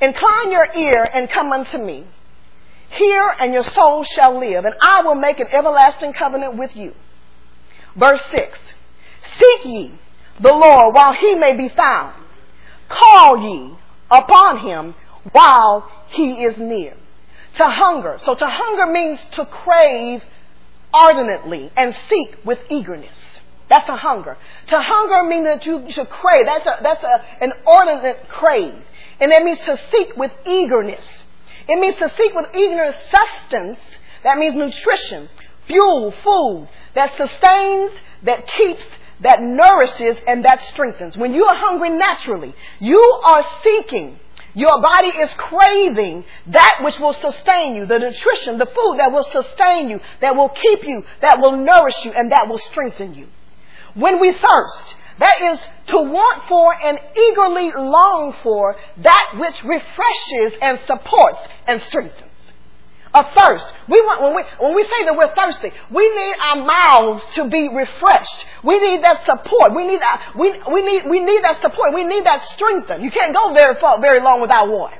Incline 0.00 0.50
your 0.50 0.66
ear 0.74 1.08
and 1.12 1.30
come 1.30 1.52
unto 1.52 1.78
me. 1.78 2.06
Hear 2.90 3.32
and 3.38 3.52
your 3.52 3.62
soul 3.62 4.02
shall 4.02 4.38
live, 4.38 4.64
and 4.64 4.74
I 4.80 5.02
will 5.02 5.14
make 5.14 5.38
an 5.38 5.46
everlasting 5.52 6.12
covenant 6.12 6.56
with 6.56 6.74
you. 6.74 6.94
Verse 7.96 8.22
6 8.32 8.58
Seek 9.38 9.64
ye 9.64 9.98
the 10.40 10.52
Lord 10.52 10.94
while 10.94 11.12
he 11.12 11.34
may 11.36 11.56
be 11.56 11.68
found. 11.68 12.14
Call 12.88 13.36
ye 13.38 13.76
upon 14.10 14.66
him 14.66 14.94
while 15.32 15.88
he 16.08 16.42
is 16.44 16.58
near. 16.58 16.96
To 17.56 17.68
hunger. 17.68 18.18
So 18.24 18.34
to 18.34 18.46
hunger 18.46 18.86
means 18.86 19.20
to 19.32 19.44
crave 19.44 20.22
ardently 20.92 21.70
and 21.76 21.94
seek 22.08 22.38
with 22.44 22.58
eagerness. 22.68 23.16
That's 23.68 23.88
a 23.88 23.96
hunger. 23.96 24.36
To 24.68 24.80
hunger 24.80 25.22
means 25.28 25.44
that 25.44 25.64
you 25.64 25.90
should 25.90 26.10
crave. 26.10 26.46
That's 26.46 26.66
a, 26.66 26.82
that's 26.82 27.04
a, 27.04 27.24
an 27.44 27.52
ordinate 27.66 28.28
crave. 28.28 28.74
And 29.20 29.30
that 29.32 29.42
means 29.42 29.60
to 29.60 29.78
seek 29.92 30.16
with 30.16 30.32
eagerness. 30.46 31.04
It 31.68 31.78
means 31.78 31.94
to 31.96 32.12
seek 32.16 32.34
with 32.34 32.46
eagerness 32.54 32.96
sustenance. 33.10 33.78
That 34.24 34.38
means 34.38 34.54
nutrition, 34.56 35.28
fuel, 35.66 36.12
food 36.24 36.68
that 36.94 37.16
sustains, 37.16 37.92
that 38.24 38.46
keeps, 38.46 38.84
that 39.20 39.42
nourishes, 39.42 40.16
and 40.26 40.44
that 40.44 40.62
strengthens. 40.62 41.16
When 41.16 41.34
you 41.34 41.44
are 41.44 41.56
hungry 41.56 41.90
naturally, 41.90 42.54
you 42.78 43.00
are 43.24 43.44
seeking. 43.62 44.18
Your 44.54 44.80
body 44.80 45.08
is 45.08 45.30
craving 45.34 46.24
that 46.48 46.80
which 46.82 46.98
will 46.98 47.12
sustain 47.12 47.76
you, 47.76 47.86
the 47.86 47.98
nutrition, 47.98 48.58
the 48.58 48.66
food 48.66 48.96
that 48.98 49.12
will 49.12 49.22
sustain 49.22 49.90
you, 49.90 50.00
that 50.20 50.34
will 50.34 50.48
keep 50.48 50.84
you, 50.84 51.04
that 51.20 51.40
will 51.40 51.56
nourish 51.56 52.04
you, 52.04 52.12
and 52.12 52.32
that 52.32 52.48
will 52.48 52.58
strengthen 52.58 53.14
you. 53.14 53.28
When 53.94 54.20
we 54.20 54.32
thirst, 54.32 54.94
that 55.18 55.40
is 55.52 55.60
to 55.88 55.98
want 55.98 56.48
for 56.48 56.74
and 56.82 56.98
eagerly 57.16 57.72
long 57.72 58.34
for 58.42 58.76
that 58.98 59.34
which 59.36 59.62
refreshes 59.62 60.58
and 60.62 60.80
supports 60.86 61.38
and 61.66 61.80
strengthens. 61.80 62.29
A 63.12 63.24
thirst. 63.34 63.66
We 63.88 64.00
want, 64.02 64.22
when 64.22 64.36
we, 64.36 64.42
when 64.60 64.74
we 64.74 64.84
say 64.84 65.04
that 65.04 65.16
we're 65.16 65.34
thirsty, 65.34 65.72
we 65.90 66.08
need 66.10 66.34
our 66.40 66.64
mouths 66.64 67.24
to 67.34 67.48
be 67.48 67.68
refreshed. 67.68 68.46
We 68.62 68.78
need 68.78 69.02
that 69.02 69.26
support. 69.26 69.74
We 69.74 69.86
need 69.86 70.00
that, 70.00 70.32
we, 70.38 70.52
we 70.72 70.82
need, 70.82 71.10
we 71.10 71.18
need 71.18 71.42
that 71.42 71.60
support. 71.60 71.92
We 71.92 72.04
need 72.04 72.24
that 72.24 72.42
strengthen. 72.42 73.02
You 73.02 73.10
can't 73.10 73.34
go 73.34 73.52
very 73.52 73.74
far, 73.80 74.00
very 74.00 74.20
long 74.20 74.40
without 74.40 74.68
water. 74.68 74.96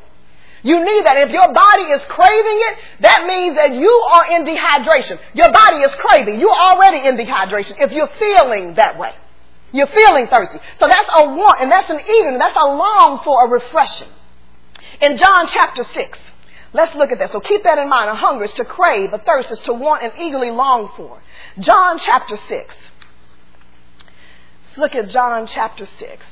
You 0.62 0.84
need 0.84 1.06
that. 1.06 1.16
If 1.16 1.30
your 1.30 1.52
body 1.54 1.84
is 1.94 2.04
craving 2.04 2.58
it, 2.68 2.78
that 3.00 3.24
means 3.26 3.56
that 3.56 3.72
you 3.74 3.90
are 3.90 4.36
in 4.36 4.44
dehydration. 4.44 5.18
Your 5.32 5.52
body 5.52 5.78
is 5.78 5.94
craving. 5.94 6.40
You're 6.40 6.50
already 6.50 7.06
in 7.08 7.16
dehydration 7.16 7.76
if 7.78 7.92
you're 7.92 8.10
feeling 8.18 8.74
that 8.74 8.98
way. 8.98 9.14
You're 9.72 9.86
feeling 9.86 10.26
thirsty. 10.26 10.58
So 10.80 10.86
that's 10.90 11.08
a 11.16 11.28
want, 11.28 11.60
and 11.60 11.70
that's 11.70 11.88
an 11.88 12.00
eating, 12.00 12.38
that's 12.38 12.56
a 12.56 12.66
long 12.66 13.20
for 13.24 13.46
a 13.46 13.48
refreshing. 13.48 14.08
In 15.00 15.16
John 15.16 15.46
chapter 15.46 15.84
6, 15.84 16.18
let's 16.72 16.94
look 16.94 17.10
at 17.12 17.18
that. 17.18 17.32
So 17.32 17.40
keep 17.40 17.64
that 17.64 17.78
in 17.78 17.88
mind. 17.88 18.10
A 18.10 18.14
hunger 18.14 18.44
is 18.44 18.52
to 18.54 18.64
crave, 18.64 19.12
a 19.12 19.18
thirst 19.18 19.50
is 19.50 19.58
to 19.60 19.72
want 19.72 20.02
and 20.02 20.12
eagerly 20.18 20.50
long 20.50 20.90
for. 20.96 21.20
John 21.58 21.98
chapter 21.98 22.36
6. 22.36 22.74
Let's 24.64 24.78
look 24.78 24.94
at 24.94 25.08
John 25.08 25.46
chapter 25.46 25.86
6. 25.86 26.26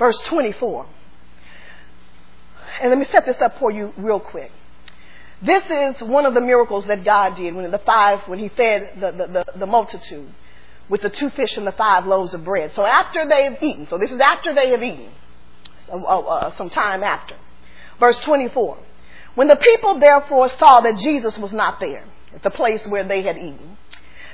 verse 0.00 0.18
24. 0.22 0.86
And 2.80 2.88
let 2.88 2.98
me 2.98 3.04
set 3.04 3.26
this 3.26 3.36
up 3.40 3.58
for 3.60 3.70
you 3.70 3.92
real 3.98 4.18
quick. 4.18 4.50
This 5.42 5.62
is 5.70 6.02
one 6.02 6.26
of 6.26 6.34
the 6.34 6.40
miracles 6.40 6.86
that 6.86 7.04
God 7.04 7.36
did 7.36 7.54
when 7.54 7.70
the 7.70 7.78
five, 7.78 8.20
when 8.26 8.38
He 8.38 8.48
fed 8.48 8.92
the, 8.96 9.12
the, 9.12 9.26
the, 9.26 9.58
the 9.60 9.66
multitude 9.66 10.32
with 10.90 11.00
the 11.00 11.08
two 11.08 11.30
fish 11.30 11.56
and 11.56 11.66
the 11.66 11.72
five 11.72 12.04
loaves 12.04 12.34
of 12.34 12.44
bread. 12.44 12.72
So 12.72 12.84
after 12.84 13.26
they 13.26 13.44
have 13.44 13.62
eaten, 13.62 13.86
so 13.88 13.96
this 13.96 14.10
is 14.10 14.18
after 14.18 14.54
they 14.54 14.70
have 14.70 14.82
eaten, 14.82 15.10
uh, 15.90 15.96
uh, 15.96 16.56
some 16.56 16.68
time 16.68 17.02
after. 17.02 17.36
Verse 17.98 18.18
24. 18.20 18.76
When 19.36 19.48
the 19.48 19.56
people 19.56 20.00
therefore 20.00 20.50
saw 20.58 20.80
that 20.80 20.98
Jesus 20.98 21.38
was 21.38 21.52
not 21.52 21.78
there 21.80 22.04
at 22.34 22.42
the 22.42 22.50
place 22.50 22.84
where 22.86 23.04
they 23.06 23.22
had 23.22 23.38
eaten, 23.38 23.78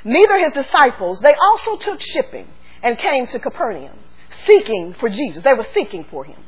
neither 0.03 0.39
his 0.39 0.65
disciples, 0.65 1.21
they 1.21 1.35
also 1.35 1.77
took 1.77 2.01
shipping 2.01 2.49
and 2.83 2.99
came 2.99 3.27
to 3.29 3.39
Capernaum 3.39 3.99
seeking 4.47 4.95
for 4.95 5.09
Jesus. 5.09 5.43
They 5.43 5.53
were 5.53 5.67
seeking 5.75 6.05
for 6.05 6.25
him. 6.25 6.41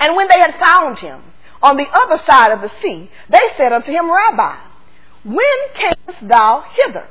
And 0.00 0.16
when 0.16 0.28
they 0.28 0.38
had 0.38 0.54
found 0.62 0.98
him 0.98 1.22
on 1.62 1.76
the 1.76 1.86
other 1.88 2.22
side 2.26 2.52
of 2.52 2.60
the 2.60 2.70
sea, 2.82 3.10
they 3.28 3.40
said 3.56 3.72
unto 3.72 3.90
him, 3.90 4.10
Rabbi, 4.10 4.56
when 5.24 5.44
camest 5.74 6.28
thou 6.28 6.64
hither? 6.70 7.06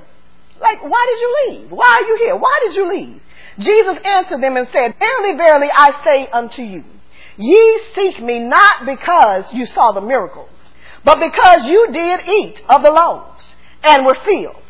Like, 0.62 0.82
why 0.82 1.06
did 1.06 1.20
you 1.22 1.60
leave? 1.60 1.72
Why 1.72 1.88
are 1.88 2.08
you 2.08 2.18
here? 2.24 2.36
Why 2.36 2.60
did 2.66 2.76
you 2.76 2.90
leave? 2.90 3.22
Jesus 3.60 3.98
answered 4.04 4.42
them 4.42 4.58
and 4.58 4.68
said, 4.72 4.96
Verily, 5.00 5.38
verily, 5.38 5.68
I 5.74 6.04
say 6.04 6.28
unto 6.28 6.62
you, 6.62 6.84
ye 7.38 7.82
seek 7.96 8.22
me 8.22 8.40
not 8.40 8.86
because 8.86 9.52
you 9.54 9.66
saw 9.66 9.92
the 9.92 10.02
miracles, 10.02 10.50
but 11.04 11.20
because 11.20 11.66
you 11.66 11.88
did 11.92 12.28
eat 12.28 12.62
of 12.70 12.84
the 12.84 12.92
loaves 12.92 13.56
and 13.84 14.06
were 14.06 14.18
filled. 14.26 14.62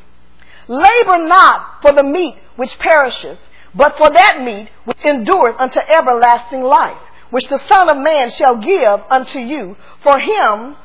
Labor 0.67 1.17
not 1.17 1.81
for 1.81 1.93
the 1.93 2.03
meat 2.03 2.37
which 2.55 2.77
perisheth, 2.79 3.39
but 3.73 3.97
for 3.97 4.09
that 4.09 4.41
meat 4.41 4.69
which 4.85 5.03
endureth 5.03 5.55
unto 5.59 5.79
everlasting 5.79 6.63
life, 6.63 6.97
which 7.29 7.47
the 7.47 7.59
Son 7.67 7.89
of 7.89 7.97
Man 7.97 8.29
shall 8.31 8.57
give 8.57 9.01
unto 9.09 9.39
you, 9.39 9.77
for 10.03 10.19
him, 10.19 10.75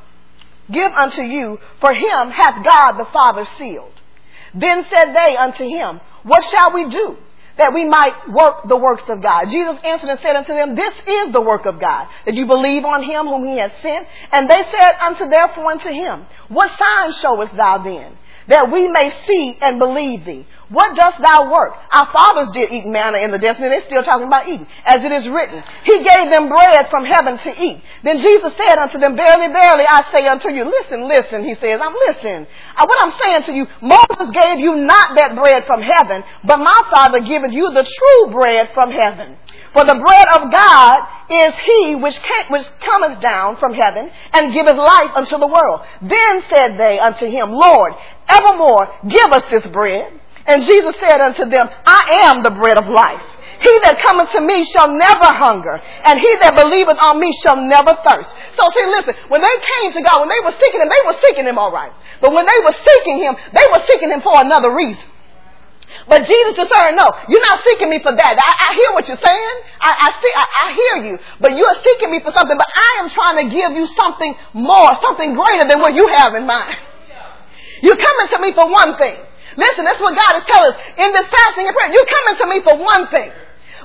give 0.70 0.92
unto 0.92 1.22
you, 1.22 1.58
for 1.80 1.92
him 1.94 2.30
hath 2.30 2.64
God 2.64 2.92
the 2.92 3.08
Father 3.12 3.44
sealed. 3.58 3.92
Then 4.54 4.84
said 4.90 5.12
they 5.12 5.36
unto 5.36 5.64
him, 5.64 6.00
What 6.22 6.44
shall 6.44 6.72
we 6.72 6.88
do? 6.88 7.16
That 7.58 7.74
we 7.74 7.84
might 7.84 8.30
work 8.30 8.66
the 8.66 8.76
works 8.76 9.08
of 9.08 9.22
God. 9.22 9.44
Jesus 9.50 9.76
answered 9.84 10.08
and 10.08 10.20
said 10.20 10.36
unto 10.36 10.54
them, 10.54 10.74
This 10.74 10.94
is 11.06 11.32
the 11.32 11.40
work 11.40 11.66
of 11.66 11.78
God, 11.78 12.08
that 12.24 12.34
you 12.34 12.46
believe 12.46 12.84
on 12.84 13.02
him 13.02 13.26
whom 13.26 13.44
he 13.44 13.58
has 13.58 13.70
sent. 13.82 14.06
And 14.32 14.48
they 14.48 14.62
said 14.70 14.92
unto 15.00 15.28
therefore 15.28 15.72
unto 15.72 15.88
him, 15.88 16.24
What 16.48 16.70
sign 16.78 17.12
showest 17.12 17.54
thou 17.54 17.78
then? 17.78 18.16
that 18.48 18.70
we 18.70 18.88
may 18.88 19.12
see 19.26 19.56
and 19.60 19.78
believe 19.78 20.24
thee. 20.24 20.46
What 20.72 20.96
dost 20.96 21.20
thou 21.20 21.52
work? 21.52 21.76
Our 21.92 22.08
fathers 22.12 22.48
did 22.50 22.72
eat 22.72 22.86
manna 22.86 23.18
in 23.18 23.30
the 23.30 23.38
desert, 23.38 23.60
and 23.60 23.72
they're 23.72 23.84
still 23.84 24.02
talking 24.02 24.26
about 24.26 24.48
eating. 24.48 24.66
As 24.86 25.04
it 25.04 25.12
is 25.12 25.28
written, 25.28 25.62
He 25.84 25.98
gave 26.02 26.32
them 26.32 26.48
bread 26.48 26.88
from 26.88 27.04
heaven 27.04 27.36
to 27.36 27.62
eat. 27.62 27.82
Then 28.02 28.16
Jesus 28.16 28.56
said 28.56 28.78
unto 28.80 28.98
them, 28.98 29.14
Verily, 29.14 29.52
verily, 29.52 29.84
I 29.84 30.00
say 30.10 30.26
unto 30.26 30.48
you, 30.48 30.64
listen, 30.64 31.06
listen, 31.06 31.44
he 31.44 31.54
says, 31.60 31.78
I'm 31.82 31.92
listening. 32.08 32.46
Uh, 32.74 32.86
what 32.88 33.02
I'm 33.04 33.12
saying 33.20 33.42
to 33.44 33.52
you, 33.52 33.66
Moses 33.82 34.32
gave 34.32 34.60
you 34.60 34.76
not 34.76 35.14
that 35.16 35.36
bread 35.36 35.66
from 35.66 35.82
heaven, 35.82 36.24
but 36.44 36.56
my 36.56 36.80
Father 36.90 37.20
giveth 37.20 37.52
you 37.52 37.68
the 37.74 37.84
true 37.84 38.32
bread 38.32 38.70
from 38.72 38.90
heaven. 38.90 39.36
For 39.74 39.84
the 39.84 40.00
bread 40.00 40.28
of 40.40 40.50
God 40.50 41.00
is 41.28 41.54
he 41.66 41.96
which, 41.96 42.16
came, 42.16 42.48
which 42.48 42.66
cometh 42.80 43.20
down 43.20 43.56
from 43.56 43.74
heaven 43.74 44.10
and 44.32 44.54
giveth 44.54 44.76
life 44.76 45.10
unto 45.16 45.36
the 45.36 45.46
world. 45.46 45.80
Then 46.00 46.42
said 46.48 46.78
they 46.78 46.98
unto 46.98 47.26
him, 47.26 47.50
Lord, 47.50 47.92
evermore 48.26 48.88
give 49.06 49.32
us 49.32 49.44
this 49.50 49.66
bread. 49.66 50.20
And 50.46 50.62
Jesus 50.62 50.96
said 50.98 51.20
unto 51.20 51.48
them, 51.48 51.68
I 51.86 52.26
am 52.26 52.42
the 52.42 52.50
bread 52.50 52.78
of 52.78 52.88
life. 52.88 53.22
He 53.62 53.70
that 53.86 54.02
cometh 54.02 54.34
to 54.34 54.42
me 54.42 54.66
shall 54.66 54.90
never 54.90 55.30
hunger, 55.30 55.78
and 55.78 56.18
he 56.18 56.30
that 56.42 56.58
believeth 56.58 56.98
on 56.98 57.22
me 57.22 57.30
shall 57.46 57.54
never 57.54 57.94
thirst. 58.02 58.26
So 58.58 58.62
see, 58.74 58.82
listen, 58.90 59.14
when 59.30 59.38
they 59.38 59.56
came 59.78 59.94
to 59.94 60.02
God, 60.02 60.18
when 60.18 60.34
they 60.34 60.42
were 60.42 60.50
seeking 60.58 60.82
him, 60.82 60.90
they 60.90 61.02
were 61.06 61.14
seeking 61.22 61.46
him 61.46 61.62
all 61.62 61.70
right. 61.70 61.94
But 62.18 62.34
when 62.34 62.42
they 62.42 62.58
were 62.66 62.74
seeking 62.74 63.22
him, 63.22 63.38
they 63.54 63.62
were 63.70 63.82
seeking 63.86 64.10
him 64.10 64.18
for 64.18 64.34
another 64.34 64.74
reason. 64.74 65.06
But 66.10 66.26
Jesus 66.26 66.58
discerned, 66.58 66.98
no, 66.98 67.06
you're 67.30 67.46
not 67.46 67.62
seeking 67.62 67.86
me 67.86 68.02
for 68.02 68.10
that. 68.10 68.34
I, 68.34 68.50
I 68.66 68.68
hear 68.74 68.90
what 68.98 69.06
you're 69.06 69.22
saying. 69.22 69.56
I, 69.78 69.90
I 69.94 70.08
see, 70.18 70.32
I, 70.34 70.44
I 70.50 70.66
hear 70.74 70.94
you. 71.06 71.14
But 71.38 71.54
you're 71.54 71.78
seeking 71.86 72.10
me 72.10 72.18
for 72.18 72.34
something, 72.34 72.58
but 72.58 72.66
I 72.66 73.06
am 73.06 73.10
trying 73.14 73.46
to 73.46 73.54
give 73.54 73.78
you 73.78 73.86
something 73.86 74.34
more, 74.54 74.90
something 74.98 75.38
greater 75.38 75.70
than 75.70 75.78
what 75.78 75.94
you 75.94 76.10
have 76.10 76.34
in 76.34 76.46
mind. 76.50 76.74
You're 77.82 77.98
coming 77.98 78.26
to 78.30 78.38
me 78.42 78.50
for 78.54 78.66
one 78.70 78.98
thing. 78.98 79.22
Listen, 79.56 79.84
that's 79.84 80.00
what 80.00 80.16
God 80.16 80.32
is 80.40 80.44
telling 80.46 80.72
us 80.72 80.78
in 80.98 81.12
this 81.12 81.26
fasting 81.28 81.66
and 81.68 81.74
prayer. 81.76 81.92
You're 81.92 82.08
coming 82.08 82.36
to 82.40 82.46
me 82.48 82.58
for 82.62 82.74
one 82.78 83.08
thing. 83.08 83.32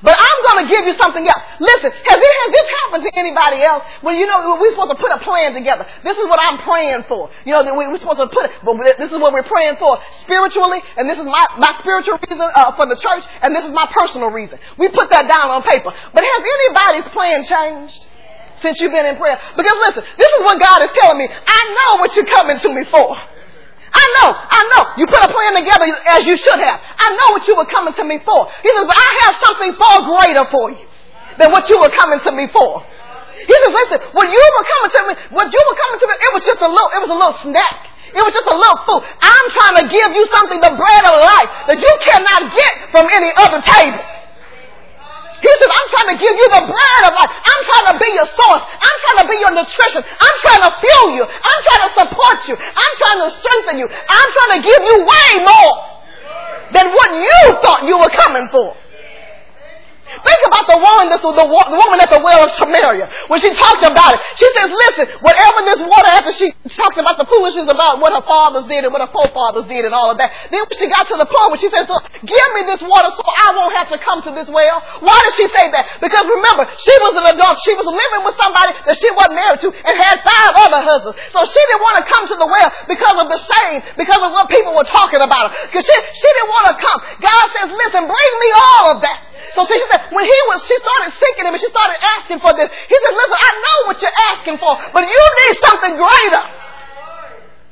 But 0.03 0.13
I'm 0.13 0.39
going 0.45 0.59
to 0.65 0.67
give 0.69 0.85
you 0.85 0.93
something 0.93 1.25
else. 1.25 1.43
Listen, 1.59 1.89
has, 1.89 2.19
it, 2.21 2.33
has 2.37 2.51
this 2.53 2.69
happened 2.85 3.03
to 3.09 3.11
anybody 3.17 3.63
else? 3.63 3.83
Well, 4.03 4.13
you 4.13 4.27
know, 4.27 4.57
we're 4.61 4.69
supposed 4.69 4.91
to 4.91 4.99
put 5.01 5.11
a 5.11 5.17
plan 5.19 5.53
together. 5.53 5.87
This 6.03 6.17
is 6.17 6.25
what 6.29 6.39
I'm 6.41 6.59
praying 6.61 7.05
for. 7.07 7.29
You 7.45 7.53
know, 7.53 7.65
we're 7.73 7.97
supposed 7.97 8.21
to 8.21 8.27
put 8.27 8.45
it, 8.45 8.51
but 8.63 8.77
this 8.97 9.11
is 9.11 9.17
what 9.17 9.33
we're 9.33 9.47
praying 9.47 9.77
for 9.77 9.97
spiritually, 10.21 10.81
and 10.97 11.09
this 11.09 11.17
is 11.17 11.25
my, 11.25 11.45
my 11.57 11.73
spiritual 11.79 12.19
reason 12.29 12.41
uh, 12.41 12.75
for 12.75 12.85
the 12.85 12.95
church, 12.95 13.25
and 13.41 13.55
this 13.55 13.65
is 13.65 13.71
my 13.71 13.89
personal 13.89 14.29
reason. 14.29 14.59
We 14.77 14.89
put 14.89 15.09
that 15.09 15.27
down 15.27 15.49
on 15.49 15.63
paper. 15.63 15.89
But 16.13 16.23
has 16.23 16.41
anybody's 16.45 17.09
plan 17.09 17.43
changed? 17.43 18.05
Since 18.61 18.81
you've 18.81 18.91
been 18.91 19.05
in 19.05 19.17
prayer. 19.17 19.39
Because 19.55 19.77
listen, 19.85 20.03
this 20.17 20.29
is 20.39 20.43
what 20.43 20.59
God 20.59 20.81
is 20.81 20.89
telling 20.99 21.19
me. 21.19 21.29
I 21.29 21.75
know 21.77 22.01
what 22.01 22.15
you're 22.15 22.25
coming 22.25 22.57
to 22.57 22.73
me 22.73 22.85
for. 22.85 23.15
I 23.93 24.05
know, 24.19 24.29
I 24.35 24.61
know. 24.75 24.83
You 24.97 25.05
put 25.07 25.23
a 25.23 25.31
plan 25.31 25.55
together 25.55 25.87
as 26.17 26.27
you 26.27 26.35
should 26.35 26.59
have. 26.59 26.77
I 26.79 27.07
know 27.15 27.27
what 27.37 27.47
you 27.47 27.55
were 27.55 27.69
coming 27.69 27.93
to 27.95 28.03
me 28.03 28.19
for. 28.23 28.47
He 28.63 28.69
says, 28.69 28.85
but 28.85 28.97
I 28.97 29.09
have 29.27 29.35
something 29.43 29.71
far 29.79 29.95
greater 30.03 30.45
for 30.51 30.71
you 30.71 30.85
than 31.39 31.51
what 31.51 31.69
you 31.69 31.79
were 31.79 31.93
coming 31.93 32.19
to 32.19 32.31
me 32.31 32.47
for. 32.51 32.83
He 33.37 33.53
says, 33.53 33.71
listen, 33.71 33.99
when 34.17 34.27
you 34.33 34.41
were 34.41 34.65
coming 34.65 34.91
to 34.91 35.01
me, 35.07 35.13
what 35.37 35.47
you 35.53 35.61
were 35.61 35.77
coming 35.77 35.99
to 36.01 36.07
me, 36.09 36.13
it 36.17 36.31
was 36.33 36.43
just 36.43 36.59
a 36.59 36.69
little, 36.69 36.89
it 36.89 37.01
was 37.05 37.11
a 37.13 37.17
little 37.17 37.37
snack. 37.45 37.77
It 38.07 38.23
was 38.23 38.33
just 38.33 38.47
a 38.47 38.57
little 38.57 38.79
food. 38.87 39.03
I'm 39.03 39.47
trying 39.51 39.77
to 39.83 39.85
give 39.91 40.09
you 40.15 40.25
something, 40.31 40.57
the 40.63 40.73
bread 40.73 41.03
of 41.05 41.15
life, 41.21 41.49
that 41.69 41.77
you 41.77 41.93
cannot 42.01 42.55
get 42.55 42.73
from 42.89 43.05
any 43.13 43.29
other 43.35 43.61
table. 43.61 44.03
He 45.37 45.53
says, 45.53 45.69
I'm 45.69 45.87
trying 45.93 46.11
to 46.15 46.17
give 46.17 46.33
you 46.33 46.47
the 46.49 46.63
bread 46.65 47.01
of 47.05 47.13
life. 47.13 47.29
I'm 47.29 47.61
trying 47.61 47.87
to 47.93 47.95
be 48.01 48.09
your 48.09 48.25
source. 48.25 48.63
I'm 48.65 48.96
be 49.27 49.37
your 49.39 49.53
nutrition. 49.53 50.01
I'm 50.01 50.37
trying 50.41 50.63
to 50.65 50.71
fuel 50.79 51.07
you. 51.15 51.23
I'm 51.23 51.61
trying 51.67 51.83
to 51.87 51.91
support 51.95 52.37
you. 52.47 52.55
I'm 52.57 52.93
trying 52.97 53.21
to 53.23 53.29
strengthen 53.31 53.75
you. 53.79 53.87
I'm 53.87 54.29
trying 54.33 54.53
to 54.57 54.61
give 54.63 54.81
you 54.81 54.97
way 55.05 55.29
more 55.45 55.73
than 56.71 56.85
what 56.91 57.09
you 57.15 57.39
thought 57.61 57.83
you 57.85 57.97
were 57.97 58.11
coming 58.11 58.49
for. 58.51 58.75
Think 60.07 60.41
about 60.47 60.65
the 60.71 60.79
woman, 60.79 61.11
this, 61.11 61.19
the, 61.19 61.35
the 61.35 61.79
woman 61.79 61.97
at 61.99 62.07
the 62.07 62.23
well 62.23 62.47
of 62.47 62.51
Samaria, 62.55 63.11
when 63.27 63.43
she 63.43 63.51
talked 63.51 63.83
about 63.83 64.15
it. 64.15 64.19
She 64.39 64.47
says, 64.55 64.71
listen, 64.71 65.05
whatever 65.19 65.59
this 65.67 65.83
water, 65.83 66.09
after 66.15 66.31
she 66.31 66.55
talked 66.79 66.95
about 66.95 67.19
the 67.19 67.27
foolishness 67.27 67.67
about 67.67 67.99
what 67.99 68.15
her 68.15 68.23
fathers 68.23 68.63
did 68.71 68.87
and 68.87 68.91
what 68.95 69.03
her 69.03 69.11
forefathers 69.11 69.67
did 69.67 69.83
and 69.83 69.91
all 69.91 70.11
of 70.11 70.17
that, 70.17 70.31
then 70.47 70.63
she 70.79 70.87
got 70.87 71.11
to 71.11 71.15
the 71.19 71.27
point 71.27 71.47
where 71.51 71.59
she 71.59 71.67
says, 71.67 71.85
give 72.23 72.49
me 72.55 72.61
this 72.71 72.79
water 72.87 73.11
so 73.11 73.23
I 73.23 73.51
won't 73.51 73.75
have 73.75 73.89
to 73.91 73.99
come 73.99 74.23
to 74.23 74.31
this 74.31 74.47
well. 74.47 74.79
Why 75.03 75.17
did 75.27 75.33
she 75.35 75.47
say 75.51 75.65
that? 75.75 75.99
Because 75.99 76.23
remember, 76.23 76.63
she 76.79 76.95
was 77.03 77.13
an 77.19 77.27
adult. 77.35 77.59
She 77.67 77.75
was 77.75 77.87
living 77.87 78.21
with 78.23 78.35
somebody 78.39 78.71
that 78.87 78.95
she 78.95 79.09
wasn't 79.11 79.35
married 79.35 79.59
to 79.63 79.69
and 79.75 79.93
had 79.99 80.23
five 80.23 80.53
other 80.55 80.81
husbands. 80.87 81.19
So 81.35 81.43
she 81.43 81.59
didn't 81.59 81.83
want 81.83 81.95
to 81.99 82.05
come 82.07 82.23
to 82.31 82.35
the 82.39 82.47
well 82.47 82.69
because 82.87 83.15
of 83.19 83.27
the 83.27 83.39
shame, 83.43 83.79
because 83.99 84.21
of 84.23 84.31
what 84.31 84.47
people 84.47 84.71
were 84.71 84.87
talking 84.87 85.19
about 85.19 85.51
her. 85.51 85.67
Because 85.67 85.83
she, 85.83 85.95
she 86.15 86.29
didn't 86.31 86.51
want 86.51 86.65
to 86.71 86.75
come. 86.79 86.99
God 87.19 87.45
says, 87.59 87.67
listen, 87.75 88.03
bring 88.07 88.33
me 88.39 88.49
all 88.55 88.85
of 88.95 88.97
that. 89.03 89.19
So 89.53 89.65
she 89.65 89.77
said, 89.89 89.96
when 90.11 90.25
he 90.25 90.39
was, 90.49 90.61
she 90.65 90.77
started 90.77 91.13
seeking 91.17 91.45
him 91.45 91.53
and 91.53 91.61
she 91.61 91.69
started 91.69 91.97
asking 92.17 92.39
for 92.39 92.53
this. 92.53 92.69
He 92.69 92.95
said, 92.95 93.13
listen, 93.13 93.39
I 93.39 93.51
know 93.63 93.77
what 93.87 94.01
you're 94.01 94.19
asking 94.33 94.57
for, 94.57 94.73
but 94.93 95.03
you 95.03 95.23
need 95.45 95.55
something 95.63 95.93
greater. 95.95 96.43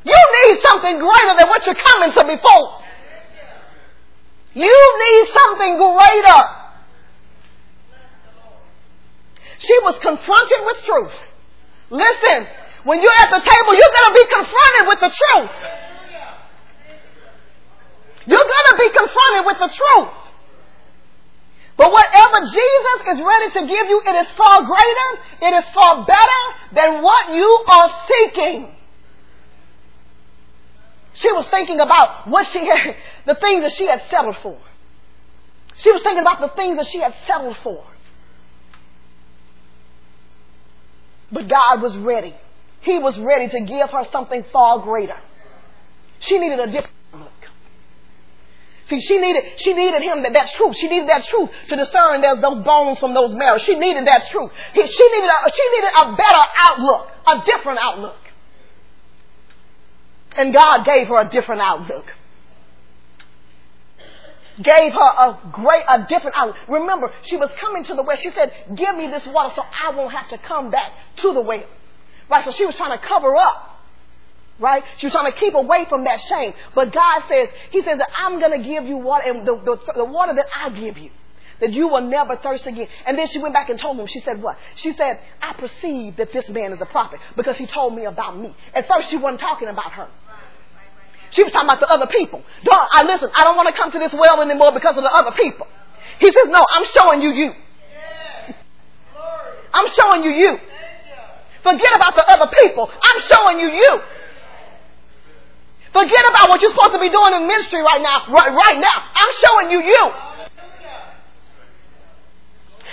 You 0.05 0.21
need 0.45 0.61
something 0.61 0.99
greater 0.99 1.33
than 1.37 1.49
what 1.49 1.65
you're 1.65 1.75
coming 1.75 2.11
to 2.13 2.23
me 2.25 2.37
for. 2.37 2.61
You 4.53 4.71
need 4.71 5.25
something 5.33 5.77
greater. 5.77 6.41
She 9.59 9.75
was 9.83 9.97
confronted 9.99 10.61
with 10.65 10.77
truth. 10.85 11.15
Listen, 11.89 12.47
when 12.83 13.01
you're 13.01 13.17
at 13.17 13.29
the 13.33 13.41
table, 13.41 13.73
you're 13.73 13.95
going 13.97 14.09
to 14.09 14.15
be 14.15 14.25
confronted 14.29 14.87
with 14.87 14.99
the 14.99 15.09
truth. 15.09 15.55
You're 18.27 18.37
going 18.37 18.67
to 18.71 18.77
be 18.77 18.89
confronted 18.89 19.45
with 19.45 19.59
the 19.59 19.69
truth. 19.73 20.24
But 21.77 21.91
whatever 21.91 22.39
Jesus 22.39 23.17
is 23.17 23.21
ready 23.21 23.51
to 23.51 23.67
give 23.67 23.89
you, 23.89 24.01
it 24.05 24.27
is 24.27 24.31
far 24.33 24.63
greater, 24.63 25.09
it 25.41 25.63
is 25.63 25.69
far 25.71 26.05
better 26.05 26.73
than 26.73 27.03
what 27.03 27.33
you 27.33 27.65
are 27.67 27.89
seeking. 28.07 28.75
She 31.13 31.31
was 31.31 31.47
thinking 31.49 31.79
about 31.79 32.27
what 32.27 32.47
she 32.47 32.65
had, 32.65 32.95
the 33.25 33.35
things 33.35 33.63
that 33.63 33.73
she 33.73 33.87
had 33.87 34.03
settled 34.09 34.37
for. 34.41 34.57
She 35.75 35.91
was 35.91 36.01
thinking 36.03 36.21
about 36.21 36.39
the 36.39 36.49
things 36.55 36.77
that 36.77 36.87
she 36.87 36.99
had 36.99 37.13
settled 37.25 37.57
for. 37.61 37.85
But 41.31 41.49
God 41.49 41.81
was 41.81 41.95
ready. 41.97 42.33
He 42.81 42.99
was 42.99 43.17
ready 43.17 43.49
to 43.49 43.59
give 43.61 43.89
her 43.89 44.05
something 44.11 44.45
far 44.53 44.79
greater. 44.79 45.17
She 46.19 46.37
needed 46.37 46.59
a 46.59 46.67
different. 46.67 46.94
See, 48.89 48.99
she 49.01 49.17
needed, 49.17 49.43
she 49.57 49.73
needed 49.73 50.03
him 50.03 50.21
that, 50.23 50.33
that 50.33 50.49
truth. 50.51 50.75
She 50.77 50.87
needed 50.87 51.09
that 51.09 51.25
truth 51.25 51.49
to 51.69 51.75
discern 51.75 52.21
those, 52.21 52.39
those 52.39 52.63
bones 52.63 52.99
from 52.99 53.13
those 53.13 53.33
marrows. 53.33 53.63
She 53.63 53.75
needed 53.75 54.05
that 54.05 54.27
truth. 54.29 54.51
He, 54.73 54.85
she 54.85 55.11
needed 55.11 55.29
a, 55.29 55.51
she 55.51 55.69
needed 55.75 55.89
a 55.97 56.15
better 56.15 56.43
outlook, 56.55 57.09
a 57.25 57.41
different 57.45 57.79
outlook. 57.79 58.17
And 60.37 60.53
God 60.53 60.85
gave 60.85 61.07
her 61.07 61.21
a 61.21 61.29
different 61.29 61.61
outlook. 61.61 62.05
Gave 64.61 64.93
her 64.93 64.99
a 64.99 65.39
great, 65.51 65.83
a 65.89 66.05
different 66.07 66.37
outlook. 66.37 66.57
Remember, 66.67 67.11
she 67.23 67.37
was 67.37 67.49
coming 67.59 67.83
to 67.85 67.95
the 67.95 68.03
well. 68.03 68.17
She 68.17 68.29
said, 68.31 68.51
give 68.75 68.95
me 68.95 69.07
this 69.07 69.25
water 69.25 69.51
so 69.55 69.63
I 69.63 69.95
won't 69.95 70.13
have 70.13 70.29
to 70.29 70.37
come 70.37 70.69
back 70.69 70.91
to 71.17 71.33
the 71.33 71.41
well. 71.41 71.63
Right? 72.29 72.45
So 72.45 72.51
she 72.51 72.65
was 72.65 72.75
trying 72.75 72.97
to 72.97 73.05
cover 73.05 73.35
up. 73.35 73.74
Right? 74.57 74.83
She 74.97 75.07
was 75.07 75.13
trying 75.13 75.31
to 75.31 75.37
keep 75.37 75.53
away 75.53 75.85
from 75.89 76.05
that 76.05 76.21
shame. 76.21 76.53
But 76.73 76.93
God 76.93 77.23
says, 77.27 77.49
He 77.71 77.81
says 77.81 77.97
that 77.97 78.09
I'm 78.17 78.39
going 78.39 78.51
to 78.51 78.65
give 78.65 78.85
you 78.85 78.97
water, 78.97 79.29
and 79.29 79.45
the, 79.45 79.55
the, 79.55 79.93
the 79.95 80.05
water 80.05 80.33
that 80.33 80.47
I 80.55 80.69
give 80.69 80.97
you, 80.97 81.09
that 81.59 81.73
you 81.73 81.87
will 81.87 82.01
never 82.01 82.37
thirst 82.37 82.65
again. 82.65 82.87
And 83.05 83.17
then 83.17 83.27
she 83.27 83.39
went 83.39 83.53
back 83.53 83.69
and 83.69 83.77
told 83.77 83.99
him, 83.99 84.07
she 84.07 84.19
said 84.21 84.41
what? 84.41 84.57
She 84.75 84.93
said, 84.93 85.19
I 85.41 85.53
perceive 85.53 86.17
that 86.17 86.31
this 86.31 86.47
man 86.49 86.71
is 86.71 86.81
a 86.81 86.85
prophet 86.85 87.19
because 87.35 87.57
he 87.57 87.65
told 87.65 87.95
me 87.95 88.05
about 88.05 88.39
me. 88.39 88.55
At 88.73 88.87
first 88.87 89.09
she 89.09 89.17
wasn't 89.17 89.41
talking 89.41 89.67
about 89.67 89.91
her. 89.93 90.07
She 91.31 91.43
was 91.43 91.51
talking 91.51 91.67
about 91.67 91.81
the 91.81 91.89
other 91.89 92.07
people. 92.07 92.41
Don't, 92.63 92.87
I 92.91 93.03
listen, 93.03 93.29
I 93.35 93.43
don't 93.43 93.57
want 93.57 93.67
to 93.67 93.81
come 93.81 93.91
to 93.91 93.99
this 93.99 94.13
well 94.13 94.41
anymore 94.41 94.71
because 94.71 94.95
of 94.95 95.03
the 95.03 95.11
other 95.13 95.31
people. 95.35 95.67
He 96.19 96.27
says, 96.27 96.45
no, 96.47 96.65
I'm 96.69 96.85
showing 96.85 97.21
you 97.21 97.31
you. 97.31 97.53
I'm 99.73 99.89
showing 99.89 100.23
you 100.23 100.31
you. 100.31 100.57
Forget 101.63 101.95
about 101.95 102.15
the 102.15 102.29
other 102.29 102.51
people. 102.57 102.89
I'm 103.01 103.21
showing 103.21 103.59
you 103.59 103.67
you. 103.71 104.01
Forget 105.95 106.27
about 106.27 106.49
what 106.49 106.59
you're 106.59 106.71
supposed 106.71 106.91
to 106.91 106.99
be 106.99 107.07
doing 107.07 107.33
in 107.39 107.47
ministry 107.47 107.79
right 107.79 108.01
now. 108.03 108.27
Right, 108.27 108.51
right 108.51 108.77
now. 108.77 108.97
I'm 109.15 109.31
showing 109.39 109.71
you 109.71 109.79
you. 109.79 110.03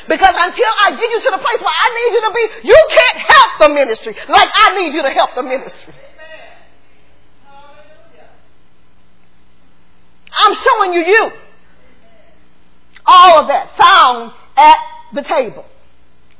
Because 0.09 0.35
until 0.39 0.73
I 0.87 0.91
get 0.93 1.11
you 1.11 1.21
to 1.21 1.31
the 1.35 1.43
place 1.43 1.59
where 1.59 1.75
I 1.75 1.89
need 1.99 2.11
you 2.15 2.23
to 2.23 2.33
be, 2.35 2.69
you 2.69 2.79
can't 2.91 3.19
help 3.29 3.51
the 3.61 3.69
ministry 3.75 4.17
like 4.29 4.49
I 4.55 4.79
need 4.79 4.95
you 4.95 5.03
to 5.03 5.11
help 5.11 5.35
the 5.35 5.43
ministry. 5.43 5.95
I'm 10.39 10.55
showing 10.55 10.93
you 10.95 11.05
you. 11.05 11.31
All 13.05 13.41
of 13.41 13.49
that 13.49 13.77
found 13.77 14.33
at 14.57 14.77
the 15.13 15.23
table. 15.23 15.65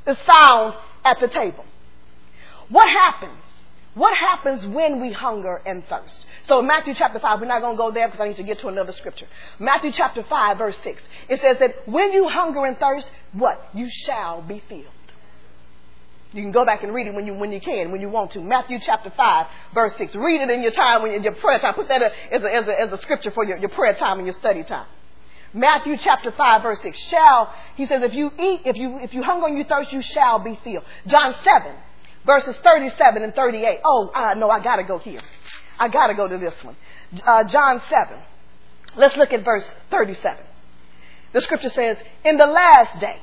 Is 0.07 0.17
found 0.19 0.75
at 1.03 1.19
the 1.19 1.27
table. 1.27 1.65
What 2.69 2.87
happens? 2.87 3.39
What 3.95 4.17
happens 4.17 4.65
when 4.65 4.99
we 4.99 5.11
hunger 5.11 5.61
and 5.65 5.85
thirst? 5.87 6.25
So 6.47 6.59
in 6.59 6.67
Matthew 6.67 6.95
chapter 6.95 7.19
5, 7.19 7.39
we're 7.39 7.45
not 7.45 7.61
going 7.61 7.73
to 7.73 7.77
go 7.77 7.91
there 7.91 8.07
because 8.07 8.21
I 8.21 8.27
need 8.27 8.37
to 8.37 8.43
get 8.43 8.59
to 8.59 8.67
another 8.67 8.91
scripture. 8.91 9.27
Matthew 9.59 9.91
chapter 9.91 10.23
5 10.23 10.57
verse 10.57 10.77
6. 10.83 11.03
It 11.29 11.41
says 11.41 11.57
that 11.59 11.87
when 11.87 12.11
you 12.11 12.27
hunger 12.27 12.65
and 12.65 12.77
thirst, 12.77 13.11
what? 13.33 13.69
You 13.73 13.87
shall 13.89 14.41
be 14.41 14.63
filled. 14.67 14.85
You 16.31 16.41
can 16.41 16.51
go 16.51 16.65
back 16.65 16.81
and 16.81 16.91
read 16.91 17.05
it 17.05 17.13
when 17.13 17.27
you, 17.27 17.35
when 17.35 17.51
you 17.51 17.61
can, 17.61 17.91
when 17.91 18.01
you 18.01 18.09
want 18.09 18.31
to. 18.31 18.41
Matthew 18.41 18.79
chapter 18.83 19.11
5 19.15 19.47
verse 19.75 19.95
6. 19.97 20.15
Read 20.15 20.41
it 20.41 20.49
in 20.49 20.63
your 20.63 20.71
time, 20.71 21.03
when 21.03 21.11
in 21.11 21.21
your 21.21 21.35
prayer 21.35 21.59
time. 21.59 21.75
Put 21.75 21.89
that 21.89 22.01
as 22.01 22.41
a, 22.41 22.55
as 22.55 22.67
a, 22.67 22.81
as 22.81 22.91
a 22.91 22.97
scripture 23.03 23.29
for 23.29 23.45
your, 23.45 23.57
your 23.57 23.69
prayer 23.69 23.93
time 23.93 24.17
and 24.17 24.25
your 24.25 24.33
study 24.33 24.63
time. 24.63 24.87
Matthew 25.53 25.97
chapter 25.97 26.31
5 26.31 26.63
verse 26.63 26.79
6. 26.81 26.97
Shall, 26.97 27.53
he 27.75 27.85
says, 27.85 28.01
if 28.01 28.15
you 28.15 28.31
eat, 28.39 28.61
if 28.65 28.75
you, 28.75 28.97
if 28.97 29.13
you 29.13 29.21
hunger 29.21 29.45
and 29.45 29.55
you 29.55 29.65
thirst, 29.65 29.93
you 29.93 30.01
shall 30.01 30.39
be 30.39 30.59
filled. 30.63 30.83
John 31.05 31.35
7 31.43 31.73
verses 32.25 32.55
37 32.63 33.23
and 33.23 33.35
38. 33.35 33.79
Oh, 33.83 34.11
I 34.13 34.33
know 34.35 34.49
I 34.49 34.61
gotta 34.61 34.83
go 34.83 34.97
here. 34.97 35.21
I 35.79 35.89
gotta 35.89 36.13
go 36.13 36.27
to 36.27 36.37
this 36.37 36.55
one. 36.63 36.75
Uh, 37.25 37.43
John 37.45 37.81
7. 37.89 38.17
Let's 38.95 39.15
look 39.17 39.33
at 39.33 39.43
verse 39.43 39.69
37. 39.91 40.43
The 41.33 41.41
scripture 41.41 41.69
says, 41.69 41.97
in 42.23 42.37
the 42.37 42.45
last 42.45 42.99
day, 42.99 43.19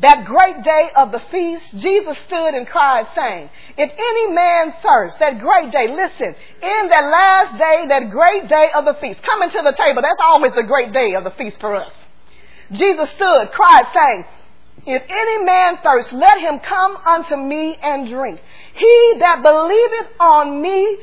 that 0.00 0.26
great 0.26 0.62
day 0.62 0.90
of 0.94 1.10
the 1.10 1.20
feast, 1.30 1.76
Jesus 1.76 2.18
stood 2.26 2.52
and 2.52 2.66
cried, 2.66 3.06
saying, 3.16 3.48
If 3.78 3.90
any 3.90 4.32
man 4.32 4.74
thirst, 4.82 5.18
that 5.20 5.38
great 5.38 5.72
day, 5.72 5.88
listen, 5.88 6.34
in 6.62 6.88
that 6.88 7.04
last 7.10 7.58
day, 7.58 7.86
that 7.88 8.10
great 8.10 8.46
day 8.46 8.68
of 8.74 8.84
the 8.84 8.94
feast, 9.00 9.22
coming 9.22 9.48
to 9.48 9.62
the 9.64 9.72
table, 9.72 10.02
that's 10.02 10.20
always 10.22 10.52
the 10.52 10.64
great 10.64 10.92
day 10.92 11.14
of 11.14 11.24
the 11.24 11.30
feast 11.30 11.58
for 11.60 11.74
us. 11.74 11.92
Jesus 12.72 13.10
stood, 13.12 13.50
cried, 13.52 13.84
saying, 13.94 14.24
if 14.84 15.02
any 15.08 15.44
man 15.44 15.78
thirst, 15.82 16.12
let 16.12 16.38
him 16.40 16.60
come 16.60 16.96
unto 16.96 17.36
me 17.36 17.76
and 17.82 18.08
drink. 18.08 18.40
He 18.74 19.14
that 19.18 19.42
believeth 19.42 20.20
on 20.20 20.60
me, 20.60 20.98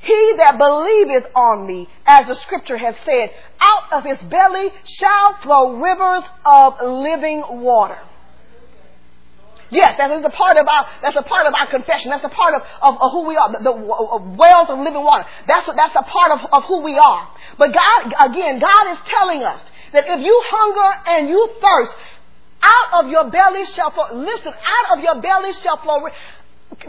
he 0.00 0.32
that 0.36 0.56
believeth 0.56 1.26
on 1.34 1.66
me, 1.66 1.88
as 2.06 2.26
the 2.26 2.34
scripture 2.34 2.76
has 2.76 2.94
said, 3.04 3.30
out 3.60 3.92
of 3.92 4.04
his 4.04 4.22
belly 4.28 4.70
shall 4.84 5.36
flow 5.42 5.76
rivers 5.76 6.24
of 6.44 6.74
living 6.80 7.42
water. 7.60 7.98
Yes, 9.70 9.98
that 9.98 10.10
is 10.12 10.24
a 10.24 10.30
part 10.30 10.56
of 10.56 10.66
our, 10.68 10.86
that's 11.02 11.16
a 11.16 11.22
part 11.22 11.46
of 11.46 11.54
our 11.54 11.66
confession. 11.66 12.10
That's 12.10 12.24
a 12.24 12.28
part 12.28 12.54
of, 12.54 12.62
of, 12.82 13.02
of 13.02 13.10
who 13.10 13.26
we 13.26 13.36
are. 13.36 13.50
The, 13.50 13.58
the, 13.58 13.72
wells 13.72 14.70
of 14.70 14.78
living 14.78 15.02
water. 15.02 15.24
That's, 15.48 15.68
that's 15.74 15.96
a 15.96 16.02
part 16.02 16.32
of, 16.32 16.46
of 16.52 16.64
who 16.64 16.82
we 16.82 16.96
are. 16.96 17.28
But 17.58 17.74
God, 17.74 18.30
again, 18.30 18.60
God 18.60 18.92
is 18.92 18.98
telling 19.06 19.42
us 19.42 19.60
that 19.92 20.04
if 20.06 20.24
you 20.24 20.42
hunger 20.46 21.10
and 21.10 21.28
you 21.28 21.50
thirst, 21.60 21.92
out 22.66 23.04
of 23.04 23.10
your 23.10 23.30
belly 23.30 23.64
shall 23.66 23.90
flow, 23.90 24.06
listen, 24.12 24.52
out 24.52 24.98
of 24.98 25.04
your 25.04 25.20
belly 25.22 25.52
shall 25.62 25.76
flow, 25.78 26.08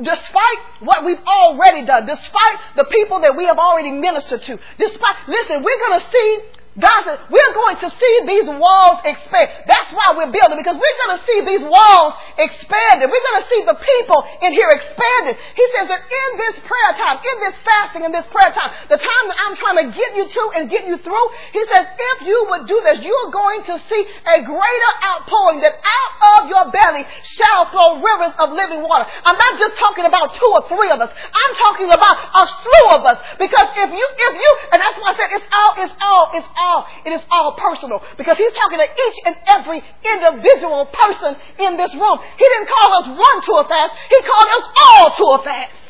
despite 0.01 0.59
what 0.79 1.05
we've 1.05 1.23
already 1.25 1.85
done, 1.85 2.05
despite 2.05 2.57
the 2.75 2.85
people 2.85 3.21
that 3.21 3.37
we 3.37 3.45
have 3.45 3.57
already 3.57 3.91
ministered 3.91 4.41
to, 4.43 4.59
despite, 4.79 5.15
listen, 5.27 5.63
we're 5.63 5.79
going 5.87 5.99
to 5.99 6.05
see 6.11 6.39
God 6.77 7.09
said, 7.09 7.17
we're 7.33 7.53
going 7.57 7.81
to 7.81 7.89
see 7.89 8.15
these 8.29 8.45
walls 8.53 9.01
expand. 9.01 9.49
That's 9.65 9.89
why 9.97 10.13
we're 10.13 10.29
building, 10.29 10.61
because 10.61 10.77
we're 10.77 10.99
going 11.09 11.13
to 11.17 11.21
see 11.25 11.39
these 11.41 11.65
walls 11.65 12.13
expanded. 12.37 13.09
We're 13.09 13.25
going 13.33 13.41
to 13.41 13.49
see 13.49 13.61
the 13.65 13.77
people 13.81 14.21
in 14.45 14.53
here 14.53 14.69
expanded. 14.69 15.41
He 15.57 15.65
says 15.73 15.89
that 15.89 16.05
in 16.05 16.29
this 16.37 16.61
prayer 16.61 16.91
time, 17.01 17.17
in 17.17 17.37
this 17.49 17.57
fasting, 17.65 18.05
in 18.05 18.13
this 18.13 18.29
prayer 18.29 18.53
time, 18.53 18.77
the 18.93 19.01
time 19.01 19.25
that 19.25 19.37
I'm 19.41 19.55
trying 19.57 19.77
to 19.83 19.85
get 19.89 20.09
you 20.21 20.25
to 20.29 20.43
and 20.53 20.69
get 20.69 20.85
you 20.85 21.01
through, 21.01 21.27
he 21.57 21.65
says, 21.73 21.89
if 21.97 22.17
you 22.29 22.45
would 22.53 22.69
do 22.69 22.77
this, 22.85 23.01
you're 23.01 23.31
going 23.33 23.65
to 23.73 23.81
see 23.89 24.01
a 24.37 24.45
greater 24.45 24.91
outpouring 25.01 25.65
that 25.65 25.81
out 25.81 26.13
of 26.37 26.39
your 26.45 26.69
belly 26.69 27.09
shall 27.25 27.73
flow 27.73 28.05
rivers 28.05 28.37
of 28.37 28.53
living 28.53 28.85
water. 28.85 29.09
I'm 29.25 29.33
not 29.33 29.57
just 29.57 29.81
talking 29.81 30.05
about 30.05 30.37
two 30.37 30.51
or 30.53 30.61
three 30.69 30.93
of 30.93 31.01
us. 31.01 31.09
I'm 31.09 31.53
talking 31.57 31.89
about 31.89 32.21
a 32.37 32.43
slew 32.45 32.85
of 32.93 33.01
us. 33.01 33.17
Because 33.41 33.65
if 33.73 33.89
you, 33.89 34.05
if 34.13 34.33
you, 34.37 34.51
and 34.77 34.77
that's 34.77 34.97
why 35.01 35.09
I 35.09 35.15
said 35.17 35.29
it's 35.41 35.49
all, 35.49 35.73
it's 35.81 35.97
all, 36.05 36.25
it's 36.37 36.49
all 36.53 36.66
all, 36.67 36.85
it 37.05 37.11
is 37.15 37.21
all 37.31 37.55
personal 37.55 38.03
because 38.17 38.37
he's 38.37 38.51
talking 38.51 38.79
to 38.79 38.87
each 38.87 39.17
and 39.25 39.35
every 39.47 39.79
individual 40.03 40.85
person 40.91 41.35
in 41.59 41.77
this 41.77 41.93
room. 41.95 42.17
He 42.35 42.45
didn't 42.45 42.67
call 42.67 42.89
us 42.99 43.07
one 43.07 43.37
to 43.47 43.53
a 43.63 43.65
fast, 43.67 43.91
he 44.11 44.19
called 44.21 44.49
us 44.59 44.65
all 44.75 45.05
to 45.15 45.25
a 45.39 45.43
fast. 45.43 45.87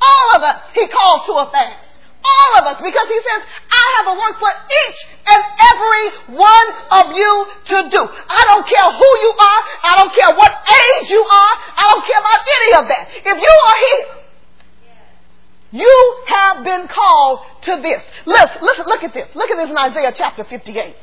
All 0.00 0.36
of 0.36 0.42
us, 0.42 0.56
he 0.74 0.86
called 0.88 1.26
to 1.26 1.32
a 1.32 1.46
fast. 1.50 1.84
All 2.18 2.60
of 2.60 2.64
us, 2.66 2.76
because 2.82 3.08
he 3.08 3.18
says, 3.18 3.40
I 3.70 3.86
have 3.98 4.06
a 4.10 4.16
work 4.18 4.36
for 4.42 4.52
each 4.84 4.98
and 5.26 5.40
every 5.70 6.04
one 6.36 6.68
of 6.90 7.14
you 7.14 7.32
to 7.72 7.76
do. 7.88 8.02
I 8.02 8.42
don't 8.50 8.66
care 8.66 8.88
who 8.90 9.10
you 9.22 9.32
are. 9.38 9.60
I 9.86 9.92
don't 10.02 10.12
care 10.12 10.34
what 10.34 10.52
age 10.66 11.10
you 11.10 11.22
are. 11.22 11.54
I 11.78 11.82
don't 11.88 12.04
care 12.04 12.20
about 12.20 12.40
any 12.42 12.70
of 12.74 12.84
that. 12.90 13.04
If 13.22 13.36
you 13.38 13.54
are 13.64 13.78
here 13.86 14.17
you 15.70 16.16
have 16.26 16.64
been 16.64 16.88
called 16.88 17.40
to 17.62 17.76
this. 17.82 18.02
Listen, 18.26 18.58
listen, 18.62 18.84
look 18.86 19.02
at 19.02 19.12
this. 19.12 19.28
Look 19.34 19.50
at 19.50 19.56
this 19.56 19.70
in 19.70 19.76
Isaiah 19.76 20.12
chapter 20.16 20.44
58. 20.44 20.96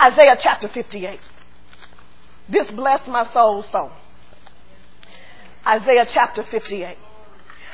Isaiah 0.00 0.36
chapter 0.38 0.68
58. 0.68 1.20
This 2.48 2.70
blessed 2.70 3.08
my 3.08 3.30
soul 3.32 3.64
so. 3.70 3.90
Isaiah 5.66 6.06
chapter 6.10 6.44
58. 6.44 6.96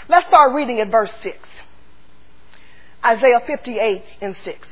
Let's 0.08 0.26
start 0.26 0.54
reading 0.54 0.80
at 0.80 0.90
verse 0.90 1.12
6. 1.22 1.36
Isaiah 3.04 3.40
58 3.46 4.02
and 4.20 4.36
6. 4.44 4.68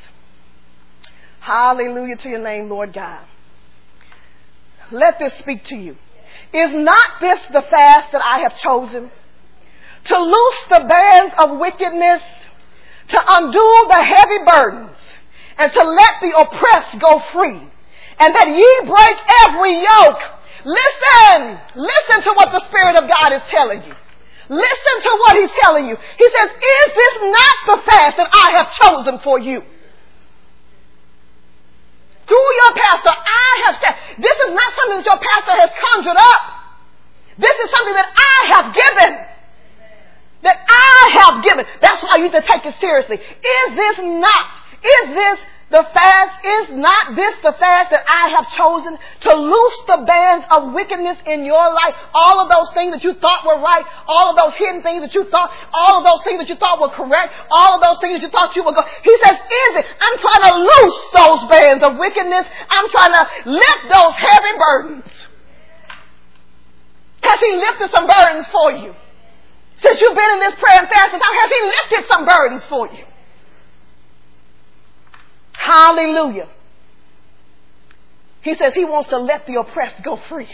Hallelujah 1.41 2.17
to 2.17 2.29
your 2.29 2.43
name, 2.43 2.69
Lord 2.69 2.93
God. 2.93 3.25
Let 4.91 5.19
this 5.19 5.35
speak 5.39 5.65
to 5.65 5.77
you. 5.77 5.97
Is 6.53 6.71
not 6.73 7.21
this 7.21 7.41
the 7.53 7.63
fast 7.63 8.13
that 8.13 8.23
I 8.23 8.41
have 8.43 8.59
chosen? 8.61 9.11
To 10.05 10.19
loose 10.19 10.61
the 10.69 10.85
bands 10.89 11.35
of 11.39 11.59
wickedness, 11.59 12.23
to 13.09 13.19
undo 13.19 13.87
the 13.89 14.03
heavy 14.03 14.41
burdens, 14.47 14.97
and 15.59 15.73
to 15.73 15.83
let 15.83 16.15
the 16.21 16.39
oppressed 16.39 16.99
go 17.01 17.23
free, 17.33 17.61
and 18.19 18.35
that 18.35 18.49
ye 18.49 18.71
break 18.87 19.17
every 19.47 19.79
yoke. 19.79 20.23
Listen, 20.65 21.59
listen 21.75 22.23
to 22.23 22.33
what 22.37 22.53
the 22.53 22.65
Spirit 22.67 22.97
of 22.97 23.09
God 23.09 23.33
is 23.33 23.43
telling 23.51 23.83
you. 23.83 23.95
Listen 24.49 24.97
to 25.03 25.13
what 25.25 25.37
He's 25.37 25.51
telling 25.63 25.87
you. 25.87 25.97
He 26.19 26.29
says, 26.37 26.51
Is 26.51 26.89
this 26.95 27.15
not 27.23 27.57
the 27.67 27.83
fast 27.87 28.17
that 28.17 28.29
I 28.33 28.49
have 28.59 28.73
chosen 28.75 29.19
for 29.21 29.39
you? 29.39 29.63
Through 32.27 32.51
your 32.65 32.73
pastor, 32.73 33.13
I 33.13 33.51
have 33.67 33.77
said, 33.77 33.95
this 34.23 34.37
is 34.47 34.51
not 34.55 34.71
something 34.73 34.99
that 35.03 35.07
your 35.07 35.21
pastor 35.21 35.53
has 35.53 35.71
conjured 35.91 36.17
up. 36.17 36.43
This 37.37 37.57
is 37.61 37.69
something 37.77 37.93
that 37.93 38.11
I 38.15 38.39
have 38.57 38.67
given. 38.73 39.32
That 40.43 40.59
I 40.69 41.21
have 41.23 41.45
given. 41.45 41.65
That's 41.81 42.03
why 42.03 42.17
you 42.17 42.25
need 42.25 42.33
to 42.33 42.43
take 42.43 42.67
it 42.67 42.75
seriously. 42.81 43.17
Is 43.17 43.77
this 43.77 43.99
not, 43.99 44.47
is 44.83 45.15
this 45.15 45.39
the 45.73 45.89
fast 45.95 46.45
is 46.45 46.77
not 46.77 47.17
this 47.17 47.33
the 47.41 47.57
fast 47.57 47.91
that 47.97 48.05
I 48.05 48.29
have 48.37 48.45
chosen 48.53 48.93
to 48.93 49.33
loose 49.33 49.79
the 49.89 50.05
bands 50.05 50.45
of 50.53 50.75
wickedness 50.75 51.17
in 51.25 51.47
your 51.47 51.73
life. 51.73 51.97
All 52.13 52.41
of 52.45 52.53
those 52.53 52.69
things 52.75 52.93
that 52.93 53.03
you 53.03 53.15
thought 53.15 53.47
were 53.47 53.57
right, 53.57 53.83
all 54.07 54.31
of 54.31 54.37
those 54.37 54.53
hidden 54.61 54.83
things 54.83 55.01
that 55.01 55.15
you 55.15 55.25
thought, 55.31 55.51
all 55.73 55.97
of 55.97 56.05
those 56.05 56.23
things 56.25 56.45
that 56.45 56.49
you 56.51 56.57
thought 56.57 56.79
were 56.79 56.93
correct, 56.93 57.33
all 57.51 57.77
of 57.77 57.81
those 57.81 57.99
things 58.05 58.21
that 58.21 58.27
you 58.27 58.29
thought 58.29 58.55
you 58.55 58.63
were 58.63 58.77
good. 58.77 58.85
He 59.03 59.17
says, 59.25 59.33
is 59.33 59.73
it? 59.81 59.87
I'm 59.97 60.19
trying 60.21 60.45
to 60.45 60.55
loose 60.61 60.99
those 61.17 61.41
bands 61.49 61.83
of 61.83 61.97
wickedness. 61.97 62.45
I'm 62.69 62.91
trying 62.91 63.15
to 63.17 63.25
lift 63.49 63.83
those 63.89 64.13
heavy 64.13 64.55
burdens. 64.61 65.09
Has 67.23 67.41
he 67.41 67.57
lifted 67.57 67.91
some 67.97 68.07
burdens 68.07 68.47
for 68.49 68.73
you? 68.73 68.95
Since 69.83 70.01
you've 70.01 70.17
been 70.17 70.31
in 70.31 70.41
this 70.41 70.55
prayer 70.55 70.79
and 70.81 70.89
fasting 70.89 71.21
time, 71.21 71.35
has 71.35 71.51
he 71.51 71.67
lifted 71.67 72.09
some 72.09 72.25
burdens 72.25 72.65
for 72.67 72.87
you? 72.87 73.05
Hallelujah. 75.53 76.49
He 78.43 78.55
says 78.55 78.75
he 78.75 78.85
wants 78.85 79.09
to 79.11 79.19
let 79.19 79.47
the 79.47 79.61
oppressed 79.61 80.03
go 80.03 80.19
free. 80.29 80.49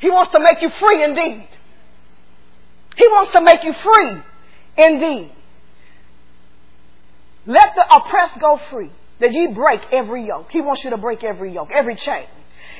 He 0.00 0.10
wants 0.10 0.32
to 0.32 0.40
make 0.40 0.62
you 0.62 0.70
free 0.70 1.02
indeed. 1.02 1.48
He 2.96 3.06
wants 3.06 3.32
to 3.32 3.40
make 3.40 3.64
you 3.64 3.72
free 3.72 4.22
indeed. 4.76 5.32
Let 7.46 7.74
the 7.74 7.96
oppressed 7.96 8.40
go 8.40 8.60
free, 8.70 8.90
that 9.20 9.32
ye 9.32 9.48
break 9.48 9.80
every 9.92 10.26
yoke. 10.26 10.50
He 10.50 10.60
wants 10.60 10.84
you 10.84 10.90
to 10.90 10.98
break 10.98 11.24
every 11.24 11.52
yoke, 11.52 11.70
every 11.72 11.96
chain. 11.96 12.26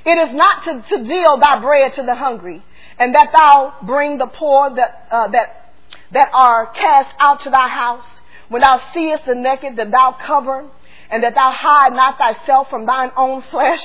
It 0.05 0.29
is 0.29 0.35
not 0.35 0.65
to, 0.65 0.83
to 0.97 1.05
deal 1.05 1.39
thy 1.39 1.61
bread 1.61 1.95
to 1.95 2.03
the 2.03 2.15
hungry, 2.15 2.63
and 2.99 3.15
that 3.15 3.31
thou 3.33 3.75
bring 3.83 4.19
the 4.19 4.27
poor 4.27 4.71
that, 4.75 5.09
uh, 5.11 5.29
that, 5.29 5.73
that 6.13 6.31
are 6.33 6.67
cast 6.73 7.15
out 7.19 7.41
to 7.43 7.51
thy 7.51 7.69
house. 7.69 8.07
When 8.49 8.63
thou 8.63 8.81
seest 8.93 9.27
the 9.27 9.35
naked, 9.35 9.77
that 9.77 9.91
thou 9.91 10.17
cover, 10.25 10.69
and 11.11 11.23
that 11.23 11.35
thou 11.35 11.53
hide 11.53 11.93
not 11.93 12.19
thyself 12.19 12.71
from 12.71 12.87
thine 12.87 13.13
own 13.17 13.43
flesh, 13.51 13.83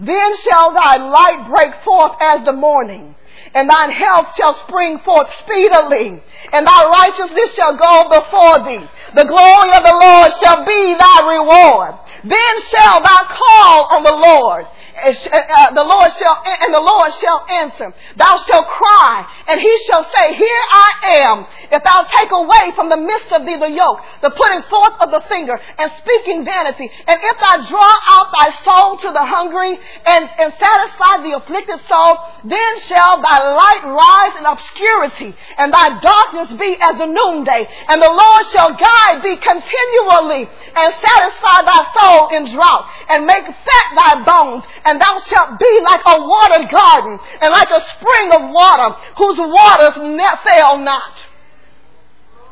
then 0.00 0.36
shall 0.38 0.72
thy 0.72 0.96
light 0.96 1.48
break 1.50 1.84
forth 1.84 2.12
as 2.20 2.44
the 2.44 2.52
morning, 2.52 3.14
and 3.54 3.68
thine 3.68 3.90
health 3.90 4.34
shall 4.36 4.54
spring 4.66 4.98
forth 5.00 5.32
speedily, 5.40 6.22
and 6.52 6.66
thy 6.66 6.84
righteousness 6.84 7.54
shall 7.54 7.76
go 7.76 8.08
before 8.08 8.58
thee. 8.64 8.86
The 9.14 9.24
glory 9.24 9.70
of 9.74 9.82
the 9.82 9.98
Lord 10.00 10.32
shall 10.42 10.64
be 10.64 10.94
thy 10.94 11.34
reward. 11.34 11.94
Then 12.24 12.54
shall 12.70 13.02
thou 13.02 13.20
call 13.30 13.94
on 13.94 14.02
the 14.02 14.16
Lord, 14.16 14.66
uh, 14.66 15.70
the 15.74 15.84
Lord 15.84 16.10
shall, 16.18 16.42
and 16.44 16.74
the 16.74 16.80
Lord 16.80 17.12
shall 17.14 17.46
answer. 17.46 17.94
Thou 18.16 18.36
shalt 18.42 18.66
cry, 18.66 19.26
and 19.46 19.60
he 19.60 19.78
shall 19.86 20.02
say, 20.02 20.34
Here 20.34 20.64
I 20.72 20.90
am. 21.22 21.46
If 21.70 21.84
thou 21.84 22.02
take 22.02 22.32
away 22.32 22.74
from 22.74 22.90
the 22.90 22.96
midst 22.96 23.30
of 23.30 23.46
thee 23.46 23.56
the 23.56 23.70
yoke, 23.70 24.00
the 24.22 24.30
putting 24.30 24.62
forth 24.66 24.94
of 25.00 25.10
the 25.12 25.22
finger, 25.28 25.60
and 25.78 25.92
speaking 26.02 26.44
vanity, 26.44 26.90
and 27.06 27.20
if 27.22 27.36
thou 27.38 27.68
draw 27.70 27.94
out 28.08 28.32
thy 28.34 28.50
soul 28.66 28.98
to 28.98 29.12
the 29.12 29.24
hungry, 29.24 29.78
and, 30.04 30.28
and 30.38 30.52
satisfy 30.58 31.22
the 31.22 31.38
afflicted 31.38 31.78
soul, 31.86 32.18
then 32.42 32.80
shall 32.90 33.22
thy 33.22 33.38
light 33.38 33.84
rise 33.86 34.34
in 34.40 34.46
obscurity, 34.46 35.36
and 35.58 35.72
thy 35.72 36.00
darkness 36.00 36.50
be 36.58 36.74
as 36.82 36.98
the 36.98 37.06
noonday, 37.06 37.68
and 37.86 38.02
the 38.02 38.10
Lord 38.10 38.42
shall 38.50 38.74
guide 38.74 39.22
thee 39.22 39.38
continually, 39.38 40.50
and 40.74 40.88
satisfy 40.98 41.62
thy 41.62 41.82
soul 41.94 42.07
in 42.32 42.48
drought, 42.50 42.84
and 43.08 43.26
make 43.26 43.44
fat 43.44 43.88
thy 43.94 44.24
bones, 44.24 44.64
and 44.84 45.00
thou 45.00 45.18
shalt 45.28 45.58
be 45.58 45.72
like 45.84 46.02
a 46.06 46.16
watered 46.20 46.70
garden 46.70 47.18
and 47.40 47.50
like 47.52 47.70
a 47.70 47.82
spring 47.96 48.28
of 48.32 48.50
water 48.52 48.96
whose 49.16 49.38
waters 49.38 49.94
fail 50.44 50.78
not. 50.78 51.14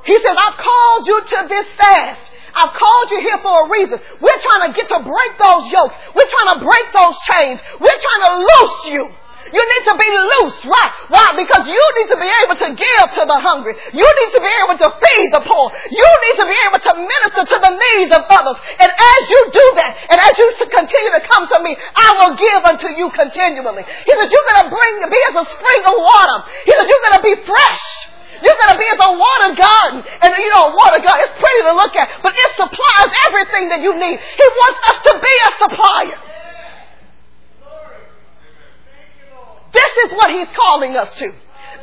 He 0.04 0.14
says, 0.14 0.36
I've 0.38 0.58
called 0.58 1.06
you 1.06 1.20
to 1.20 1.38
this 1.48 1.66
fast. 1.76 2.30
I've 2.54 2.72
called 2.72 3.10
you 3.10 3.20
here 3.20 3.38
for 3.42 3.66
a 3.66 3.70
reason. 3.70 3.98
We're 4.20 4.40
trying 4.40 4.72
to 4.72 4.76
get 4.76 4.88
to 4.88 5.02
break 5.02 5.32
those 5.36 5.70
yokes. 5.70 5.94
We're 6.14 6.30
trying 6.30 6.58
to 6.58 6.64
break 6.64 6.86
those 6.94 7.16
chains. 7.28 7.60
We're 7.80 8.00
trying 8.00 8.24
to 8.24 8.32
loose 8.38 8.78
you. 8.86 9.02
You 9.52 9.62
need 9.62 9.84
to 9.86 9.94
be 9.94 10.10
loose, 10.10 10.58
right? 10.66 10.92
Why? 11.08 11.26
Because 11.38 11.70
you 11.70 11.82
need 12.02 12.08
to 12.10 12.18
be 12.18 12.30
able 12.44 12.56
to 12.58 12.68
give 12.74 13.06
to 13.14 13.22
the 13.26 13.38
hungry. 13.38 13.78
You 13.94 14.06
need 14.06 14.30
to 14.34 14.40
be 14.42 14.52
able 14.66 14.76
to 14.82 14.88
feed 14.90 15.28
the 15.30 15.42
poor. 15.46 15.70
You 15.90 16.08
need 16.26 16.36
to 16.42 16.46
be 16.46 16.58
able 16.66 16.80
to 16.82 16.92
minister 16.98 17.42
to 17.46 17.56
the 17.62 17.72
needs 17.78 18.10
of 18.10 18.26
others. 18.26 18.58
And 18.82 18.90
as 18.90 19.20
you 19.30 19.40
do 19.54 19.66
that, 19.78 19.90
and 20.10 20.18
as 20.18 20.34
you 20.34 20.46
continue 20.66 21.12
to 21.14 21.22
come 21.30 21.46
to 21.46 21.58
me, 21.62 21.78
I 21.78 22.08
will 22.18 22.34
give 22.34 22.60
unto 22.66 22.88
you 22.98 23.06
continually. 23.14 23.86
He 23.86 24.12
said, 24.12 24.28
you're 24.28 24.48
going 24.50 24.62
to 24.66 24.70
bring, 24.72 24.92
be 25.06 25.20
as 25.30 25.34
a 25.38 25.46
spring 25.46 25.82
of 25.86 25.94
water. 25.94 26.38
He 26.66 26.72
said, 26.74 26.86
you're 26.90 27.04
going 27.06 27.18
to 27.22 27.26
be 27.26 27.36
fresh. 27.46 27.84
You're 28.42 28.58
going 28.58 28.72
to 28.74 28.80
be 28.80 28.88
as 28.92 29.00
a 29.00 29.12
water 29.16 29.50
garden. 29.56 29.98
And 30.20 30.28
you 30.36 30.50
know, 30.52 30.68
a 30.68 30.72
water 30.74 31.00
garden, 31.00 31.24
it's 31.24 31.38
pretty 31.40 31.60
to 31.70 31.74
look 31.78 31.94
at, 31.96 32.20
but 32.20 32.34
it 32.36 32.50
supplies 32.58 33.10
everything 33.30 33.72
that 33.72 33.80
you 33.80 33.96
need. 33.96 34.18
He 34.20 34.46
wants 34.60 34.80
us 34.90 34.98
to 35.08 35.12
be 35.16 35.34
a 35.46 35.50
supplier. 35.62 36.18
This 39.76 39.92
is 40.06 40.12
what 40.16 40.30
he's 40.30 40.48
calling 40.56 40.96
us 40.96 41.12
to. 41.18 41.32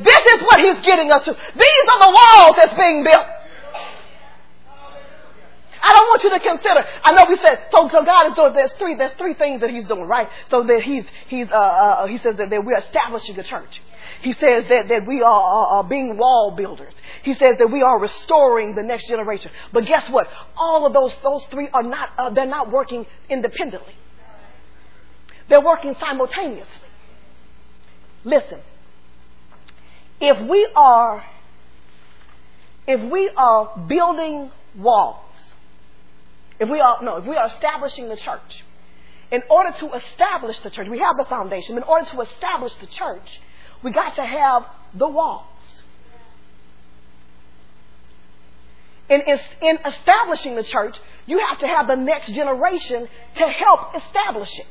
This 0.02 0.22
is 0.34 0.41
what 0.41 0.60
he's 0.60 0.84
getting 0.84 1.12
us 1.12 1.24
to. 1.26 1.32
These 1.34 1.86
are 1.91 2.00
the 2.00 2.14
walls 2.20 2.56
that's 2.58 2.76
being 2.76 3.04
built. 3.04 3.28
I 5.86 5.91
don't 5.91 6.08
want 6.08 6.24
you 6.24 6.30
to 6.30 6.39
consider. 6.39 6.86
I 7.04 7.12
know 7.12 7.26
we 7.28 7.36
said 7.36 7.68
so. 7.70 7.89
So 7.89 8.04
God 8.06 8.32
is 8.32 8.36
doing. 8.36 8.54
There's 8.54 8.72
three. 8.80 8.96
There's 8.96 9.12
three 9.18 9.34
things 9.34 9.60
that 9.60 9.70
He's 9.70 9.84
doing, 9.84 10.08
right? 10.08 10.30
So 10.50 10.64
that 10.64 10.82
He's 10.82 11.04
He's 11.28 11.52
uh, 11.52 11.56
uh 11.56 12.08
He 12.08 12.18
says 12.20 12.38
that, 12.38 12.50
that 12.50 12.66
we're 12.66 12.78
establishing 12.78 13.38
a 13.38 13.44
church. 13.44 13.82
He 14.22 14.32
says 14.32 14.64
that 14.70 14.88
that 14.88 15.06
we 15.06 15.22
are 15.22 15.84
being 15.84 16.18
wall 16.18 16.52
builders. 16.56 16.94
He 17.24 17.34
says 17.34 17.58
that 17.60 17.68
we 17.70 17.82
are 17.82 18.00
restoring 18.00 18.76
the 18.76 18.84
next 18.84 19.10
generation. 19.10 19.52
But 19.74 19.86
guess 19.86 20.10
what? 20.10 20.30
All 20.56 20.86
of 20.86 20.94
those 20.94 21.16
those 21.22 21.44
three 21.52 21.68
are 21.74 21.84
not. 21.84 22.12
Uh, 22.18 22.30
they're 22.30 22.46
not 22.46 22.72
working 22.72 23.06
independently. 23.30 23.94
They're 25.50 25.62
working 25.62 25.96
simultaneously. 26.00 26.83
Listen, 28.24 28.60
if 30.22 30.50
we 30.50 30.68
are, 30.76 31.26
if 32.88 33.12
we 33.12 33.30
are 33.36 33.86
building 33.88 34.52
walls, 34.78 35.20
if 36.60 36.70
we 36.70 36.80
are, 36.80 37.00
no, 37.02 37.18
if 37.18 37.26
we 37.26 37.36
are 37.36 37.48
establishing 37.48 38.08
the 38.08 38.16
church, 38.16 38.64
in 39.32 39.42
order 39.50 39.76
to 39.80 39.94
establish 39.94 40.60
the 40.60 40.70
church, 40.70 40.88
we 40.90 41.00
have 41.00 41.18
the 41.18 41.26
foundation. 41.26 41.76
In 41.76 41.84
order 41.84 42.10
to 42.12 42.22
establish 42.22 42.74
the 42.76 42.88
church, 42.88 43.42
we 43.82 43.92
got 43.92 44.16
to 44.16 44.24
have 44.24 44.64
the 44.94 45.08
walls. 45.08 45.48
In, 49.10 49.22
in, 49.22 49.40
in, 49.62 49.80
establishing 49.86 50.56
the 50.56 50.64
church, 50.64 50.98
you 51.26 51.40
have 51.40 51.58
to 51.60 51.68
have 51.68 51.88
the 51.88 51.96
next 51.96 52.28
generation 52.32 53.08
to 53.36 53.48
help 53.48 53.96
establish 53.96 54.58
it. 54.60 54.68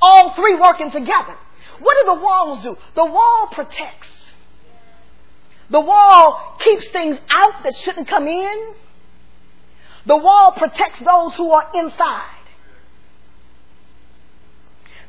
All 0.00 0.34
three 0.34 0.56
working 0.56 0.90
together. 0.90 1.36
What 1.80 1.96
do 2.00 2.14
the 2.14 2.20
walls 2.20 2.62
do? 2.62 2.76
The 2.94 3.04
wall 3.04 3.48
protects. 3.52 4.08
The 5.70 5.80
wall 5.80 6.56
keeps 6.60 6.86
things 6.88 7.18
out 7.28 7.62
that 7.64 7.74
shouldn't 7.76 8.08
come 8.08 8.26
in. 8.26 8.74
The 10.06 10.16
wall 10.16 10.52
protects 10.52 11.00
those 11.00 11.34
who 11.34 11.50
are 11.50 11.70
inside. 11.74 12.37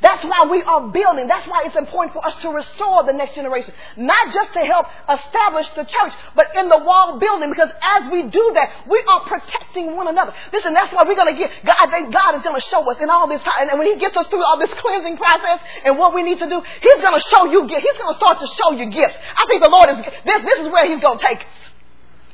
That's 0.02 0.24
why 0.24 0.48
we 0.50 0.64
are 0.64 0.88
building. 0.88 1.28
That's 1.28 1.48
why 1.48 1.64
it's 1.66 1.76
important 1.76 2.14
for 2.14 2.26
us 2.26 2.36
to 2.42 2.50
restore 2.50 3.04
the 3.04 3.12
next 3.12 3.36
generation. 3.36 3.74
Not 3.98 4.32
just 4.34 4.54
to 4.54 4.62
help 4.62 4.88
establish 5.10 5.68
the 5.76 5.84
church, 5.84 6.14
but 6.36 6.56
in 6.56 6.70
the 6.70 6.80
wall 6.80 7.20
building. 7.20 7.50
Because 7.50 7.70
as 7.82 8.10
we 8.10 8.24
do 8.24 8.52
that, 8.56 8.88
we 8.88 9.04
are 9.08 9.22
protecting 9.28 9.96
one 9.98 10.08
another. 10.08 10.34
Listen, 10.54 10.74
that's 10.74 10.94
why 10.94 11.04
we're 11.04 11.20
going 11.20 11.36
to 11.36 11.40
get, 11.40 11.52
God, 11.66 11.92
God 12.12 12.36
is 12.36 12.44
going 12.44 12.56
to 12.56 12.66
show 12.68 12.90
us 12.90 12.98
in 13.02 13.10
all 13.10 13.28
this 13.28 13.44
time. 13.44 13.68
And 13.70 13.78
when 13.78 13.92
He 13.92 14.00
gets 14.00 14.16
us 14.16 14.28
through 14.28 14.44
all 14.44 14.58
this 14.58 14.74
cleansing 14.74 15.18
process 15.18 15.60
and 15.84 15.98
what 15.98 16.16
we 16.16 16.24
need 16.24 16.40
to 16.40 16.48
do, 16.48 16.62
He's 16.82 17.02
going 17.02 17.20
to 17.20 17.26
show 17.28 17.52
you 17.52 17.68
gifts. 17.68 17.84
He's 17.84 18.00
going 18.00 18.14
to 18.14 18.20
start 18.20 18.40
to 18.40 18.48
show 18.48 18.72
you 18.72 18.90
gifts. 18.90 19.18
I 19.36 19.46
think 19.48 19.62
the 19.62 19.70
Lord 19.70 19.90
is, 19.90 19.98
this, 20.00 20.40
this 20.48 20.60
is 20.64 20.68
where 20.72 20.88
He's 20.88 21.02
going 21.02 21.20
to 21.20 21.26
take 21.26 21.40
us. 21.40 21.69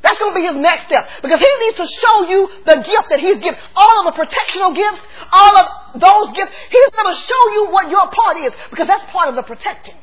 That's 0.06 0.20
going 0.22 0.34
to 0.34 0.40
be 0.40 0.46
his 0.46 0.56
next 0.56 0.86
step. 0.86 1.10
Because 1.26 1.40
he 1.42 1.50
needs 1.66 1.78
to 1.82 1.88
show 1.90 2.30
you 2.30 2.48
the 2.62 2.76
gift 2.78 3.10
that 3.10 3.20
he's 3.20 3.42
given. 3.42 3.58
All 3.76 4.06
of 4.06 4.14
the 4.14 4.22
protectional 4.22 4.70
gifts, 4.78 5.02
all 5.34 5.58
of 5.58 5.66
those 6.00 6.30
gifts, 6.38 6.54
he's 6.70 6.92
going 6.94 7.10
to 7.10 7.20
show 7.20 7.44
you 7.58 7.74
what 7.74 7.90
your 7.90 8.06
part 8.14 8.38
is. 8.46 8.54
Because 8.70 8.86
that's 8.86 9.12
part 9.12 9.30
of 9.30 9.36
the 9.36 9.42
protecting. 9.42 9.98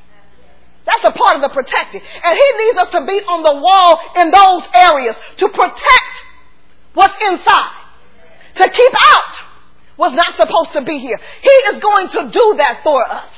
That's 0.85 1.05
a 1.05 1.13
part 1.13 1.37
of 1.37 1.43
the 1.43 1.51
protecting. 1.51 2.03
And 2.03 2.35
he 2.35 2.49
needs 2.67 2.79
us 2.83 2.91
to 2.99 3.07
be 3.07 3.23
on 3.31 3.47
the 3.47 3.63
wall 3.63 4.01
in 4.19 4.33
those 4.35 4.67
areas 4.75 5.15
to 5.39 5.49
protect 5.49 6.13
what's 6.95 7.15
inside. 7.23 7.79
to 8.57 8.69
keep 8.69 8.93
out 8.93 9.35
what's 9.97 10.15
not 10.15 10.35
supposed 10.37 10.73
to 10.73 10.83
be 10.83 10.99
here. 10.99 11.19
He 11.43 11.49
is 11.49 11.83
going 11.83 12.09
to 12.09 12.31
do 12.31 12.55
that 12.59 12.81
for 12.83 13.07
us. 13.09 13.31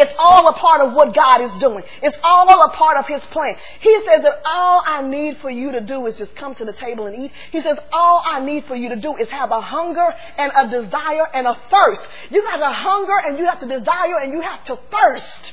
It's 0.00 0.14
all 0.18 0.48
a 0.48 0.54
part 0.54 0.80
of 0.80 0.94
what 0.94 1.14
God 1.14 1.42
is 1.42 1.52
doing. 1.60 1.84
It's 2.02 2.16
all 2.22 2.48
a 2.48 2.70
part 2.70 2.96
of 2.96 3.06
His 3.06 3.20
plan. 3.30 3.54
He 3.80 3.94
says 4.06 4.22
that 4.22 4.40
all 4.44 4.82
I 4.84 5.02
need 5.02 5.38
for 5.38 5.50
you 5.50 5.72
to 5.72 5.80
do 5.80 6.06
is 6.06 6.16
just 6.16 6.34
come 6.36 6.54
to 6.54 6.64
the 6.64 6.72
table 6.72 7.06
and 7.06 7.24
eat. 7.24 7.32
He 7.52 7.60
says 7.60 7.76
all 7.92 8.22
I 8.24 8.40
need 8.40 8.64
for 8.66 8.74
you 8.74 8.88
to 8.88 8.96
do 8.96 9.16
is 9.16 9.28
have 9.28 9.50
a 9.50 9.60
hunger 9.60 10.14
and 10.38 10.52
a 10.56 10.82
desire 10.82 11.26
and 11.34 11.46
a 11.46 11.56
thirst. 11.70 12.02
You 12.30 12.42
got 12.42 12.60
a 12.60 12.72
hunger 12.72 13.16
and 13.26 13.38
you 13.38 13.44
have 13.44 13.60
to 13.60 13.66
desire 13.66 14.18
and 14.22 14.32
you 14.32 14.40
have 14.40 14.64
to 14.64 14.78
thirst. 14.90 15.52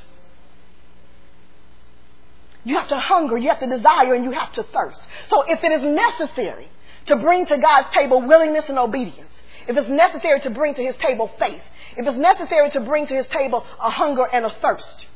You 2.68 2.78
have 2.78 2.90
to 2.90 2.98
hunger, 2.98 3.38
you 3.38 3.48
have 3.48 3.62
to 3.62 3.68
desire, 3.68 4.14
and 4.14 4.26
you 4.26 4.32
have 4.32 4.52
to 4.54 4.64
thirst. 4.64 5.00
So 5.30 5.44
if 5.48 5.64
it 5.64 5.72
is 5.72 5.84
necessary 5.84 6.68
to 7.06 7.16
bring 7.16 7.46
to 7.46 7.58
God's 7.58 7.94
table 7.94 8.22
willingness 8.22 8.68
and 8.68 8.78
obedience, 8.78 9.32
if 9.68 9.76
it's 9.76 9.90
necessary 9.90 10.40
to 10.42 10.50
bring 10.50 10.74
to 10.76 10.84
his 10.84 10.96
table 10.98 11.30
faith, 11.40 11.62
if 11.98 12.08
it's 12.08 12.18
necessary 12.18 12.72
to 12.72 12.80
bring 12.82 13.08
to 13.08 13.16
his 13.16 13.28
table 13.28 13.66
a 13.82 13.90
hunger 13.90 14.24
and 14.24 14.46
a 14.46 14.50
thirst, 14.62 15.08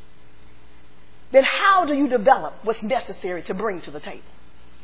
then 1.31 1.43
how 1.43 1.85
do 1.85 1.93
you 1.93 2.09
develop 2.09 2.53
what's 2.63 2.83
necessary 2.83 3.43
to 3.43 3.53
bring 3.53 3.81
to 3.81 3.91
the 3.91 3.99
table? 3.99 4.21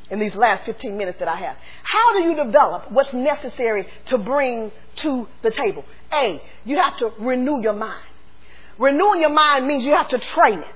In 0.09 0.19
these 0.19 0.33
last 0.35 0.65
15 0.65 0.95
minutes 0.95 1.19
that 1.19 1.27
I 1.27 1.35
have. 1.35 1.57
How 1.83 2.13
do 2.13 2.23
you 2.23 2.35
develop 2.35 2.91
what's 2.91 3.11
necessary 3.11 3.87
to 4.05 4.17
bring 4.17 4.71
to 4.97 5.27
the 5.41 5.51
table? 5.51 5.83
A, 6.13 6.41
you 6.63 6.77
have 6.77 6.95
to 6.97 7.11
renew 7.19 7.61
your 7.61 7.73
mind. 7.73 8.05
Renewing 8.79 9.19
your 9.19 9.31
mind 9.31 9.67
means 9.67 9.83
you 9.83 9.93
have 9.95 10.07
to 10.09 10.19
train 10.19 10.59
it. 10.59 10.75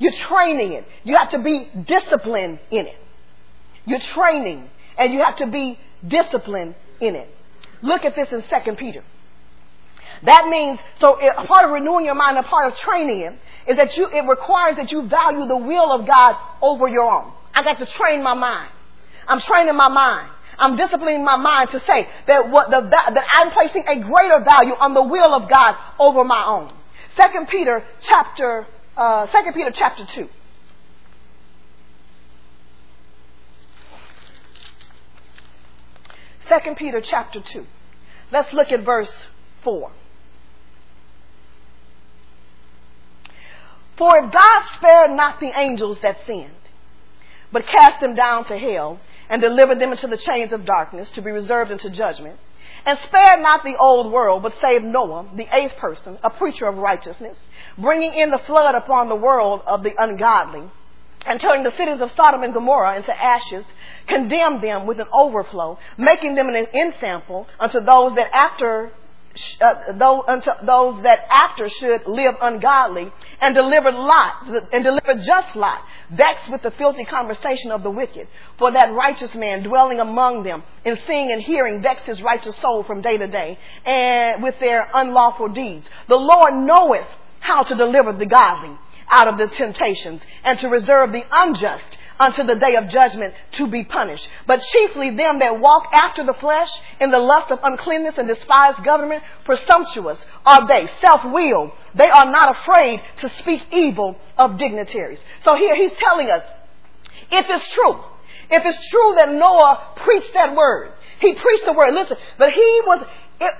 You're 0.00 0.12
training 0.12 0.72
it. 0.72 0.86
You 1.04 1.16
have 1.16 1.30
to 1.30 1.38
be 1.38 1.70
disciplined 1.86 2.58
in 2.72 2.86
it. 2.86 2.96
You're 3.84 4.00
training 4.00 4.68
and 4.96 5.12
you 5.12 5.22
have 5.22 5.36
to 5.36 5.46
be 5.46 5.78
disciplined 6.06 6.74
in 7.00 7.14
it. 7.14 7.34
Look 7.82 8.04
at 8.04 8.14
this 8.14 8.28
in 8.32 8.42
2 8.42 8.72
Peter. 8.74 9.04
That 10.24 10.48
means, 10.48 10.80
so 11.00 11.16
part 11.46 11.64
of 11.64 11.70
renewing 11.70 12.04
your 12.04 12.14
mind, 12.14 12.38
a 12.38 12.42
part 12.42 12.72
of 12.72 12.78
training 12.78 13.20
it, 13.20 13.70
is 13.70 13.76
that 13.76 13.96
you, 13.96 14.08
it 14.08 14.26
requires 14.26 14.76
that 14.76 14.90
you 14.90 15.06
value 15.08 15.46
the 15.46 15.56
will 15.56 15.92
of 15.92 16.06
God 16.06 16.36
over 16.60 16.88
your 16.88 17.10
own. 17.10 17.32
I 17.54 17.62
got 17.62 17.78
to 17.78 17.86
train 17.86 18.22
my 18.22 18.34
mind. 18.34 18.70
I'm 19.26 19.40
training 19.40 19.76
my 19.76 19.88
mind. 19.88 20.30
I'm 20.58 20.76
disciplining 20.76 21.24
my 21.24 21.36
mind 21.36 21.70
to 21.70 21.80
say 21.86 22.08
that 22.26 22.50
what 22.50 22.70
the, 22.70 22.80
that 22.80 23.24
I'm 23.34 23.50
placing 23.52 23.84
a 23.86 24.00
greater 24.00 24.42
value 24.44 24.74
on 24.74 24.92
the 24.92 25.02
will 25.02 25.32
of 25.34 25.48
God 25.48 25.76
over 26.00 26.24
my 26.24 26.44
own. 26.46 26.72
Second 27.16 27.46
Peter 27.48 27.84
chapter, 28.00 28.66
uh, 28.96 29.30
Second 29.30 29.54
Peter 29.54 29.70
chapter 29.72 30.04
two. 30.14 30.28
Second 36.48 36.76
Peter 36.76 37.00
chapter 37.00 37.40
2. 37.40 37.66
Let's 38.32 38.52
look 38.52 38.72
at 38.72 38.84
verse 38.84 39.26
4. 39.62 39.90
For 43.96 44.18
if 44.18 44.32
God 44.32 44.62
spared 44.74 45.10
not 45.10 45.40
the 45.40 45.58
angels 45.58 45.98
that 46.00 46.24
sinned, 46.24 46.52
but 47.50 47.66
cast 47.66 48.00
them 48.00 48.14
down 48.14 48.44
to 48.46 48.56
hell, 48.56 49.00
and 49.28 49.42
delivered 49.42 49.80
them 49.80 49.92
into 49.92 50.06
the 50.06 50.16
chains 50.16 50.52
of 50.52 50.64
darkness 50.64 51.10
to 51.12 51.22
be 51.22 51.30
reserved 51.30 51.70
unto 51.70 51.90
judgment, 51.90 52.38
and 52.86 52.98
spared 53.00 53.40
not 53.40 53.64
the 53.64 53.76
old 53.76 54.12
world, 54.12 54.42
but 54.42 54.54
saved 54.60 54.84
Noah, 54.84 55.26
the 55.34 55.48
eighth 55.52 55.76
person, 55.76 56.18
a 56.22 56.30
preacher 56.30 56.66
of 56.66 56.76
righteousness, 56.76 57.36
bringing 57.76 58.14
in 58.14 58.30
the 58.30 58.38
flood 58.38 58.74
upon 58.74 59.08
the 59.08 59.16
world 59.16 59.62
of 59.66 59.82
the 59.82 59.94
ungodly, 60.00 60.70
and 61.28 61.40
turning 61.40 61.62
the 61.62 61.76
cities 61.76 62.00
of 62.00 62.10
Sodom 62.12 62.42
and 62.42 62.54
Gomorrah 62.54 62.96
into 62.96 63.14
ashes, 63.14 63.64
condemned 64.06 64.62
them 64.62 64.86
with 64.86 64.98
an 64.98 65.06
overflow, 65.12 65.78
making 65.98 66.34
them 66.34 66.48
an 66.48 66.66
ensample 66.74 67.46
unto 67.60 67.80
those 67.80 68.14
that 68.16 68.34
after 68.34 68.92
uh, 69.60 70.24
unto 70.26 70.50
those 70.64 71.02
that 71.04 71.20
after 71.30 71.68
should 71.68 72.06
live 72.06 72.34
ungodly, 72.40 73.12
and 73.40 73.54
delivered 73.54 73.94
Lot, 73.94 74.48
and 74.72 74.82
delivered 74.82 75.20
just 75.24 75.54
Lot, 75.54 75.80
vexed 76.10 76.50
with 76.50 76.62
the 76.62 76.72
filthy 76.72 77.04
conversation 77.04 77.70
of 77.70 77.84
the 77.84 77.90
wicked. 77.90 78.26
For 78.56 78.72
that 78.72 78.92
righteous 78.92 79.34
man 79.36 79.62
dwelling 79.62 80.00
among 80.00 80.42
them, 80.42 80.64
in 80.84 80.98
seeing 81.06 81.30
and 81.30 81.40
hearing, 81.40 81.82
vexed 81.82 82.06
his 82.06 82.20
righteous 82.20 82.56
soul 82.56 82.82
from 82.82 83.00
day 83.00 83.16
to 83.16 83.28
day, 83.28 83.58
and 83.84 84.42
with 84.42 84.58
their 84.58 84.88
unlawful 84.92 85.48
deeds. 85.48 85.88
The 86.08 86.16
Lord 86.16 86.54
knoweth 86.54 87.06
how 87.38 87.62
to 87.62 87.74
deliver 87.76 88.14
the 88.14 88.26
godly 88.26 88.76
out 89.10 89.28
of 89.28 89.38
the 89.38 89.48
temptations, 89.48 90.22
and 90.44 90.58
to 90.58 90.68
reserve 90.68 91.12
the 91.12 91.24
unjust 91.30 91.98
unto 92.20 92.42
the 92.42 92.56
day 92.56 92.74
of 92.74 92.88
judgment 92.88 93.32
to 93.52 93.66
be 93.68 93.84
punished. 93.84 94.28
But 94.46 94.60
chiefly 94.62 95.10
them 95.10 95.38
that 95.38 95.60
walk 95.60 95.84
after 95.92 96.24
the 96.24 96.34
flesh 96.34 96.70
in 97.00 97.10
the 97.10 97.18
lust 97.18 97.50
of 97.50 97.60
uncleanness 97.62 98.14
and 98.18 98.26
despise 98.26 98.74
government, 98.84 99.22
presumptuous 99.44 100.18
are 100.44 100.66
they, 100.66 100.90
self-willed. 101.00 101.70
They 101.94 102.08
are 102.08 102.30
not 102.30 102.56
afraid 102.58 103.02
to 103.18 103.28
speak 103.28 103.62
evil 103.72 104.18
of 104.36 104.58
dignitaries. 104.58 105.20
So 105.44 105.54
here 105.54 105.76
he's 105.76 105.92
telling 105.92 106.30
us, 106.30 106.42
if 107.30 107.46
it's 107.48 107.70
true, 107.70 108.02
if 108.50 108.64
it's 108.64 108.88
true 108.88 109.14
that 109.16 109.32
Noah 109.32 109.92
preached 109.96 110.32
that 110.34 110.56
word, 110.56 110.92
he 111.20 111.34
preached 111.34 111.64
the 111.66 111.72
word, 111.72 111.94
listen, 111.94 112.16
but 112.38 112.50
he 112.52 112.80
was, 112.86 113.06
it, 113.40 113.54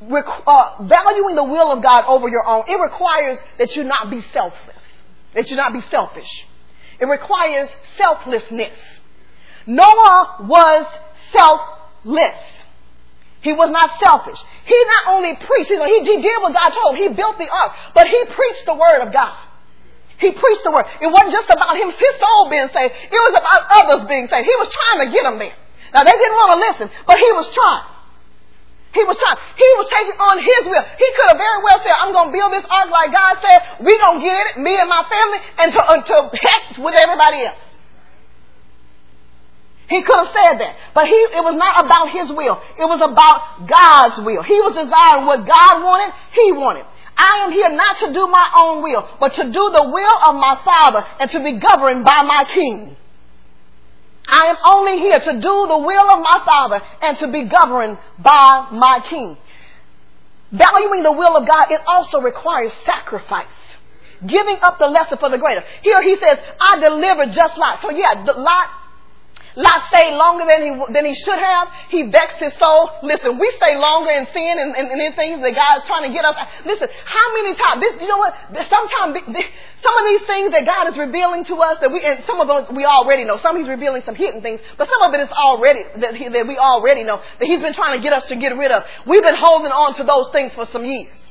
uh, 0.00 0.82
valuing 0.82 1.34
the 1.34 1.44
will 1.44 1.72
of 1.72 1.82
God 1.82 2.04
over 2.06 2.28
your 2.28 2.46
own, 2.46 2.64
it 2.68 2.80
requires 2.80 3.38
that 3.58 3.74
you 3.74 3.84
not 3.84 4.10
be 4.10 4.22
selfless, 4.32 4.82
that 5.34 5.50
you 5.50 5.56
not 5.56 5.72
be 5.72 5.80
selfish. 5.90 6.46
It 7.00 7.06
requires 7.06 7.70
selflessness. 7.96 8.76
Noah 9.66 10.46
was 10.48 10.86
selfless. 11.32 12.44
He 13.40 13.52
was 13.52 13.70
not 13.70 13.90
selfish. 14.00 14.38
He 14.64 14.84
not 15.04 15.14
only 15.14 15.34
preached, 15.34 15.70
he, 15.70 15.76
he 15.78 16.16
did 16.22 16.42
what 16.42 16.54
God 16.54 16.70
told 16.70 16.96
him. 16.96 17.02
He 17.02 17.14
built 17.14 17.38
the 17.38 17.48
ark, 17.48 17.72
but 17.94 18.06
he 18.06 18.24
preached 18.26 18.66
the 18.66 18.74
word 18.74 19.06
of 19.06 19.12
God. 19.12 19.36
He 20.18 20.32
preached 20.32 20.64
the 20.64 20.72
word. 20.72 20.86
It 21.00 21.06
wasn't 21.06 21.32
just 21.32 21.46
about 21.46 21.78
him, 21.78 21.90
his 21.90 22.14
soul 22.18 22.50
being 22.50 22.66
saved. 22.74 22.94
It 23.06 23.14
was 23.14 23.34
about 23.38 23.70
others 23.70 24.08
being 24.08 24.26
saved. 24.26 24.46
He 24.46 24.56
was 24.58 24.68
trying 24.68 25.06
to 25.06 25.12
get 25.14 25.22
them 25.22 25.38
there. 25.38 25.54
Now 25.94 26.02
they 26.02 26.10
didn't 26.10 26.34
want 26.34 26.58
to 26.58 26.60
listen, 26.66 26.86
but 27.06 27.18
he 27.18 27.30
was 27.32 27.46
trying. 27.54 27.97
He 28.94 29.04
was 29.04 29.16
trying. 29.20 29.36
He 29.56 29.68
was 29.76 29.86
taking 29.92 30.16
on 30.16 30.36
his 30.40 30.62
will. 30.64 30.84
He 30.96 31.08
could 31.12 31.28
have 31.28 31.36
very 31.36 31.60
well 31.60 31.78
said, 31.84 31.92
I'm 32.00 32.12
going 32.12 32.32
to 32.32 32.34
build 32.34 32.52
this 32.56 32.64
ark 32.72 32.88
like 32.88 33.12
God 33.12 33.36
said. 33.44 33.84
We're 33.84 34.00
going 34.00 34.20
to 34.20 34.24
get 34.24 34.36
it, 34.36 34.64
me 34.64 34.80
and 34.80 34.88
my 34.88 35.04
family, 35.04 35.38
and 35.60 35.68
to, 35.76 35.80
until 35.92 36.32
heck 36.32 36.78
with 36.80 36.96
everybody 36.96 37.44
else. 37.44 37.60
He 39.88 40.02
could 40.02 40.18
have 40.20 40.32
said 40.32 40.60
that. 40.60 40.76
But 40.94 41.06
he, 41.06 41.16
it 41.36 41.44
was 41.44 41.56
not 41.56 41.84
about 41.84 42.12
his 42.12 42.28
will. 42.32 42.60
It 42.76 42.84
was 42.84 43.00
about 43.00 43.68
God's 43.68 44.20
will. 44.24 44.42
He 44.42 44.60
was 44.60 44.76
desiring 44.76 45.24
what 45.24 45.44
God 45.48 45.74
wanted, 45.84 46.12
he 46.32 46.52
wanted. 46.52 46.84
I 47.16 47.44
am 47.44 47.52
here 47.52 47.68
not 47.70 47.98
to 47.98 48.12
do 48.12 48.26
my 48.28 48.46
own 48.56 48.82
will, 48.82 49.08
but 49.18 49.34
to 49.34 49.44
do 49.44 49.64
the 49.74 49.84
will 49.90 50.18
of 50.28 50.34
my 50.36 50.60
Father 50.64 51.04
and 51.20 51.30
to 51.32 51.40
be 51.42 51.58
governed 51.58 52.04
by 52.04 52.22
my 52.22 52.44
King. 52.54 52.96
I 54.28 54.46
am 54.46 54.56
only 54.64 54.98
here 54.98 55.18
to 55.18 55.32
do 55.32 55.66
the 55.68 55.78
will 55.78 56.10
of 56.10 56.20
my 56.20 56.42
Father 56.44 56.84
and 57.02 57.18
to 57.18 57.28
be 57.28 57.44
governed 57.44 57.98
by 58.18 58.68
my 58.70 59.00
King. 59.08 59.36
Valuing 60.52 61.02
the 61.02 61.12
will 61.12 61.36
of 61.36 61.46
God, 61.46 61.70
it 61.70 61.80
also 61.86 62.20
requires 62.20 62.72
sacrifice. 62.84 63.46
Giving 64.26 64.58
up 64.62 64.78
the 64.78 64.86
lesser 64.86 65.16
for 65.16 65.30
the 65.30 65.38
greater. 65.38 65.62
Here 65.82 66.02
he 66.02 66.16
says, 66.16 66.38
I 66.60 66.78
delivered 66.78 67.32
just 67.32 67.56
Lot. 67.56 67.80
So 67.82 67.90
yeah, 67.90 68.24
Lot 68.36 68.68
Lot 69.58 69.90
stayed 69.90 70.14
longer 70.14 70.46
than 70.46 70.62
he, 70.62 70.92
than 70.94 71.04
he 71.04 71.14
should 71.18 71.38
have. 71.38 71.66
He 71.90 72.02
vexed 72.06 72.38
his 72.38 72.54
soul. 72.54 72.90
Listen, 73.02 73.40
we 73.40 73.50
stay 73.58 73.76
longer 73.76 74.12
in 74.12 74.24
sin 74.32 74.54
and, 74.54 74.70
and, 74.76 74.86
and 74.86 75.02
in 75.02 75.12
things 75.14 75.42
that 75.42 75.50
God 75.50 75.82
is 75.82 75.84
trying 75.84 76.06
to 76.06 76.14
get 76.14 76.24
us. 76.24 76.38
Listen, 76.64 76.86
how 77.04 77.26
many 77.34 77.56
times, 77.58 77.82
this, 77.82 78.00
you 78.00 78.06
know 78.06 78.18
what, 78.18 78.38
sometimes, 78.70 79.18
some 79.82 79.94
of 79.98 80.04
these 80.06 80.22
things 80.30 80.52
that 80.52 80.64
God 80.64 80.92
is 80.92 80.96
revealing 80.96 81.44
to 81.46 81.56
us 81.56 81.78
that 81.80 81.90
we, 81.90 82.02
and 82.06 82.22
some 82.24 82.40
of 82.40 82.46
them 82.46 82.76
we 82.76 82.84
already 82.84 83.24
know. 83.24 83.36
Some 83.36 83.56
he's 83.56 83.66
revealing 83.66 84.02
some 84.06 84.14
hidden 84.14 84.42
things, 84.42 84.60
but 84.78 84.88
some 84.88 85.02
of 85.02 85.12
it 85.18 85.26
is 85.26 85.30
already, 85.30 85.82
that, 85.96 86.14
he, 86.14 86.28
that 86.28 86.46
we 86.46 86.56
already 86.56 87.02
know, 87.02 87.20
that 87.40 87.46
he's 87.46 87.60
been 87.60 87.74
trying 87.74 87.98
to 87.98 88.02
get 88.02 88.12
us 88.12 88.26
to 88.28 88.36
get 88.36 88.56
rid 88.56 88.70
of. 88.70 88.84
We've 89.08 89.22
been 89.22 89.36
holding 89.36 89.72
on 89.72 89.94
to 89.96 90.04
those 90.04 90.30
things 90.30 90.54
for 90.54 90.66
some 90.66 90.84
years. 90.84 91.27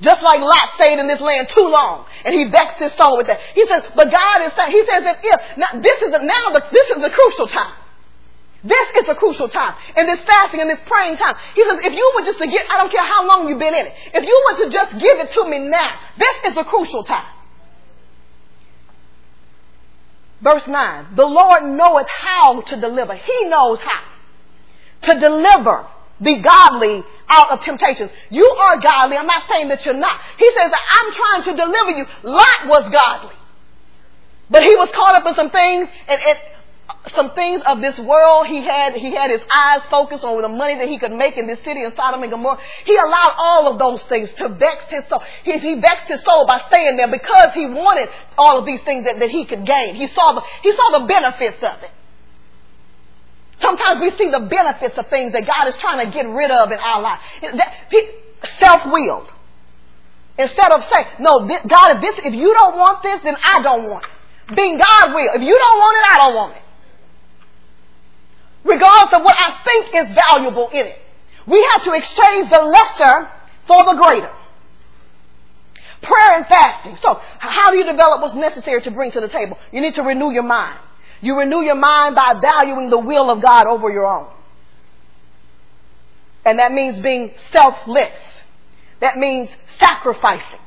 Just 0.00 0.22
like 0.22 0.40
Lot 0.40 0.68
stayed 0.76 0.98
in 0.98 1.06
this 1.06 1.20
land 1.20 1.48
too 1.48 1.66
long, 1.68 2.04
and 2.24 2.34
he 2.34 2.44
vexed 2.44 2.78
his 2.78 2.92
soul 2.94 3.16
with 3.16 3.28
that. 3.28 3.40
He 3.54 3.66
says, 3.66 3.82
but 3.94 4.12
God 4.12 4.44
is 4.44 4.52
saying, 4.56 4.72
he 4.72 4.84
says 4.84 5.02
that 5.04 5.20
if, 5.24 5.40
now 5.56 5.80
this 5.80 6.02
is, 6.02 6.10
the, 6.12 6.18
now 6.20 6.52
the, 6.52 6.62
this 6.70 6.88
is 6.96 7.02
the 7.02 7.10
crucial 7.10 7.46
time. 7.46 7.72
This 8.62 8.88
is 9.02 9.08
a 9.08 9.14
crucial 9.14 9.48
time. 9.48 9.74
In 9.96 10.06
this 10.06 10.20
fasting 10.26 10.60
and 10.60 10.68
this 10.68 10.80
praying 10.86 11.16
time. 11.16 11.36
He 11.54 11.62
says, 11.62 11.78
if 11.82 11.92
you 11.92 12.12
were 12.16 12.24
just 12.26 12.38
to 12.38 12.46
get, 12.46 12.66
I 12.70 12.78
don't 12.78 12.90
care 12.90 13.06
how 13.06 13.26
long 13.26 13.48
you've 13.48 13.58
been 13.58 13.74
in 13.74 13.86
it. 13.86 13.94
If 14.12 14.24
you 14.24 14.44
were 14.50 14.64
to 14.64 14.70
just 14.70 14.92
give 14.92 15.18
it 15.20 15.30
to 15.32 15.48
me 15.48 15.60
now, 15.60 16.00
this 16.18 16.52
is 16.52 16.58
a 16.58 16.64
crucial 16.64 17.04
time. 17.04 17.32
Verse 20.42 20.66
9. 20.66 21.16
The 21.16 21.26
Lord 21.26 21.62
knoweth 21.64 22.06
how 22.08 22.60
to 22.60 22.80
deliver. 22.80 23.14
He 23.14 23.44
knows 23.44 23.78
how 23.78 25.12
to 25.12 25.20
deliver 25.20 25.86
the 26.20 26.38
godly 26.38 27.04
out 27.28 27.50
of 27.50 27.60
temptations. 27.60 28.10
You 28.30 28.46
are 28.46 28.80
godly. 28.80 29.16
I'm 29.16 29.26
not 29.26 29.44
saying 29.48 29.68
that 29.68 29.84
you're 29.84 29.94
not. 29.94 30.20
He 30.38 30.46
says 30.46 30.70
that 30.70 30.80
I'm 30.94 31.12
trying 31.12 31.56
to 31.56 31.62
deliver 31.62 31.90
you. 31.90 32.06
Lot 32.22 32.66
was 32.66 32.92
godly. 32.92 33.36
But 34.48 34.62
he 34.62 34.76
was 34.76 34.90
caught 34.92 35.16
up 35.16 35.26
in 35.26 35.34
some 35.34 35.50
things 35.50 35.88
and 36.06 36.20
some 37.14 37.34
things 37.34 37.62
of 37.66 37.80
this 37.80 37.98
world. 37.98 38.46
He 38.46 38.62
had, 38.62 38.94
he 38.94 39.12
had 39.14 39.30
his 39.30 39.40
eyes 39.54 39.82
focused 39.90 40.24
on 40.24 40.40
the 40.42 40.48
money 40.48 40.76
that 40.78 40.88
he 40.88 40.98
could 40.98 41.12
make 41.12 41.36
in 41.36 41.46
this 41.46 41.58
city 41.64 41.82
in 41.82 41.94
Sodom 41.96 42.22
and 42.22 42.30
Gomorrah. 42.30 42.58
He 42.84 42.96
allowed 42.96 43.34
all 43.38 43.72
of 43.72 43.78
those 43.78 44.02
things 44.04 44.30
to 44.32 44.48
vex 44.48 44.84
his 44.88 45.04
soul. 45.08 45.22
He, 45.44 45.58
he 45.58 45.74
vexed 45.74 46.06
his 46.06 46.22
soul 46.22 46.46
by 46.46 46.60
staying 46.68 46.96
there 46.96 47.10
because 47.10 47.52
he 47.54 47.66
wanted 47.66 48.08
all 48.38 48.58
of 48.58 48.66
these 48.66 48.80
things 48.82 49.04
that, 49.04 49.18
that 49.18 49.30
he 49.30 49.44
could 49.44 49.66
gain. 49.66 49.94
He 49.94 50.06
saw 50.08 50.32
the, 50.32 50.42
he 50.62 50.72
saw 50.72 51.00
the 51.00 51.06
benefits 51.06 51.62
of 51.62 51.82
it. 51.82 51.90
Sometimes 53.60 54.00
we 54.00 54.10
see 54.10 54.30
the 54.30 54.40
benefits 54.40 54.98
of 54.98 55.08
things 55.08 55.32
that 55.32 55.46
God 55.46 55.68
is 55.68 55.76
trying 55.76 56.04
to 56.04 56.12
get 56.12 56.26
rid 56.26 56.50
of 56.50 56.70
in 56.70 56.78
our 56.78 57.00
life. 57.00 57.20
Self-willed. 58.58 59.28
Instead 60.38 60.72
of 60.72 60.82
saying, 60.84 61.06
no, 61.20 61.46
this, 61.46 61.60
God, 61.66 61.96
if 61.96 62.02
this, 62.02 62.26
if 62.26 62.34
you 62.34 62.52
don't 62.52 62.76
want 62.76 63.02
this, 63.02 63.20
then 63.24 63.36
I 63.42 63.62
don't 63.62 63.84
want 63.84 64.04
it. 64.04 64.54
Being 64.54 64.76
God 64.76 65.14
will. 65.14 65.30
If 65.34 65.42
you 65.42 65.56
don't 65.56 65.78
want 65.78 65.96
it, 65.96 66.12
I 66.12 66.16
don't 66.18 66.34
want 66.34 66.56
it. 66.56 66.62
Regardless 68.64 69.14
of 69.14 69.22
what 69.22 69.34
I 69.38 69.62
think 69.64 69.86
is 69.94 70.16
valuable 70.26 70.68
in 70.68 70.86
it. 70.86 70.98
We 71.46 71.66
have 71.72 71.84
to 71.84 71.92
exchange 71.92 72.50
the 72.50 72.60
lesser 72.60 73.30
for 73.66 73.84
the 73.84 73.94
greater. 74.02 74.32
Prayer 76.02 76.36
and 76.36 76.46
fasting. 76.46 76.96
So, 76.96 77.20
how 77.38 77.70
do 77.70 77.78
you 77.78 77.84
develop 77.84 78.20
what's 78.20 78.34
necessary 78.34 78.82
to 78.82 78.90
bring 78.90 79.12
to 79.12 79.20
the 79.20 79.28
table? 79.28 79.58
You 79.72 79.80
need 79.80 79.94
to 79.94 80.02
renew 80.02 80.30
your 80.32 80.42
mind. 80.42 80.78
You 81.20 81.38
renew 81.38 81.62
your 81.62 81.76
mind 81.76 82.14
by 82.14 82.34
valuing 82.40 82.90
the 82.90 82.98
will 82.98 83.30
of 83.30 83.42
God 83.42 83.66
over 83.66 83.90
your 83.90 84.06
own. 84.06 84.28
And 86.44 86.58
that 86.58 86.72
means 86.72 87.00
being 87.00 87.32
selfless. 87.52 88.16
That 89.00 89.16
means 89.16 89.50
sacrificing. 89.80 90.60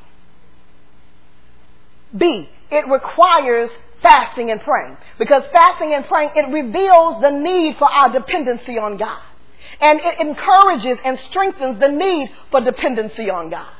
B, 2.15 2.49
it 2.71 2.87
requires 2.87 3.69
fasting 4.01 4.51
and 4.51 4.61
praying. 4.61 4.97
Because 5.17 5.43
fasting 5.51 5.93
and 5.93 6.05
praying, 6.05 6.31
it 6.35 6.51
reveals 6.51 7.21
the 7.21 7.31
need 7.31 7.77
for 7.77 7.89
our 7.89 8.11
dependency 8.11 8.77
on 8.77 8.97
God. 8.97 9.21
And 9.79 9.99
it 9.99 10.19
encourages 10.19 10.97
and 11.05 11.17
strengthens 11.19 11.79
the 11.79 11.89
need 11.89 12.31
for 12.51 12.61
dependency 12.61 13.29
on 13.29 13.49
God. 13.49 13.71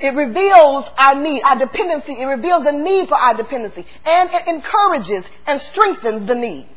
It 0.00 0.14
reveals 0.14 0.84
our 0.98 1.14
need, 1.14 1.42
our 1.42 1.58
dependency. 1.58 2.12
It 2.20 2.24
reveals 2.24 2.64
the 2.64 2.72
need 2.72 3.08
for 3.08 3.16
our 3.16 3.34
dependency. 3.34 3.86
And 4.04 4.30
it 4.32 4.46
encourages 4.48 5.24
and 5.46 5.60
strengthens 5.60 6.26
the 6.26 6.34
need. 6.34 6.68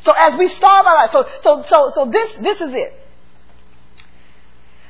So 0.00 0.12
as 0.12 0.36
we 0.36 0.48
start 0.48 0.86
our 0.86 0.94
life, 0.94 1.10
so, 1.12 1.24
so, 1.42 1.64
so, 1.68 1.92
so 1.94 2.10
this, 2.10 2.32
this 2.40 2.60
is 2.60 2.74
it. 2.74 2.94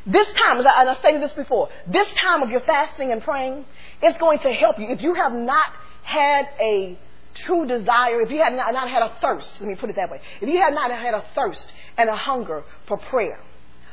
This 0.07 0.27
time, 0.33 0.59
and 0.59 0.69
I 0.69 0.97
stated 1.01 1.23
this 1.23 1.33
before, 1.33 1.69
this 1.87 2.09
time 2.14 2.43
of 2.43 2.51
your 2.51 2.61
fasting 2.61 3.12
and 3.12 3.23
praying 3.23 3.66
is 4.03 4.16
going 4.16 4.39
to 4.41 4.53
help 4.53 4.79
you. 4.79 4.87
If 4.89 5.03
you 5.03 5.12
have 5.14 5.33
not 5.33 5.71
had 6.03 6.49
a 6.59 6.99
true 7.35 7.66
desire, 7.66 8.23
if 8.23 8.31
you 8.31 8.43
have 8.43 8.55
not, 8.55 8.73
not 8.73 8.89
had 8.89 9.03
a 9.03 9.12
thirst, 9.21 9.61
let 9.61 9.69
me 9.69 9.75
put 9.75 9.91
it 9.91 9.97
that 9.97 10.11
way, 10.11 10.21
if 10.41 10.49
you 10.49 10.61
have 10.62 10.73
not 10.73 10.91
had 10.91 11.12
a 11.12 11.25
thirst 11.35 11.71
and 11.99 12.09
a 12.09 12.16
hunger 12.16 12.64
for 12.87 12.97
prayer, 12.97 13.41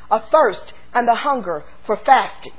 a 0.10 0.22
thirst 0.32 0.72
and 0.94 1.10
a 1.10 1.16
hunger 1.16 1.66
for 1.86 1.98
fasting, 1.98 2.54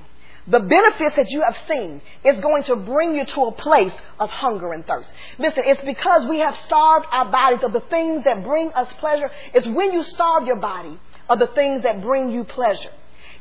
the 0.47 0.61
benefits 0.61 1.17
that 1.17 1.31
you 1.31 1.43
have 1.43 1.59
seen 1.67 2.01
is 2.25 2.41
going 2.41 2.63
to 2.65 2.77
bring 2.77 3.15
you 3.15 3.25
to 3.25 3.41
a 3.47 3.53
place 3.53 3.93
of 4.21 4.31
hunger 4.31 4.73
and 4.73 4.87
thirst. 4.87 5.13
Listen, 5.39 5.65
it's 5.67 5.85
because 5.85 6.27
we 6.27 6.39
have 6.39 6.55
starved 6.57 7.07
our 7.11 7.31
bodies 7.31 7.65
of 7.65 7.73
the 7.73 7.81
things 7.81 8.25
that 8.25 8.45
bring 8.45 8.73
us 8.73 8.93
pleasure. 8.95 9.31
It's 9.55 9.67
when 9.67 9.93
you 9.93 10.03
starve 10.03 10.47
your 10.47 10.57
body 10.57 10.99
of 11.29 11.39
the 11.39 11.49
things 11.49 11.83
that 11.83 12.01
bring 12.01 12.31
you 12.31 12.45
pleasure 12.45 12.93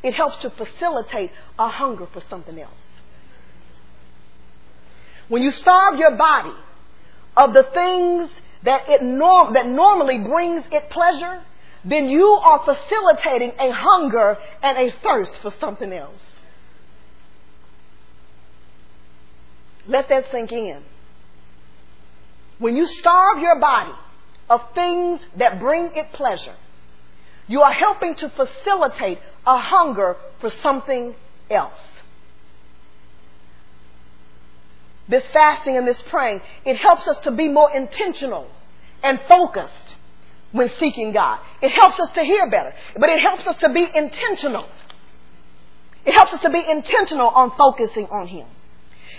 it 0.06 0.14
helps 0.14 0.38
to 0.38 0.52
facilitate 0.52 1.32
a 1.58 1.68
hunger 1.68 2.08
for 2.14 2.22
something 2.30 2.60
else. 2.60 2.72
When 5.28 5.42
you 5.42 5.50
starve 5.50 5.98
your 5.98 6.16
body 6.16 6.54
of 7.36 7.54
the 7.54 7.64
things 7.64 8.30
that 8.64 8.88
it 8.88 9.02
norm, 9.02 9.54
that 9.54 9.68
normally 9.68 10.20
brings 10.20 10.64
it 10.72 10.92
pleasure, 10.92 11.42
then 11.84 12.08
you 12.08 12.28
are 12.28 12.64
facilitating 12.64 13.54
a 13.60 13.72
hunger 13.72 14.38
and 14.62 14.78
a 14.78 14.94
thirst 15.02 15.36
for 15.42 15.52
something 15.60 15.92
else. 15.92 16.22
Let 19.88 20.10
that 20.10 20.32
sink 20.32 20.52
in. 20.52 20.82
When 22.60 22.76
you 22.76 22.88
starve 22.88 23.40
your 23.40 23.60
body 23.60 23.94
of 24.50 24.62
things 24.74 25.22
that 25.38 25.60
bring 25.60 25.92
it 25.96 26.14
pleasure, 26.14 26.56
you 27.48 27.62
are 27.62 27.74
helping 27.74 28.16
to 28.16 28.30
facilitate 28.30 29.20
a 29.46 29.58
hunger 29.58 30.18
for 30.40 30.50
something 30.64 31.16
else. 31.50 31.74
This 35.08 35.24
fasting 35.32 35.78
and 35.78 35.88
this 35.88 36.02
praying, 36.10 36.42
it 36.66 36.78
helps 36.78 37.08
us 37.08 37.18
to 37.20 37.32
be 37.32 37.48
more 37.48 37.72
intentional 37.72 38.50
and 39.04 39.20
focused 39.28 39.96
when 40.52 40.72
seeking 40.80 41.12
God. 41.12 41.40
It 41.62 41.70
helps 41.70 42.00
us 42.00 42.10
to 42.12 42.24
hear 42.24 42.50
better, 42.50 42.74
but 42.98 43.10
it 43.10 43.20
helps 43.20 43.46
us 43.46 43.58
to 43.58 43.70
be 43.70 43.88
intentional. 43.94 44.68
It 46.06 46.14
helps 46.14 46.34
us 46.34 46.40
to 46.42 46.50
be 46.50 46.64
intentional 46.68 47.28
on 47.28 47.52
focusing 47.56 48.08
on 48.08 48.28
Him. 48.28 48.48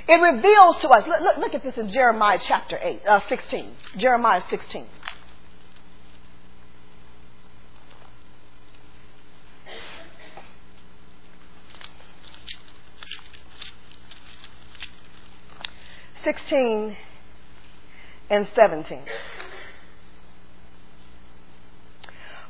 It 0.08 0.20
reveals 0.20 0.76
to 0.78 0.88
us, 0.88 1.06
look, 1.06 1.20
look, 1.20 1.36
look 1.38 1.54
at 1.54 1.62
this 1.62 1.76
in 1.76 1.88
Jeremiah 1.88 2.38
chapter 2.40 2.78
8, 2.80 3.00
uh, 3.06 3.20
16. 3.28 3.74
Jeremiah 3.96 4.42
16. 4.48 4.86
16 16.26 16.96
and 18.30 18.48
17. 18.56 19.02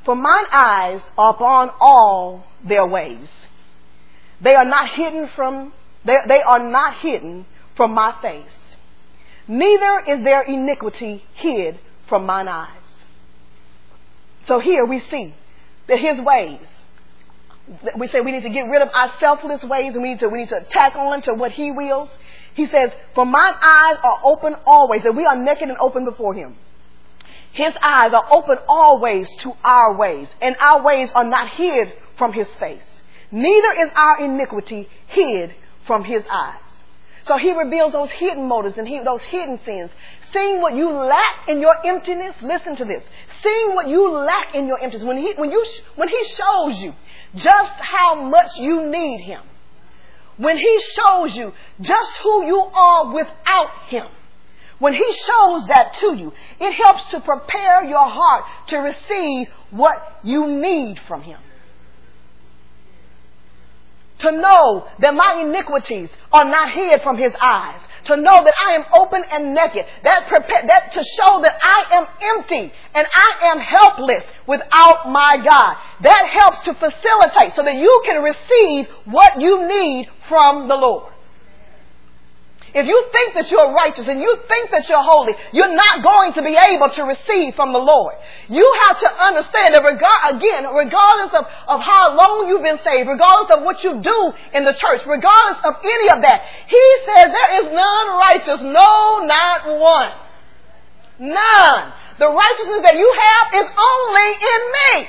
For 0.07 0.14
mine 0.14 0.44
eyes 0.50 1.02
are 1.18 1.30
upon 1.34 1.70
all 1.78 2.46
their 2.64 2.86
ways. 2.86 3.28
They 4.40 4.54
are 4.54 4.64
not 4.64 4.94
hidden 4.94 5.28
from, 5.36 5.74
they, 6.07 6.16
they 6.28 6.42
are 6.42 6.59
not 6.59 6.98
hidden 6.98 7.46
from 7.76 7.92
my 7.92 8.14
face. 8.22 8.44
Neither 9.48 10.00
is 10.09 10.24
their 10.24 10.42
iniquity 10.42 11.24
hid 11.34 11.78
from 12.09 12.26
mine 12.26 12.48
eyes. 12.48 12.70
So 14.46 14.61
here 14.61 14.84
we 14.84 15.00
see 15.11 15.34
that 15.88 15.98
his 15.98 16.20
ways, 16.20 16.66
we 17.96 18.07
say 18.09 18.20
we 18.20 18.32
need 18.32 18.44
to 18.44 18.50
get 18.50 18.68
rid 18.68 18.82
of 18.82 18.88
our 18.94 19.12
selfless 19.18 19.62
ways 19.64 19.94
and 19.94 20.02
we 20.02 20.11
need 20.11 20.20
to, 20.20 20.28
we 20.28 20.38
need 20.38 20.48
to 20.48 20.64
tack 20.70 20.94
on 20.96 21.22
to 21.22 21.34
what 21.34 21.52
he 21.52 21.70
wills. 21.70 22.09
He 22.54 22.66
says, 22.66 22.90
For 23.14 23.26
mine 23.26 23.54
eyes 23.61 23.96
are 24.02 24.20
open 24.24 24.54
always, 24.64 25.02
that 25.02 25.14
we 25.14 25.26
are 25.26 25.36
naked 25.36 25.68
and 25.68 25.78
open 25.78 26.04
before 26.04 26.34
him. 26.34 26.57
His 27.52 27.74
eyes 27.80 28.12
are 28.12 28.26
open 28.30 28.59
always 28.68 29.34
to 29.36 29.52
our 29.64 29.96
ways, 29.96 30.28
and 30.40 30.57
our 30.61 30.82
ways 30.82 31.11
are 31.14 31.24
not 31.24 31.50
hid 31.50 31.92
from 32.18 32.32
his 32.32 32.48
face. 32.61 32.82
Neither 33.30 33.72
is 33.80 33.90
our 33.94 34.20
iniquity 34.20 34.88
hid 35.09 35.54
from 35.87 36.05
his 36.05 36.22
eyes. 36.30 36.61
So 37.24 37.37
he 37.39 37.53
reveals 37.53 37.93
those 37.93 38.11
hidden 38.11 38.47
motives 38.47 38.78
and 38.78 38.87
he, 38.87 39.01
those 39.01 39.22
hidden 39.22 39.59
sins. 39.64 39.91
Seeing 40.32 40.61
what 40.61 40.76
you 40.76 40.91
lack 40.91 41.49
in 41.49 41.61
your 41.61 41.74
emptiness, 41.84 42.34
listen 42.41 42.76
to 42.76 42.84
this. 42.84 43.03
Seeing 43.43 43.74
what 43.74 43.89
you 43.89 44.11
lack 44.11 44.55
in 44.55 44.68
your 44.68 44.80
emptiness, 44.80 45.05
when 45.05 45.18
he, 45.18 45.34
when 45.34 45.51
you, 45.51 45.64
when 45.97 46.09
he 46.09 46.24
shows 46.24 46.78
you 46.78 46.95
just 47.34 47.72
how 47.80 48.14
much 48.14 48.57
you 48.59 48.89
need 48.89 49.22
him, 49.22 49.43
when 50.37 50.59
He 50.59 50.80
shows 50.93 51.34
you 51.34 51.53
just 51.80 52.12
who 52.18 52.47
you 52.47 52.59
are 52.59 53.12
without 53.14 53.70
Him, 53.89 54.07
when 54.78 54.93
He 54.93 55.12
shows 55.12 55.66
that 55.68 55.97
to 56.01 56.14
you, 56.14 56.32
it 56.61 56.72
helps 56.72 57.07
to 57.09 57.20
prepare 57.20 57.84
your 57.84 58.09
heart 58.09 58.45
to 58.68 58.78
receive 58.78 59.49
what 59.70 60.20
you 60.22 60.47
need 60.47 61.01
from 61.09 61.22
Him. 61.22 61.39
To 64.18 64.32
know 64.32 64.88
that 65.00 65.14
my 65.14 65.42
iniquities 65.42 66.10
are 66.32 66.44
not 66.44 66.72
hid 66.72 67.02
from 67.02 67.18
His 67.18 67.32
eyes 67.40 67.80
to 68.06 68.16
know 68.16 68.44
that 68.44 68.54
I 68.66 68.74
am 68.74 68.84
open 68.94 69.22
and 69.30 69.54
naked. 69.54 69.84
That, 70.04 70.28
that 70.30 70.92
to 70.92 71.04
show 71.04 71.42
that 71.42 71.58
I 71.62 71.96
am 71.96 72.06
empty 72.36 72.72
and 72.94 73.06
I 73.14 73.50
am 73.50 73.58
helpless 73.58 74.24
without 74.46 75.10
my 75.10 75.36
God. 75.44 75.76
That 76.02 76.28
helps 76.40 76.64
to 76.66 76.74
facilitate 76.74 77.54
so 77.54 77.62
that 77.62 77.74
you 77.74 78.02
can 78.04 78.22
receive 78.22 78.86
what 79.04 79.40
you 79.40 79.68
need 79.68 80.08
from 80.28 80.68
the 80.68 80.76
Lord. 80.76 81.12
If 82.76 82.84
you 82.84 83.08
think 83.10 83.32
that 83.32 83.50
you're 83.50 83.72
righteous 83.72 84.06
and 84.06 84.20
you 84.20 84.36
think 84.48 84.70
that 84.70 84.86
you're 84.86 85.00
holy, 85.00 85.32
you're 85.56 85.72
not 85.72 86.04
going 86.04 86.34
to 86.34 86.42
be 86.44 86.52
able 86.68 86.90
to 86.92 87.04
receive 87.08 87.56
from 87.56 87.72
the 87.72 87.80
Lord. 87.80 88.12
You 88.52 88.68
have 88.84 89.00
to 89.00 89.08
understand 89.08 89.72
that 89.72 89.80
regard, 89.80 90.36
again, 90.36 90.68
regardless 90.68 91.32
of, 91.40 91.48
of 91.72 91.80
how 91.80 92.12
long 92.12 92.52
you've 92.52 92.60
been 92.60 92.76
saved, 92.84 93.08
regardless 93.08 93.56
of 93.56 93.64
what 93.64 93.82
you 93.82 93.96
do 94.04 94.32
in 94.52 94.68
the 94.68 94.76
church, 94.76 95.00
regardless 95.08 95.64
of 95.64 95.80
any 95.80 96.08
of 96.12 96.20
that, 96.20 96.44
He 96.68 96.84
says 97.08 97.32
there 97.32 97.52
is 97.64 97.72
none 97.72 98.08
righteous, 98.20 98.60
no, 98.60 99.24
not 99.24 99.80
one. 99.80 100.12
None. 101.32 101.92
The 102.20 102.28
righteousness 102.28 102.84
that 102.84 102.96
you 103.00 103.08
have 103.08 103.64
is 103.64 103.72
only 103.72 104.28
in 104.36 104.60
me. 104.76 105.08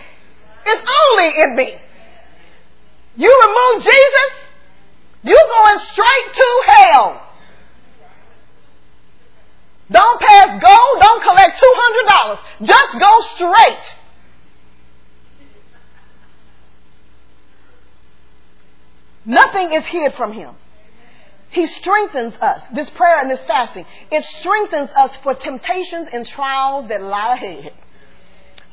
It's 0.72 0.86
only 0.88 1.30
in 1.44 1.50
me. 1.60 1.76
You 3.18 3.28
remove 3.28 3.84
Jesus, 3.84 4.32
you're 5.24 5.52
going 5.52 5.80
straight 5.80 6.32
to 6.32 6.64
hell. 6.68 7.27
Don't 9.90 10.22
pass 10.22 10.62
go, 10.62 11.00
don't 11.00 11.24
collect 11.24 11.62
$200. 11.62 12.40
Just 12.64 13.00
go 13.00 13.22
straight. 13.36 13.84
Nothing 19.26 19.74
is 19.74 19.84
hid 19.86 20.14
from 20.16 20.34
him. 20.34 20.56
He 21.50 21.68
strengthens 21.68 22.34
us. 22.36 22.62
This 22.74 22.90
prayer 22.92 23.20
and 23.20 23.30
this 23.30 23.40
fasting, 23.48 23.86
it 24.12 24.24
strengthens 24.26 24.90
us 24.92 25.16
for 25.18 25.34
temptations 25.34 26.08
and 26.12 26.28
trials 26.28 26.88
that 26.90 27.02
lie 27.02 27.34
ahead. 27.34 27.74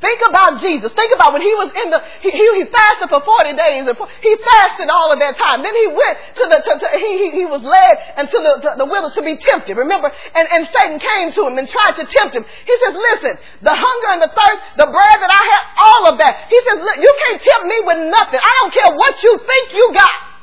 Think 0.05 0.21
about 0.29 0.61
Jesus. 0.61 0.93
Think 0.93 1.17
about 1.17 1.33
when 1.33 1.41
he 1.41 1.57
was 1.57 1.73
in 1.73 1.89
the, 1.89 1.97
he, 2.21 2.29
he, 2.29 2.69
fasted 2.69 3.09
for 3.09 3.25
40 3.25 3.57
days. 3.57 3.89
He 4.21 4.33
fasted 4.37 4.93
all 4.93 5.09
of 5.09 5.17
that 5.17 5.41
time. 5.41 5.65
Then 5.65 5.73
he 5.73 5.89
went 5.89 6.17
to 6.37 6.45
the, 6.45 6.59
to, 6.61 6.73
to, 6.77 6.87
he, 7.01 7.41
he, 7.41 7.45
was 7.49 7.65
led 7.65 8.21
into 8.21 8.37
the, 8.37 8.53
to 8.69 8.69
the 8.77 8.85
wilderness 8.85 9.17
to 9.17 9.25
be 9.25 9.41
tempted. 9.41 9.81
Remember? 9.81 10.13
And, 10.37 10.45
and 10.53 10.69
Satan 10.77 11.01
came 11.01 11.33
to 11.33 11.49
him 11.49 11.57
and 11.57 11.65
tried 11.65 11.97
to 11.97 12.05
tempt 12.05 12.37
him. 12.37 12.45
He 12.45 12.75
says, 12.85 12.93
listen, 12.93 13.41
the 13.65 13.73
hunger 13.73 14.11
and 14.13 14.21
the 14.21 14.33
thirst, 14.37 14.61
the 14.77 14.89
bread 14.93 15.17
that 15.25 15.33
I 15.33 15.45
have, 15.57 15.65
all 15.81 16.03
of 16.13 16.21
that. 16.21 16.53
He 16.53 16.59
says, 16.69 16.85
look 16.85 17.01
you 17.01 17.13
can't 17.25 17.41
tempt 17.41 17.65
me 17.65 17.79
with 17.89 18.01
nothing. 18.13 18.41
I 18.45 18.53
don't 18.61 18.75
care 18.77 18.93
what 18.93 19.17
you 19.25 19.41
think 19.41 19.73
you 19.73 19.89
got 19.97 20.34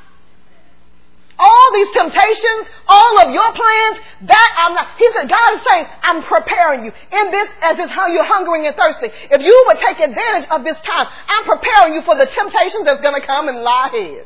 all 1.41 1.67
these 1.73 1.89
temptations, 1.91 2.69
all 2.87 3.17
of 3.25 3.33
your 3.33 3.51
plans, 3.51 3.97
that 4.29 4.49
I'm 4.61 4.73
not. 4.75 4.87
He 4.97 5.09
said, 5.13 5.27
God 5.27 5.49
is 5.57 5.61
saying, 5.65 5.85
I'm 6.03 6.21
preparing 6.23 6.85
you. 6.85 6.91
In 6.93 7.31
this, 7.31 7.49
as 7.61 7.79
is 7.79 7.89
how 7.89 8.07
you're 8.07 8.25
hungering 8.29 8.67
and 8.67 8.75
thirsty. 8.75 9.09
If 9.09 9.41
you 9.41 9.65
would 9.67 9.77
take 9.81 9.99
advantage 9.99 10.49
of 10.51 10.63
this 10.63 10.77
time, 10.85 11.07
I'm 11.27 11.45
preparing 11.45 11.95
you 11.95 12.03
for 12.03 12.15
the 12.15 12.27
temptations 12.27 12.85
that's 12.85 13.01
going 13.01 13.19
to 13.19 13.25
come 13.25 13.49
and 13.49 13.63
lie 13.63 13.89
ahead. 13.89 14.25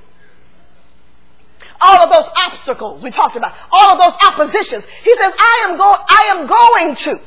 All 1.80 2.04
of 2.04 2.10
those 2.12 2.30
obstacles 2.36 3.04
we 3.04 3.12
talked 3.12 3.36
about, 3.36 3.54
all 3.72 3.94
of 3.94 4.00
those 4.04 4.18
oppositions. 4.22 4.84
He 5.04 5.16
says, 5.18 5.34
I 5.38 5.68
am, 5.70 5.78
go- 5.78 5.98
I 6.08 6.24
am 6.36 6.48
going 6.48 6.96
to. 6.96 7.22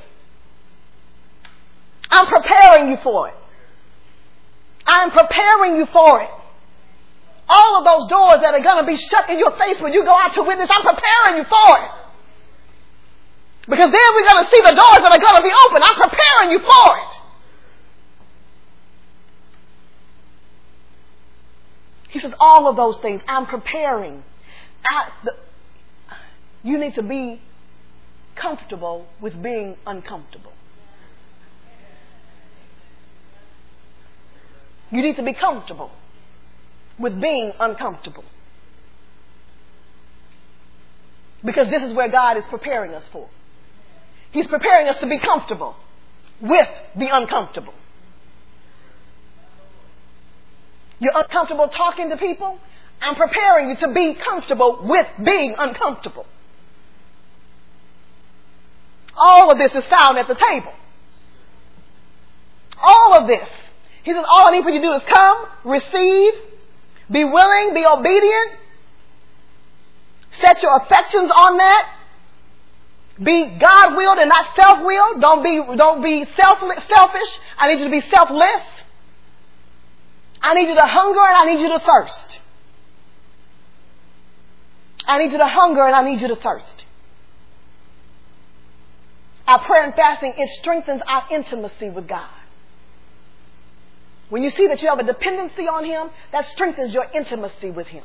I'm 2.10 2.26
preparing 2.26 2.90
you 2.90 2.98
for 3.02 3.28
it. 3.28 3.34
I'm 4.86 5.10
preparing 5.10 5.76
you 5.76 5.86
for 5.86 6.22
it. 6.22 6.30
All 7.48 7.78
of 7.78 7.84
those 7.84 8.10
doors 8.10 8.40
that 8.42 8.52
are 8.54 8.60
going 8.60 8.84
to 8.84 8.86
be 8.86 8.96
shut 8.96 9.30
in 9.30 9.38
your 9.38 9.52
face 9.52 9.80
when 9.80 9.92
you 9.92 10.04
go 10.04 10.14
out 10.14 10.34
to 10.34 10.42
witness, 10.42 10.68
I'm 10.70 10.82
preparing 10.82 11.38
you 11.38 11.44
for 11.48 11.78
it. 11.80 11.90
Because 13.68 13.90
then 13.90 14.08
we're 14.14 14.28
going 14.28 14.44
to 14.44 14.50
see 14.50 14.60
the 14.60 14.74
doors 14.76 15.00
that 15.00 15.12
are 15.12 15.18
going 15.18 15.36
to 15.36 15.42
be 15.42 15.52
open. 15.66 15.82
I'm 15.82 15.96
preparing 15.96 16.50
you 16.52 16.58
for 16.60 16.98
it. 16.98 17.14
He 22.10 22.20
says, 22.20 22.32
all 22.40 22.68
of 22.68 22.76
those 22.76 22.96
things, 23.02 23.20
I'm 23.28 23.46
preparing. 23.46 24.24
I, 24.86 25.10
the, 25.24 25.32
you 26.62 26.78
need 26.78 26.94
to 26.94 27.02
be 27.02 27.40
comfortable 28.34 29.06
with 29.20 29.42
being 29.42 29.76
uncomfortable. 29.86 30.52
You 34.90 35.02
need 35.02 35.16
to 35.16 35.22
be 35.22 35.34
comfortable 35.34 35.90
with 36.98 37.20
being 37.20 37.52
uncomfortable. 37.58 38.24
Because 41.44 41.70
this 41.70 41.82
is 41.82 41.92
where 41.92 42.08
God 42.08 42.36
is 42.36 42.44
preparing 42.46 42.94
us 42.94 43.06
for. 43.12 43.28
He's 44.32 44.46
preparing 44.46 44.88
us 44.88 44.96
to 45.00 45.06
be 45.06 45.18
comfortable 45.18 45.76
with 46.40 46.66
the 46.96 47.08
uncomfortable. 47.14 47.74
You're 50.98 51.16
uncomfortable 51.16 51.68
talking 51.68 52.10
to 52.10 52.16
people? 52.16 52.58
I'm 53.00 53.14
preparing 53.14 53.70
you 53.70 53.76
to 53.76 53.92
be 53.92 54.14
comfortable 54.14 54.80
with 54.82 55.06
being 55.22 55.54
uncomfortable. 55.56 56.26
All 59.16 59.50
of 59.50 59.58
this 59.58 59.70
is 59.72 59.84
found 59.88 60.18
at 60.18 60.26
the 60.26 60.34
table. 60.34 60.72
All 62.80 63.20
of 63.20 63.28
this. 63.28 63.48
He 64.02 64.12
says, 64.12 64.24
all 64.28 64.48
I 64.48 64.52
need 64.52 64.62
for 64.62 64.70
you 64.70 64.80
to 64.80 64.86
do 64.86 64.92
is 64.94 65.02
come, 65.12 65.46
receive, 65.64 66.32
be 67.10 67.24
willing, 67.24 67.74
be 67.74 67.84
obedient. 67.86 68.58
Set 70.40 70.62
your 70.62 70.76
affections 70.76 71.30
on 71.30 71.56
that. 71.56 71.94
Be 73.22 73.58
God-willed 73.58 74.18
and 74.18 74.28
not 74.28 74.54
self-willed. 74.54 75.20
Don't 75.20 75.42
be, 75.42 75.76
don't 75.76 76.02
be 76.02 76.26
self, 76.36 76.58
selfish. 76.86 77.38
I 77.56 77.68
need 77.68 77.78
you 77.80 77.86
to 77.86 77.90
be 77.90 78.02
selfless. 78.02 78.64
I 80.40 80.54
need 80.54 80.68
you 80.68 80.74
to 80.74 80.86
hunger 80.86 81.20
and 81.20 81.36
I 81.36 81.52
need 81.52 81.60
you 81.60 81.68
to 81.68 81.80
thirst. 81.80 82.38
I 85.06 85.18
need 85.18 85.32
you 85.32 85.38
to 85.38 85.46
hunger 85.46 85.82
and 85.82 85.96
I 85.96 86.02
need 86.08 86.20
you 86.20 86.28
to 86.28 86.36
thirst. 86.36 86.84
Our 89.48 89.64
prayer 89.64 89.84
and 89.84 89.94
fasting, 89.94 90.34
it 90.36 90.48
strengthens 90.50 91.02
our 91.06 91.24
intimacy 91.30 91.88
with 91.88 92.06
God. 92.06 92.28
When 94.28 94.42
you 94.42 94.50
see 94.50 94.66
that 94.66 94.82
you 94.82 94.88
have 94.88 94.98
a 94.98 95.04
dependency 95.04 95.62
on 95.62 95.84
Him, 95.84 96.10
that 96.32 96.44
strengthens 96.46 96.92
your 96.92 97.06
intimacy 97.14 97.70
with 97.70 97.86
Him. 97.86 98.04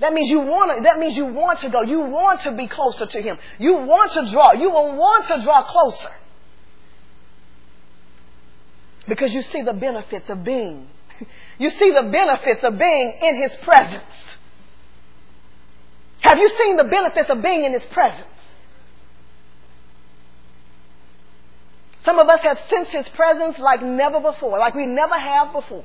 That 0.00 0.12
means 0.12 0.30
you 0.30 0.40
want 0.40 0.76
to, 0.76 0.82
that 0.84 0.98
means 0.98 1.16
you 1.16 1.26
want 1.26 1.58
to 1.60 1.70
go. 1.70 1.82
You 1.82 2.00
want 2.00 2.42
to 2.42 2.52
be 2.52 2.68
closer 2.68 3.06
to 3.06 3.20
Him. 3.20 3.36
You 3.58 3.74
want 3.78 4.12
to 4.12 4.30
draw. 4.30 4.52
You 4.52 4.70
will 4.70 4.96
want 4.96 5.26
to 5.26 5.42
draw 5.42 5.64
closer. 5.64 6.10
Because 9.08 9.34
you 9.34 9.42
see 9.42 9.62
the 9.62 9.72
benefits 9.72 10.28
of 10.30 10.44
being. 10.44 10.88
You 11.58 11.70
see 11.70 11.90
the 11.90 12.04
benefits 12.04 12.62
of 12.62 12.78
being 12.78 13.18
in 13.20 13.42
His 13.42 13.56
presence. 13.56 14.04
Have 16.20 16.38
you 16.38 16.48
seen 16.48 16.76
the 16.76 16.84
benefits 16.84 17.28
of 17.28 17.42
being 17.42 17.64
in 17.64 17.72
His 17.72 17.84
presence? 17.86 18.28
Some 22.08 22.18
of 22.18 22.28
us 22.30 22.40
have 22.40 22.58
sensed 22.70 22.92
His 22.92 23.06
presence 23.10 23.58
like 23.58 23.82
never 23.82 24.18
before, 24.18 24.58
like 24.58 24.74
we 24.74 24.86
never 24.86 25.18
have 25.18 25.52
before. 25.52 25.84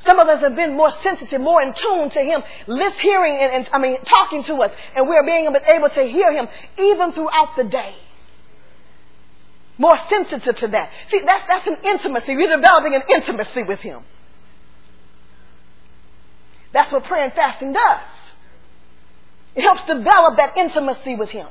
Some 0.00 0.18
of 0.18 0.26
us 0.28 0.40
have 0.40 0.56
been 0.56 0.78
more 0.78 0.90
sensitive, 1.02 1.42
more 1.42 1.60
in 1.60 1.74
tune 1.74 2.08
to 2.08 2.20
Him, 2.20 2.42
listening, 2.66 3.00
hearing, 3.02 3.36
and, 3.36 3.52
and, 3.52 3.70
I 3.70 3.78
mean, 3.78 3.98
talking 4.02 4.42
to 4.44 4.54
us, 4.62 4.72
and 4.96 5.06
we're 5.06 5.26
being 5.26 5.46
able 5.66 5.90
to 5.90 6.02
hear 6.04 6.32
Him 6.32 6.48
even 6.78 7.12
throughout 7.12 7.54
the 7.58 7.64
day. 7.64 7.96
More 9.76 9.98
sensitive 10.08 10.56
to 10.56 10.68
that. 10.68 10.90
See, 11.10 11.20
that's, 11.20 11.46
that's 11.46 11.66
an 11.66 11.76
intimacy. 11.84 12.34
We're 12.34 12.56
developing 12.56 12.94
an 12.94 13.02
intimacy 13.10 13.64
with 13.64 13.80
Him. 13.80 14.04
That's 16.72 16.90
what 16.90 17.04
prayer 17.04 17.24
and 17.24 17.32
fasting 17.34 17.74
does. 17.74 18.00
It 19.54 19.64
helps 19.64 19.84
develop 19.84 20.38
that 20.38 20.56
intimacy 20.56 21.14
with 21.14 21.28
Him. 21.28 21.48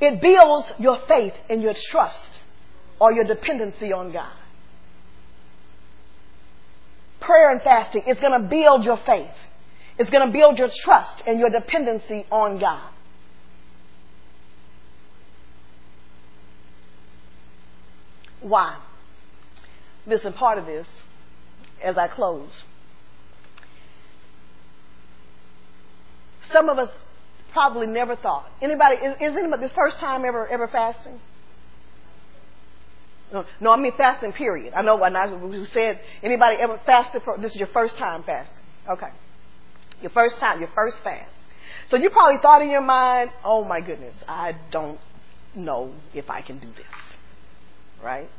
It 0.00 0.20
builds 0.20 0.72
your 0.78 1.00
faith 1.08 1.34
and 1.50 1.62
your 1.62 1.74
trust 1.90 2.40
or 3.00 3.12
your 3.12 3.24
dependency 3.24 3.92
on 3.92 4.12
God. 4.12 4.32
Prayer 7.20 7.50
and 7.50 7.60
fasting 7.62 8.04
is 8.06 8.16
going 8.18 8.40
to 8.40 8.48
build 8.48 8.84
your 8.84 8.98
faith. 9.04 9.30
It's 9.98 10.08
going 10.10 10.26
to 10.26 10.32
build 10.32 10.58
your 10.58 10.68
trust 10.84 11.24
and 11.26 11.40
your 11.40 11.50
dependency 11.50 12.24
on 12.30 12.60
God. 12.60 12.92
Why? 18.40 18.78
Listen, 20.06 20.32
part 20.32 20.58
of 20.58 20.66
this, 20.66 20.86
as 21.82 21.98
I 21.98 22.06
close. 22.06 22.50
Some 26.52 26.68
of 26.68 26.78
us 26.78 26.90
probably 27.52 27.86
never 27.86 28.16
thought. 28.16 28.50
Anybody, 28.60 28.96
is, 28.96 29.14
is 29.20 29.36
anybody 29.36 29.68
the 29.68 29.74
first 29.74 29.98
time 29.98 30.24
ever, 30.24 30.46
ever 30.48 30.68
fasting? 30.68 31.20
No, 33.32 33.44
no, 33.60 33.72
I 33.72 33.76
mean 33.76 33.92
fasting, 33.96 34.32
period. 34.32 34.72
I 34.74 34.82
know 34.82 34.96
when 34.96 35.14
I 35.14 35.28
said, 35.72 36.00
anybody 36.22 36.56
ever 36.56 36.80
fasted 36.86 37.22
for, 37.24 37.36
this 37.38 37.52
is 37.52 37.58
your 37.58 37.68
first 37.68 37.96
time 37.98 38.22
fasting. 38.22 38.64
Okay. 38.88 39.10
Your 40.00 40.10
first 40.10 40.38
time, 40.38 40.60
your 40.60 40.70
first 40.74 40.98
fast. 41.00 41.30
So 41.90 41.96
you 41.96 42.10
probably 42.10 42.40
thought 42.40 42.62
in 42.62 42.70
your 42.70 42.82
mind, 42.82 43.30
oh 43.44 43.64
my 43.64 43.80
goodness, 43.80 44.14
I 44.26 44.54
don't 44.70 44.98
know 45.54 45.92
if 46.14 46.30
I 46.30 46.40
can 46.40 46.58
do 46.58 46.68
this. 46.68 46.86
Right? 48.02 48.30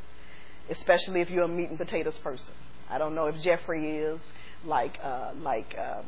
Especially 0.68 1.20
if 1.20 1.30
you're 1.30 1.44
a 1.44 1.48
meat 1.48 1.68
and 1.68 1.78
potatoes 1.78 2.18
person. 2.18 2.54
I 2.88 2.98
don't 2.98 3.14
know 3.14 3.26
if 3.26 3.40
Jeffrey 3.40 3.98
is 3.98 4.20
like, 4.64 4.98
uh, 5.02 5.32
like, 5.40 5.76
um, 5.78 6.04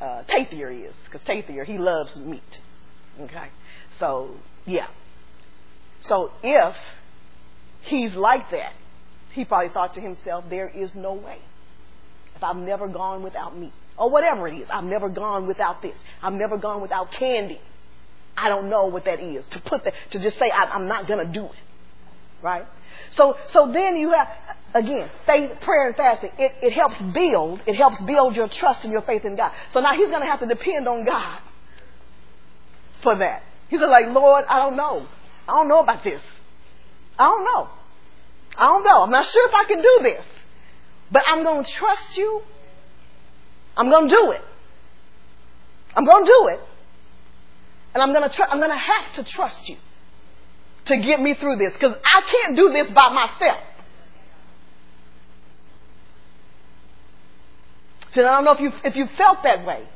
uh, 0.00 0.22
Tathier 0.24 0.70
is, 0.70 0.94
because 1.04 1.22
Tathier, 1.22 1.64
he 1.64 1.78
loves 1.78 2.16
meat. 2.16 2.42
Okay? 3.20 3.48
So, 3.98 4.36
yeah. 4.64 4.88
So 6.02 6.32
if 6.42 6.76
he's 7.82 8.14
like 8.14 8.50
that, 8.50 8.72
he 9.32 9.44
probably 9.44 9.70
thought 9.70 9.94
to 9.94 10.00
himself, 10.00 10.44
there 10.48 10.68
is 10.68 10.94
no 10.94 11.14
way. 11.14 11.38
If 12.34 12.44
I've 12.44 12.56
never 12.56 12.88
gone 12.88 13.22
without 13.22 13.56
meat, 13.56 13.72
or 13.98 14.10
whatever 14.10 14.46
it 14.48 14.54
is, 14.56 14.68
I've 14.70 14.84
never 14.84 15.08
gone 15.08 15.46
without 15.46 15.82
this, 15.82 15.96
I've 16.22 16.34
never 16.34 16.58
gone 16.58 16.82
without 16.82 17.10
candy. 17.12 17.60
I 18.36 18.48
don't 18.48 18.68
know 18.68 18.86
what 18.86 19.06
that 19.06 19.20
is. 19.20 19.46
To 19.48 19.60
put 19.60 19.84
that, 19.84 19.94
to 20.10 20.18
just 20.18 20.38
say 20.38 20.50
I, 20.50 20.76
am 20.76 20.86
not 20.86 21.08
going 21.08 21.26
to 21.26 21.32
do 21.32 21.46
it. 21.46 21.52
Right? 22.42 22.66
So, 23.12 23.36
so 23.48 23.72
then 23.72 23.96
you 23.96 24.12
have, 24.12 24.28
again, 24.74 25.10
faith, 25.26 25.52
prayer 25.60 25.88
and 25.88 25.96
fasting. 25.96 26.30
It, 26.38 26.52
it 26.62 26.72
helps 26.72 27.00
build, 27.00 27.60
it 27.66 27.76
helps 27.76 28.00
build 28.02 28.36
your 28.36 28.48
trust 28.48 28.84
and 28.84 28.92
your 28.92 29.02
faith 29.02 29.24
in 29.24 29.36
God. 29.36 29.52
So 29.72 29.80
now 29.80 29.92
he's 29.92 30.08
going 30.08 30.20
to 30.20 30.26
have 30.26 30.40
to 30.40 30.46
depend 30.46 30.86
on 30.88 31.04
God 31.04 31.40
for 33.02 33.16
that. 33.16 33.42
He's 33.68 33.80
like, 33.80 34.06
Lord, 34.08 34.44
I 34.48 34.58
don't 34.58 34.76
know. 34.76 35.06
I 35.48 35.52
don't 35.52 35.68
know 35.68 35.80
about 35.80 36.04
this. 36.04 36.20
I 37.18 37.24
don't 37.24 37.44
know. 37.44 37.68
I 38.56 38.66
don't 38.66 38.84
know. 38.84 39.02
I'm 39.02 39.10
not 39.10 39.26
sure 39.26 39.48
if 39.48 39.54
I 39.54 39.64
can 39.64 39.82
do 39.82 39.98
this. 40.02 40.24
But 41.10 41.22
I'm 41.26 41.42
going 41.42 41.64
to 41.64 41.70
trust 41.70 42.16
you. 42.16 42.42
I'm 43.76 43.90
going 43.90 44.08
to 44.08 44.14
do 44.14 44.30
it. 44.32 44.42
I'm 45.94 46.04
going 46.04 46.24
to 46.24 46.30
do 46.30 46.48
it. 46.48 46.60
And 47.94 48.02
I'm 48.02 48.12
going 48.12 48.28
to 48.28 48.34
tr- 48.34 48.48
I'm 48.48 48.58
going 48.58 48.70
to 48.70 48.76
have 48.76 49.14
to 49.14 49.24
trust 49.32 49.68
you 49.68 49.76
to 50.86 50.96
get 50.98 51.20
me 51.20 51.34
through 51.34 51.56
this 51.56 51.72
because 51.72 51.96
I 52.04 52.22
can't 52.22 52.56
do 52.56 52.72
this 52.72 52.90
by 52.92 53.08
myself. 53.08 53.62
So 58.16 58.22
I 58.26 58.30
don't 58.30 58.44
know 58.46 58.52
if 58.52 58.60
you 58.60 58.72
if 58.82 58.96
you 58.96 59.08
felt 59.18 59.42
that 59.42 59.66
way. 59.66 59.86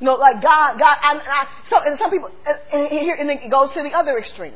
You 0.00 0.04
know, 0.04 0.14
like 0.14 0.42
God, 0.42 0.78
God, 0.78 0.96
I, 1.00 1.20
I, 1.24 1.46
so, 1.70 1.78
and 1.80 1.98
some 1.98 2.10
people, 2.10 2.30
uh, 2.44 2.52
and 2.72 2.88
here, 2.88 3.14
and 3.14 3.30
it 3.30 3.48
goes 3.50 3.70
to 3.70 3.82
the 3.82 3.90
other 3.90 4.18
extreme. 4.18 4.54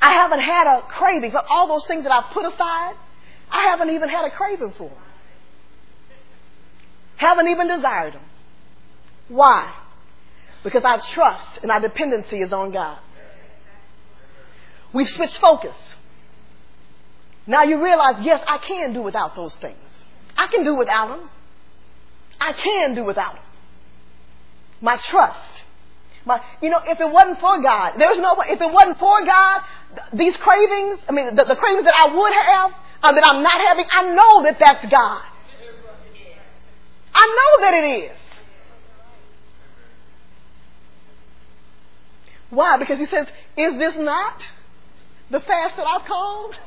I 0.00 0.14
haven't 0.14 0.40
had 0.40 0.78
a 0.78 0.82
craving 0.82 1.30
for 1.30 1.42
all 1.46 1.68
those 1.68 1.86
things 1.86 2.04
that 2.04 2.12
I've 2.12 2.32
put 2.32 2.46
aside. 2.46 2.94
I 3.50 3.68
haven't 3.70 3.90
even 3.90 4.08
had 4.08 4.24
a 4.24 4.30
craving 4.30 4.72
for 4.78 4.88
them. 4.88 4.98
Haven't 7.16 7.48
even 7.48 7.68
desired 7.68 8.14
them. 8.14 8.24
Why? 9.28 9.74
Because 10.64 10.84
our 10.84 11.00
trust 11.00 11.58
and 11.62 11.70
our 11.70 11.80
dependency 11.80 12.40
is 12.40 12.50
on 12.50 12.72
God. 12.72 12.98
We've 14.94 15.08
switched 15.08 15.38
focus. 15.38 15.76
Now 17.46 17.64
you 17.64 17.82
realize, 17.82 18.16
yes, 18.22 18.42
I 18.46 18.56
can 18.56 18.94
do 18.94 19.02
without 19.02 19.36
those 19.36 19.54
things. 19.56 19.76
I 20.36 20.46
can 20.46 20.64
do 20.64 20.74
without 20.74 21.08
them. 21.08 21.30
I 22.40 22.52
can 22.52 22.94
do 22.94 23.04
without 23.04 23.34
them. 23.34 23.44
My 24.80 24.96
trust. 24.96 25.62
My, 26.24 26.40
you 26.62 26.70
know, 26.70 26.80
if 26.86 27.00
it 27.00 27.10
wasn't 27.10 27.40
for 27.40 27.62
God, 27.62 27.94
there's 27.98 28.18
no 28.18 28.34
way, 28.34 28.46
if 28.50 28.60
it 28.60 28.70
wasn't 28.72 28.98
for 28.98 29.24
God, 29.24 29.62
these 30.12 30.36
cravings, 30.36 31.00
I 31.08 31.12
mean, 31.12 31.34
the, 31.34 31.44
the 31.44 31.56
cravings 31.56 31.84
that 31.84 31.94
I 31.94 32.14
would 32.14 32.32
have, 32.32 32.72
uh, 33.02 33.12
that 33.12 33.26
I'm 33.26 33.42
not 33.42 33.60
having, 33.68 33.86
I 33.90 34.14
know 34.14 34.42
that 34.44 34.58
that's 34.58 34.82
God. 34.90 35.22
I 37.12 37.26
know 37.26 37.64
that 37.64 37.74
it 37.74 38.04
is. 38.04 38.18
Why? 42.50 42.78
Because 42.78 42.98
he 42.98 43.06
says, 43.06 43.26
is 43.56 43.78
this 43.78 43.94
not 43.96 44.42
the 45.30 45.40
fast 45.40 45.76
that 45.76 45.86
I've 45.86 46.06
called? 46.06 46.58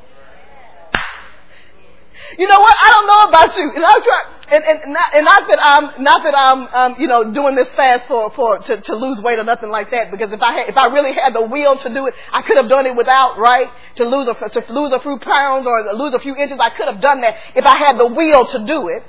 You 2.38 2.48
know 2.48 2.60
what? 2.60 2.76
I 2.84 2.90
don't 2.90 3.08
know 3.08 3.22
about 3.30 3.58
you. 3.58 3.72
And, 3.76 3.86
I'm 3.86 4.02
trying, 4.04 4.28
and, 4.52 4.64
and, 4.64 4.94
not, 4.94 5.06
and 5.14 5.26
not 5.26 5.48
that 5.48 5.60
I'm 5.62 6.04
not 6.04 6.24
that 6.24 6.36
I'm 6.36 6.68
um, 6.74 7.02
you 7.02 7.08
know 7.08 7.34
doing 7.34 7.56
this 7.56 7.70
fast 7.70 8.08
for 8.08 8.32
for 8.32 8.60
to, 8.60 8.82
to 8.82 8.96
lose 8.96 9.22
weight 9.22 9.40
or 9.40 9.44
nothing 9.44 9.70
like 9.70 9.92
that. 9.92 10.12
Because 10.12 10.32
if 10.32 10.42
I 10.42 10.54
had, 10.54 10.70
if 10.70 10.78
I 10.78 10.88
really 10.88 11.14
had 11.14 11.34
the 11.34 11.46
will 11.46 11.78
to 11.78 11.90
do 11.94 12.08
it, 12.08 12.14
I 12.32 12.42
could 12.42 12.58
have 12.58 12.70
done 12.70 12.86
it 12.86 12.96
without 12.96 13.38
right 13.38 13.70
to 13.96 14.06
lose 14.06 14.28
a 14.28 14.50
to 14.50 14.74
lose 14.74 14.92
a 14.94 15.00
few 15.00 15.20
pounds 15.20 15.68
or 15.68 15.94
lose 15.94 16.14
a 16.14 16.20
few 16.20 16.36
inches. 16.36 16.58
I 16.60 16.70
could 16.70 16.88
have 16.88 17.02
done 17.02 17.22
that 17.22 17.38
if 17.56 17.66
I 17.66 17.78
had 17.78 18.00
the 18.00 18.08
will 18.08 18.46
to 18.48 18.66
do 18.66 18.88
it. 18.90 19.04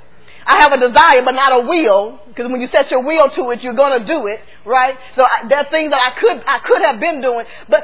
I 0.47 0.57
have 0.57 0.73
a 0.73 0.77
desire, 0.77 1.23
but 1.23 1.33
not 1.33 1.53
a 1.53 1.67
will, 1.67 2.21
because 2.27 2.51
when 2.51 2.61
you 2.61 2.67
set 2.67 2.91
your 2.91 3.03
will 3.03 3.29
to 3.31 3.49
it, 3.49 3.63
you're 3.63 3.73
going 3.73 3.99
to 3.99 4.05
do 4.05 4.27
it, 4.27 4.41
right? 4.63 4.95
So 5.15 5.23
I, 5.23 5.47
there 5.47 5.57
are 5.57 5.69
things 5.71 5.89
that 5.89 6.13
I 6.13 6.19
could 6.19 6.43
I 6.45 6.59
could 6.59 6.81
have 6.83 6.99
been 6.99 7.19
doing, 7.19 7.47
but 7.67 7.83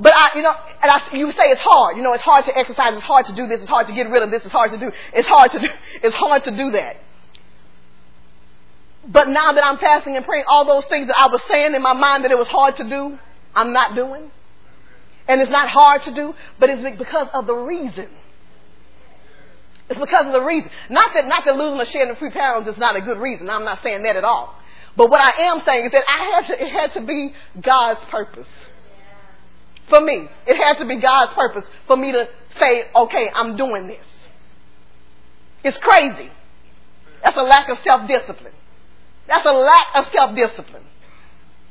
but 0.00 0.14
I, 0.16 0.36
you 0.36 0.42
know, 0.42 0.54
and 0.82 0.90
I, 0.90 1.00
you 1.12 1.30
say 1.32 1.50
it's 1.50 1.60
hard. 1.60 1.96
You 1.96 2.02
know, 2.02 2.14
it's 2.14 2.24
hard 2.24 2.46
to 2.46 2.56
exercise. 2.56 2.94
It's 2.94 3.02
hard 3.02 3.26
to 3.26 3.34
do 3.34 3.46
this. 3.46 3.60
It's 3.60 3.68
hard 3.68 3.86
to 3.88 3.92
get 3.92 4.08
rid 4.08 4.22
of 4.22 4.30
this. 4.30 4.42
It's 4.42 4.52
hard 4.52 4.72
to 4.72 4.78
do. 4.78 4.90
It's 5.12 5.28
hard 5.28 5.52
to 5.52 5.60
do. 5.60 5.66
It's 6.02 6.16
hard 6.16 6.44
to 6.44 6.50
do 6.50 6.70
that. 6.72 6.96
But 9.06 9.28
now 9.28 9.52
that 9.52 9.64
I'm 9.64 9.78
fasting 9.78 10.16
and 10.16 10.24
praying, 10.24 10.44
all 10.48 10.64
those 10.64 10.84
things 10.86 11.08
that 11.08 11.18
I 11.18 11.26
was 11.26 11.42
saying 11.50 11.74
in 11.74 11.82
my 11.82 11.92
mind 11.92 12.24
that 12.24 12.30
it 12.30 12.38
was 12.38 12.48
hard 12.48 12.76
to 12.76 12.84
do, 12.84 13.18
I'm 13.54 13.72
not 13.72 13.94
doing. 13.94 14.30
And 15.28 15.40
it's 15.40 15.50
not 15.50 15.68
hard 15.68 16.02
to 16.02 16.14
do, 16.14 16.34
but 16.58 16.70
it's 16.70 16.82
because 16.98 17.28
of 17.34 17.46
the 17.46 17.54
reason. 17.54 18.08
It's 19.90 20.00
because 20.00 20.26
of 20.26 20.32
the 20.32 20.42
reason. 20.42 20.70
Not 20.88 21.10
that, 21.14 21.26
not 21.26 21.44
that 21.44 21.56
losing 21.56 21.80
or 21.80 21.84
shedding 21.84 22.10
a 22.10 22.16
few 22.16 22.30
pounds 22.30 22.68
is 22.68 22.78
not 22.78 22.96
a 22.96 23.00
good 23.00 23.18
reason. 23.18 23.50
I'm 23.50 23.64
not 23.64 23.82
saying 23.82 24.02
that 24.04 24.16
at 24.16 24.24
all. 24.24 24.54
But 24.96 25.10
what 25.10 25.20
I 25.20 25.44
am 25.44 25.60
saying 25.60 25.86
is 25.86 25.92
that 25.92 26.04
I 26.08 26.34
had 26.34 26.46
to, 26.46 26.62
it 26.62 26.70
had 26.70 26.92
to 26.92 27.00
be 27.02 27.34
God's 27.60 28.00
purpose 28.10 28.48
for 29.90 30.00
me. 30.00 30.28
It 30.46 30.56
had 30.56 30.78
to 30.78 30.86
be 30.86 30.96
God's 30.96 31.34
purpose 31.34 31.64
for 31.86 31.96
me 31.96 32.12
to 32.12 32.26
say, 32.58 32.84
okay, 32.96 33.30
I'm 33.34 33.56
doing 33.56 33.88
this. 33.88 34.06
It's 35.62 35.76
crazy. 35.76 36.30
That's 37.22 37.36
a 37.36 37.42
lack 37.42 37.68
of 37.68 37.78
self-discipline. 37.80 38.54
That's 39.28 39.44
a 39.44 39.52
lack 39.52 39.86
of 39.96 40.10
self-discipline. 40.10 40.84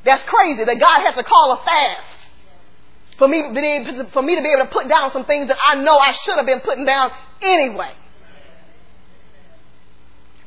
That's 0.06 0.24
crazy 0.26 0.64
that 0.64 0.80
God 0.80 1.02
has 1.08 1.16
to 1.16 1.24
call 1.24 1.54
a 1.54 1.66
fast 1.66 2.28
for 3.18 3.28
me, 3.28 3.41
for 4.14 4.22
me 4.22 4.36
to 4.36 4.41
be 4.41 4.50
able 4.50 4.66
to 4.66 4.72
put 4.72 4.88
down 4.88 5.12
some 5.12 5.26
things 5.26 5.48
that 5.48 5.58
I 5.68 5.76
know 5.76 5.98
I 5.98 6.14
should 6.14 6.36
have 6.36 6.46
been 6.46 6.62
putting 6.62 6.86
down 6.86 7.12
anyway. 7.41 7.94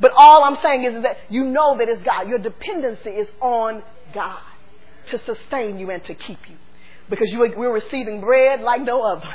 But 0.01 0.13
all 0.17 0.45
I'm 0.45 0.59
saying 0.63 0.85
is, 0.85 0.95
is 0.95 1.03
that 1.03 1.19
you 1.29 1.45
know 1.45 1.77
that 1.79 1.89
it's 1.89 2.03
God. 2.03 2.29
Your 2.29 2.39
dependency 2.39 3.11
is 3.11 3.29
on 3.41 3.83
God 4.15 4.41
to 5.07 5.23
sustain 5.25 5.79
you 5.79 5.91
and 5.91 6.03
to 6.05 6.15
keep 6.15 6.39
you 6.49 6.57
because 7.13 7.31
you, 7.31 7.41
we're 7.59 7.75
receiving 7.75 8.23
bread 8.23 8.63
like 8.63 8.81
no 8.81 9.03
other. 9.03 9.29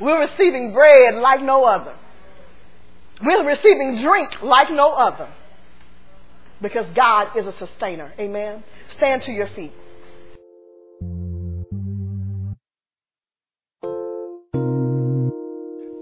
We're 0.00 0.20
receiving 0.20 0.72
bread 0.72 1.16
like 1.16 1.42
no 1.42 1.64
other. 1.64 1.96
We're 3.20 3.44
receiving 3.44 4.00
drink 4.00 4.30
like 4.40 4.70
no 4.70 4.92
other. 4.92 5.28
Because 6.62 6.86
God 6.94 7.36
is 7.36 7.46
a 7.46 7.58
sustainer. 7.58 8.12
Amen. 8.16 8.62
Stand 8.90 9.22
to 9.24 9.32
your 9.32 9.48
feet. 9.56 9.72